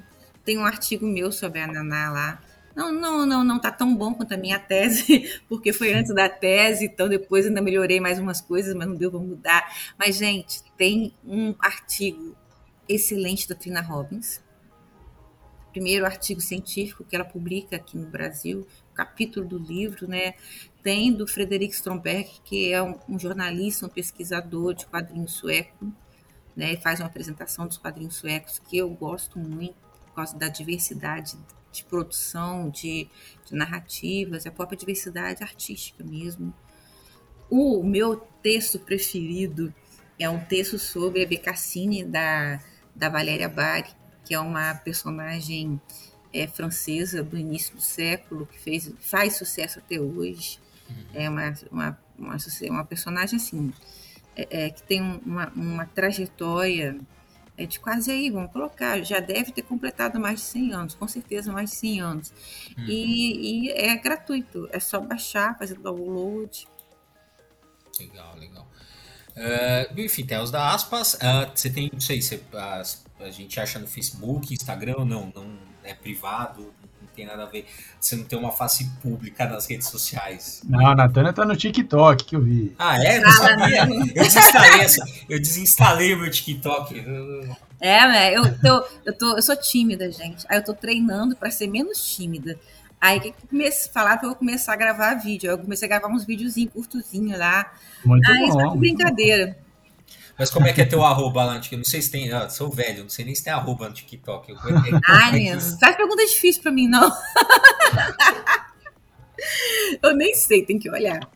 Tem 0.44 0.58
um 0.58 0.66
artigo 0.66 1.06
meu 1.06 1.32
sobre 1.32 1.60
a 1.60 1.68
Naná 1.68 2.10
lá. 2.10 2.44
Não, 2.78 2.92
não, 2.92 3.26
não, 3.26 3.44
não 3.44 3.58
tá 3.58 3.72
tão 3.72 3.96
bom 3.96 4.14
quanto 4.14 4.36
a 4.36 4.38
minha 4.38 4.60
tese, 4.60 5.42
porque 5.50 5.74
foi 5.74 5.94
antes 5.94 6.14
da 6.14 6.30
tese, 6.30 6.86
então 6.86 7.10
depois 7.10 7.48
ainda 7.48 7.60
melhorei 7.60 8.00
mais 8.00 8.20
umas 8.20 8.40
coisas, 8.40 8.76
mas 8.76 8.88
não 8.88 8.94
deu 8.94 9.10
para 9.10 9.20
mudar. 9.20 9.76
Mas, 9.98 10.16
gente, 10.16 10.62
tem 10.78 11.12
um 11.26 11.56
artigo 11.58 12.38
excelente 12.88 13.50
da 13.50 13.56
Trina 13.56 13.82
Robbins. 13.82 14.44
Primeiro 15.72 16.06
artigo 16.06 16.40
científico 16.40 17.04
que 17.04 17.16
ela 17.16 17.26
publica 17.26 17.76
aqui 17.76 17.98
no 17.98 18.06
Brasil, 18.06 18.68
capítulo 18.94 19.48
do 19.48 19.58
livro, 19.58 20.08
né? 20.08 20.36
Tem 20.84 21.12
do 21.12 21.26
Frederic 21.26 21.74
Stromberg, 21.74 22.30
que 22.44 22.72
é 22.72 22.84
um, 22.84 23.00
um 23.10 23.18
jornalista, 23.18 23.88
um 23.88 23.90
pesquisador 23.90 24.76
de 24.76 24.86
quadrinhos 24.86 25.34
sueco, 25.34 25.92
né? 26.56 26.74
E 26.74 26.78
faz 26.78 27.00
uma 27.00 27.08
apresentação 27.08 27.66
dos 27.66 27.80
quadrinhos 27.80 28.18
suecos 28.18 28.60
que 28.60 28.78
eu 28.78 28.88
gosto 28.88 29.40
muito, 29.40 29.76
por 30.06 30.14
causa 30.14 30.38
da 30.38 30.48
diversidade 30.48 31.36
de 31.78 31.86
produção, 31.86 32.70
de, 32.70 33.08
de 33.46 33.56
narrativas, 33.56 34.46
a 34.46 34.52
própria 34.52 34.78
diversidade 34.78 35.44
artística 35.44 36.04
mesmo. 36.04 36.54
O 37.50 37.84
meu 37.84 38.18
texto 38.42 38.78
preferido 38.80 39.74
é 40.20 40.30
um 40.30 40.40
texto 40.40 40.78
sobre 40.78 41.24
a 41.24 41.28
Becassine 41.28 42.04
da 42.04 42.60
da 42.98 43.10
Valéria 43.10 43.48
Bari, 43.48 43.90
que 44.26 44.34
é 44.34 44.40
uma 44.40 44.74
personagem 44.74 45.80
é, 46.34 46.48
francesa 46.48 47.24
do 47.24 47.38
início 47.38 47.76
do 47.76 47.82
século, 47.82 48.48
que 48.48 48.60
fez, 48.60 48.92
faz 49.00 49.38
sucesso 49.38 49.80
até 49.80 50.00
hoje. 50.00 50.60
Uhum. 50.90 51.06
É 51.14 51.30
uma, 51.30 51.54
uma, 51.72 52.00
uma, 52.18 52.38
uma, 52.70 52.86
personagem 52.86 53.38
assim, 53.38 53.72
é, 54.36 54.66
é, 54.66 54.70
que 54.70 54.82
tem 54.84 55.02
uma, 55.02 55.50
uma 55.56 55.86
trajetória 55.86 56.98
é, 57.58 57.66
de 57.66 57.80
quase 57.80 58.12
aí, 58.12 58.30
vamos 58.30 58.52
colocar, 58.52 59.02
já 59.02 59.20
deve 59.20 59.52
ter 59.52 59.64
completado 59.64 60.20
mais 60.20 60.40
de 60.40 60.46
100 60.46 60.74
anos, 60.74 60.96
com 60.96 61.08
certeza 61.08 61.52
mais 61.52 61.72
de 61.72 61.76
100 61.78 62.02
anos. 62.02 62.34
Uhum. 62.78 62.86
E, 62.86 63.66
e, 63.66 63.72
é 63.72 63.96
gratuito, 63.98 64.70
é 64.72 64.80
só 64.80 65.02
baixar, 65.02 65.58
fazer 65.58 65.80
download. 65.80 66.68
Legal, 68.00 68.36
legal. 68.38 68.68
Uh, 69.36 70.00
enfim, 70.00 70.26
tem 70.26 70.40
os 70.40 70.52
da 70.52 70.74
aspas. 70.74 71.16
Uh, 71.16 71.52
você 71.54 71.70
tem, 71.70 71.90
não 71.92 72.00
sei, 72.00 72.22
você, 72.22 72.44
a, 72.54 72.84
a, 73.20 73.30
gente 73.32 73.60
acha 73.60 73.80
no 73.80 73.88
Facebook, 73.88 74.54
Instagram, 74.54 75.06
não, 75.06 75.32
não 75.34 75.58
é 75.84 75.94
privado, 75.94 76.74
tem 77.18 77.26
nada 77.26 77.44
a 77.44 77.46
ver. 77.48 77.66
Você 78.00 78.16
não 78.16 78.24
tem 78.24 78.38
uma 78.38 78.52
face 78.52 78.88
pública 79.02 79.46
nas 79.46 79.68
redes 79.68 79.88
sociais. 79.88 80.62
Não, 80.64 80.86
a 80.86 80.96
Natânia 80.96 81.34
tá 81.34 81.44
no 81.44 81.58
TikTok 81.58 82.24
que 82.24 82.36
eu 82.36 82.42
vi. 82.42 82.76
Ah, 82.78 83.04
é? 83.04 83.20
Não 83.20 83.32
sabia. 83.32 83.88
Eu 84.16 84.24
desinstalei, 84.24 84.82
essa, 84.82 85.06
eu 85.28 85.40
desinstalei 85.40 86.14
o 86.14 86.20
meu 86.20 86.30
TikTok. 86.30 87.00
É, 87.80 88.08
né? 88.08 88.34
Eu, 88.34 88.60
tô, 88.60 88.88
eu, 89.04 89.18
tô, 89.18 89.36
eu 89.36 89.42
sou 89.42 89.56
tímida, 89.56 90.12
gente. 90.12 90.46
Aí 90.48 90.60
eu 90.60 90.64
tô 90.64 90.76
treinando 90.76 91.36
para 91.36 91.50
ser 91.50 91.68
menos 91.68 92.00
tímida. 92.16 92.58
Aí 93.02 93.20
que 93.20 93.34
comecei 93.48 93.90
a 93.90 93.94
falar 93.94 94.18
que 94.18 94.26
eu 94.26 94.30
vou 94.30 94.38
começar 94.38 94.74
a 94.74 94.76
gravar 94.76 95.16
vídeo. 95.16 95.50
Eu 95.50 95.58
comecei 95.58 95.88
a 95.88 95.90
gravar 95.90 96.14
uns 96.14 96.24
videozinhos 96.24 96.72
curtozinhos 96.72 97.38
lá. 97.38 97.74
Muito 98.06 98.32
Aí, 98.32 98.48
bom. 98.48 98.60
Só 98.60 98.72
que 98.72 98.78
brincadeira. 98.78 99.58
Mas 100.38 100.52
como 100.52 100.68
é 100.68 100.74
que 100.74 100.82
é 100.82 100.86
teu 100.86 101.04
arroba 101.04 101.44
lá? 101.44 101.60
Eu 101.72 101.78
não 101.78 101.86
sei 101.86 102.02
se 102.02 102.12
tem. 102.12 102.28
Eu 102.28 102.50
sou 102.50 102.70
velho, 102.70 103.04
não 103.04 103.10
sei 103.10 103.26
nem 103.26 103.34
se 103.34 103.44
tem 103.44 103.52
arroba 103.52 103.90
no 103.90 103.96
TikTok. 103.96 104.52
Eu, 104.52 104.58
Ai, 105.08 105.32
mesmo. 105.32 105.80
Faz 105.80 105.96
pergunta 105.96 106.24
difícil 106.26 106.62
pra 106.62 106.72
mim, 106.72 106.88
não. 106.88 107.12
eu 110.04 110.16
nem 110.16 110.36
sei, 110.36 110.64
tem 110.64 110.78
que 110.78 110.90
olhar. 110.90 111.28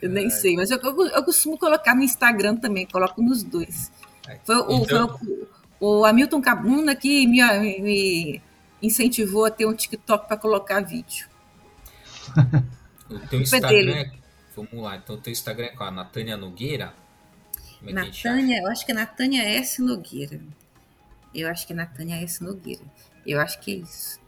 Eu 0.00 0.08
nem 0.08 0.26
Ai. 0.26 0.30
sei, 0.30 0.54
mas 0.54 0.70
eu, 0.70 0.78
eu, 0.78 1.06
eu, 1.08 1.24
costumo 1.24 1.58
colocar 1.58 1.96
no 1.96 2.02
Instagram 2.02 2.56
também, 2.56 2.86
coloco 2.86 3.20
nos 3.20 3.42
dois. 3.42 3.90
Foi, 4.44 4.54
então... 4.54 4.68
o, 4.68 4.88
foi 4.88 5.02
o, 5.80 6.00
o 6.00 6.04
Hamilton 6.04 6.40
Cabuna 6.40 6.94
que 6.94 7.26
me, 7.26 7.40
me 7.80 8.40
incentivou 8.80 9.46
a 9.46 9.50
ter 9.50 9.66
um 9.66 9.74
TikTok 9.74 10.28
para 10.28 10.36
colocar 10.36 10.80
vídeo. 10.80 11.26
o 13.10 13.18
teu 13.28 13.40
Instagram 13.40 13.96
é, 13.96 14.12
Vamos 14.54 14.74
lá, 14.74 14.96
então 14.96 15.16
o 15.16 15.18
teu 15.18 15.32
Instagram 15.32 15.66
é 15.66 15.70
com 15.70 15.82
a 15.82 15.90
Natânia 15.90 16.36
Nogueira? 16.36 16.94
É 17.86 17.92
Natânia, 17.92 18.60
eu 18.60 18.66
acho 18.68 18.84
que 18.84 18.92
é 18.92 18.94
Natânia 18.94 19.42
S. 19.42 19.80
Nogueira. 19.82 20.40
Eu 21.34 21.48
acho 21.48 21.66
que 21.66 21.72
é 21.72 21.76
Natânia 21.76 22.22
S. 22.22 22.42
Nogueira. 22.42 22.82
Eu 23.26 23.40
acho 23.40 23.60
que 23.60 23.72
é 23.72 23.74
isso. 23.76 24.20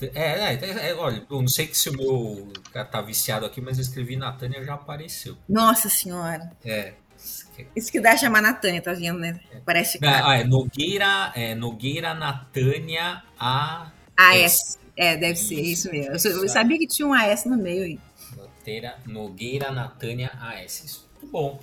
É, 0.00 0.06
é, 0.14 0.54
é, 0.54 0.88
é, 0.90 0.94
olha, 0.94 1.24
eu 1.30 1.40
não 1.40 1.48
sei 1.48 1.72
se 1.72 1.88
o 1.88 1.96
meu 1.96 2.52
tá 2.72 3.00
viciado 3.00 3.46
aqui, 3.46 3.60
mas 3.60 3.78
eu 3.78 3.82
escrevi 3.82 4.16
Natânia 4.16 4.62
já 4.62 4.74
apareceu. 4.74 5.36
Nossa 5.48 5.88
senhora. 5.88 6.52
É. 6.64 6.92
Isso 7.74 7.90
que 7.90 7.98
dá 7.98 8.16
chamar 8.16 8.42
Natânia, 8.42 8.82
tá 8.82 8.92
vendo, 8.92 9.18
né? 9.18 9.40
Parece 9.64 9.98
que. 9.98 10.04
Ah, 10.04 10.36
é 10.36 10.44
Nogueira, 10.44 11.32
é 11.34 11.54
Nogueira 11.54 12.14
Natânia 12.14 13.22
A. 13.38 13.90
AS. 14.16 14.78
É, 14.96 15.16
deve 15.16 15.32
isso, 15.32 15.48
ser 15.48 15.60
isso 15.60 15.90
mesmo. 15.90 16.12
Eu, 16.12 16.42
eu, 16.42 16.48
sabia 16.48 16.78
que 16.78 16.86
tinha 16.86 17.06
um 17.06 17.12
AS 17.12 17.44
no 17.44 17.56
meio 17.56 17.84
aí. 17.84 18.00
Nogueira, 18.36 18.98
Nogueira 19.06 19.70
Natânia 19.72 20.30
AS. 20.40 21.06
Muito 21.20 21.32
bom. 21.32 21.60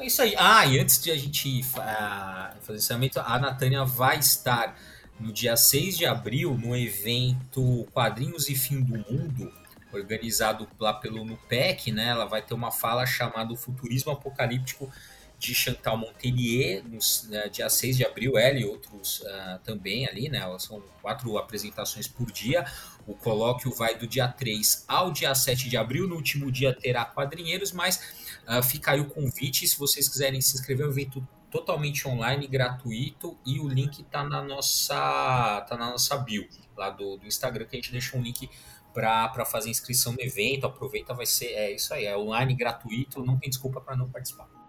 É 0.00 0.06
isso 0.06 0.22
aí. 0.22 0.34
Ah, 0.38 0.64
e 0.64 0.78
antes 0.78 0.98
de 0.98 1.10
a 1.10 1.16
gente 1.16 1.60
uh, 1.60 2.58
fazer 2.62 2.78
esse 2.78 2.86
encerramento, 2.86 3.20
a 3.20 3.38
Natânia 3.38 3.84
vai 3.84 4.18
estar 4.18 4.74
no 5.18 5.30
dia 5.30 5.54
6 5.58 5.98
de 5.98 6.06
abril 6.06 6.56
no 6.56 6.74
evento 6.74 7.86
Quadrinhos 7.92 8.48
e 8.48 8.54
Fim 8.54 8.80
do 8.80 8.96
Mundo, 8.96 9.52
organizado 9.92 10.66
lá 10.78 10.94
pelo 10.94 11.22
NUPEC, 11.22 11.92
né? 11.92 12.08
Ela 12.08 12.24
vai 12.24 12.40
ter 12.40 12.54
uma 12.54 12.70
fala 12.70 13.04
chamada 13.04 13.54
Futurismo 13.54 14.10
Apocalíptico 14.10 14.90
de 15.38 15.54
Chantal 15.54 15.98
Montelier, 15.98 16.82
no 16.82 16.96
uh, 16.96 17.50
dia 17.50 17.68
6 17.68 17.98
de 17.98 18.04
abril, 18.04 18.38
ela 18.38 18.58
e 18.58 18.64
outros 18.64 19.20
uh, 19.20 19.58
também 19.64 20.06
ali, 20.06 20.30
né? 20.30 20.40
São 20.58 20.82
quatro 21.02 21.36
apresentações 21.36 22.08
por 22.08 22.30
dia. 22.32 22.64
O 23.06 23.14
colóquio 23.14 23.70
vai 23.70 23.98
do 23.98 24.06
dia 24.06 24.28
3 24.28 24.84
ao 24.88 25.10
dia 25.10 25.34
7 25.34 25.68
de 25.68 25.76
abril. 25.76 26.08
No 26.08 26.14
último 26.14 26.50
dia 26.50 26.72
terá 26.72 27.04
quadrinheiros, 27.04 27.72
mas 27.72 28.19
uh, 28.58 28.62
fica 28.62 28.92
aí 28.92 29.00
o 29.00 29.08
convite. 29.08 29.66
Se 29.66 29.78
vocês 29.78 30.08
quiserem 30.08 30.40
se 30.40 30.56
inscrever, 30.56 30.84
é 30.84 30.88
um 30.88 30.92
evento 30.92 31.26
totalmente 31.50 32.06
online, 32.06 32.46
gratuito, 32.46 33.36
e 33.44 33.60
o 33.60 33.68
link 33.68 34.00
está 34.00 34.22
na 34.22 34.42
nossa 34.42 35.64
tá 35.68 35.76
na 35.76 35.90
nossa 35.90 36.16
bio 36.18 36.48
lá 36.76 36.90
do, 36.90 37.16
do 37.16 37.26
Instagram, 37.26 37.66
que 37.66 37.76
a 37.76 37.78
gente 37.78 37.92
deixa 37.92 38.16
um 38.16 38.22
link 38.22 38.48
para 38.92 39.44
fazer 39.44 39.70
inscrição 39.70 40.12
no 40.12 40.20
evento. 40.20 40.66
Aproveita, 40.66 41.14
vai 41.14 41.26
ser 41.26 41.52
é 41.52 41.72
isso 41.72 41.92
aí, 41.94 42.06
é 42.06 42.16
online 42.16 42.54
gratuito, 42.54 43.24
não 43.24 43.38
tem 43.38 43.48
desculpa 43.50 43.80
para 43.80 43.96
não 43.96 44.08
participar. 44.08 44.59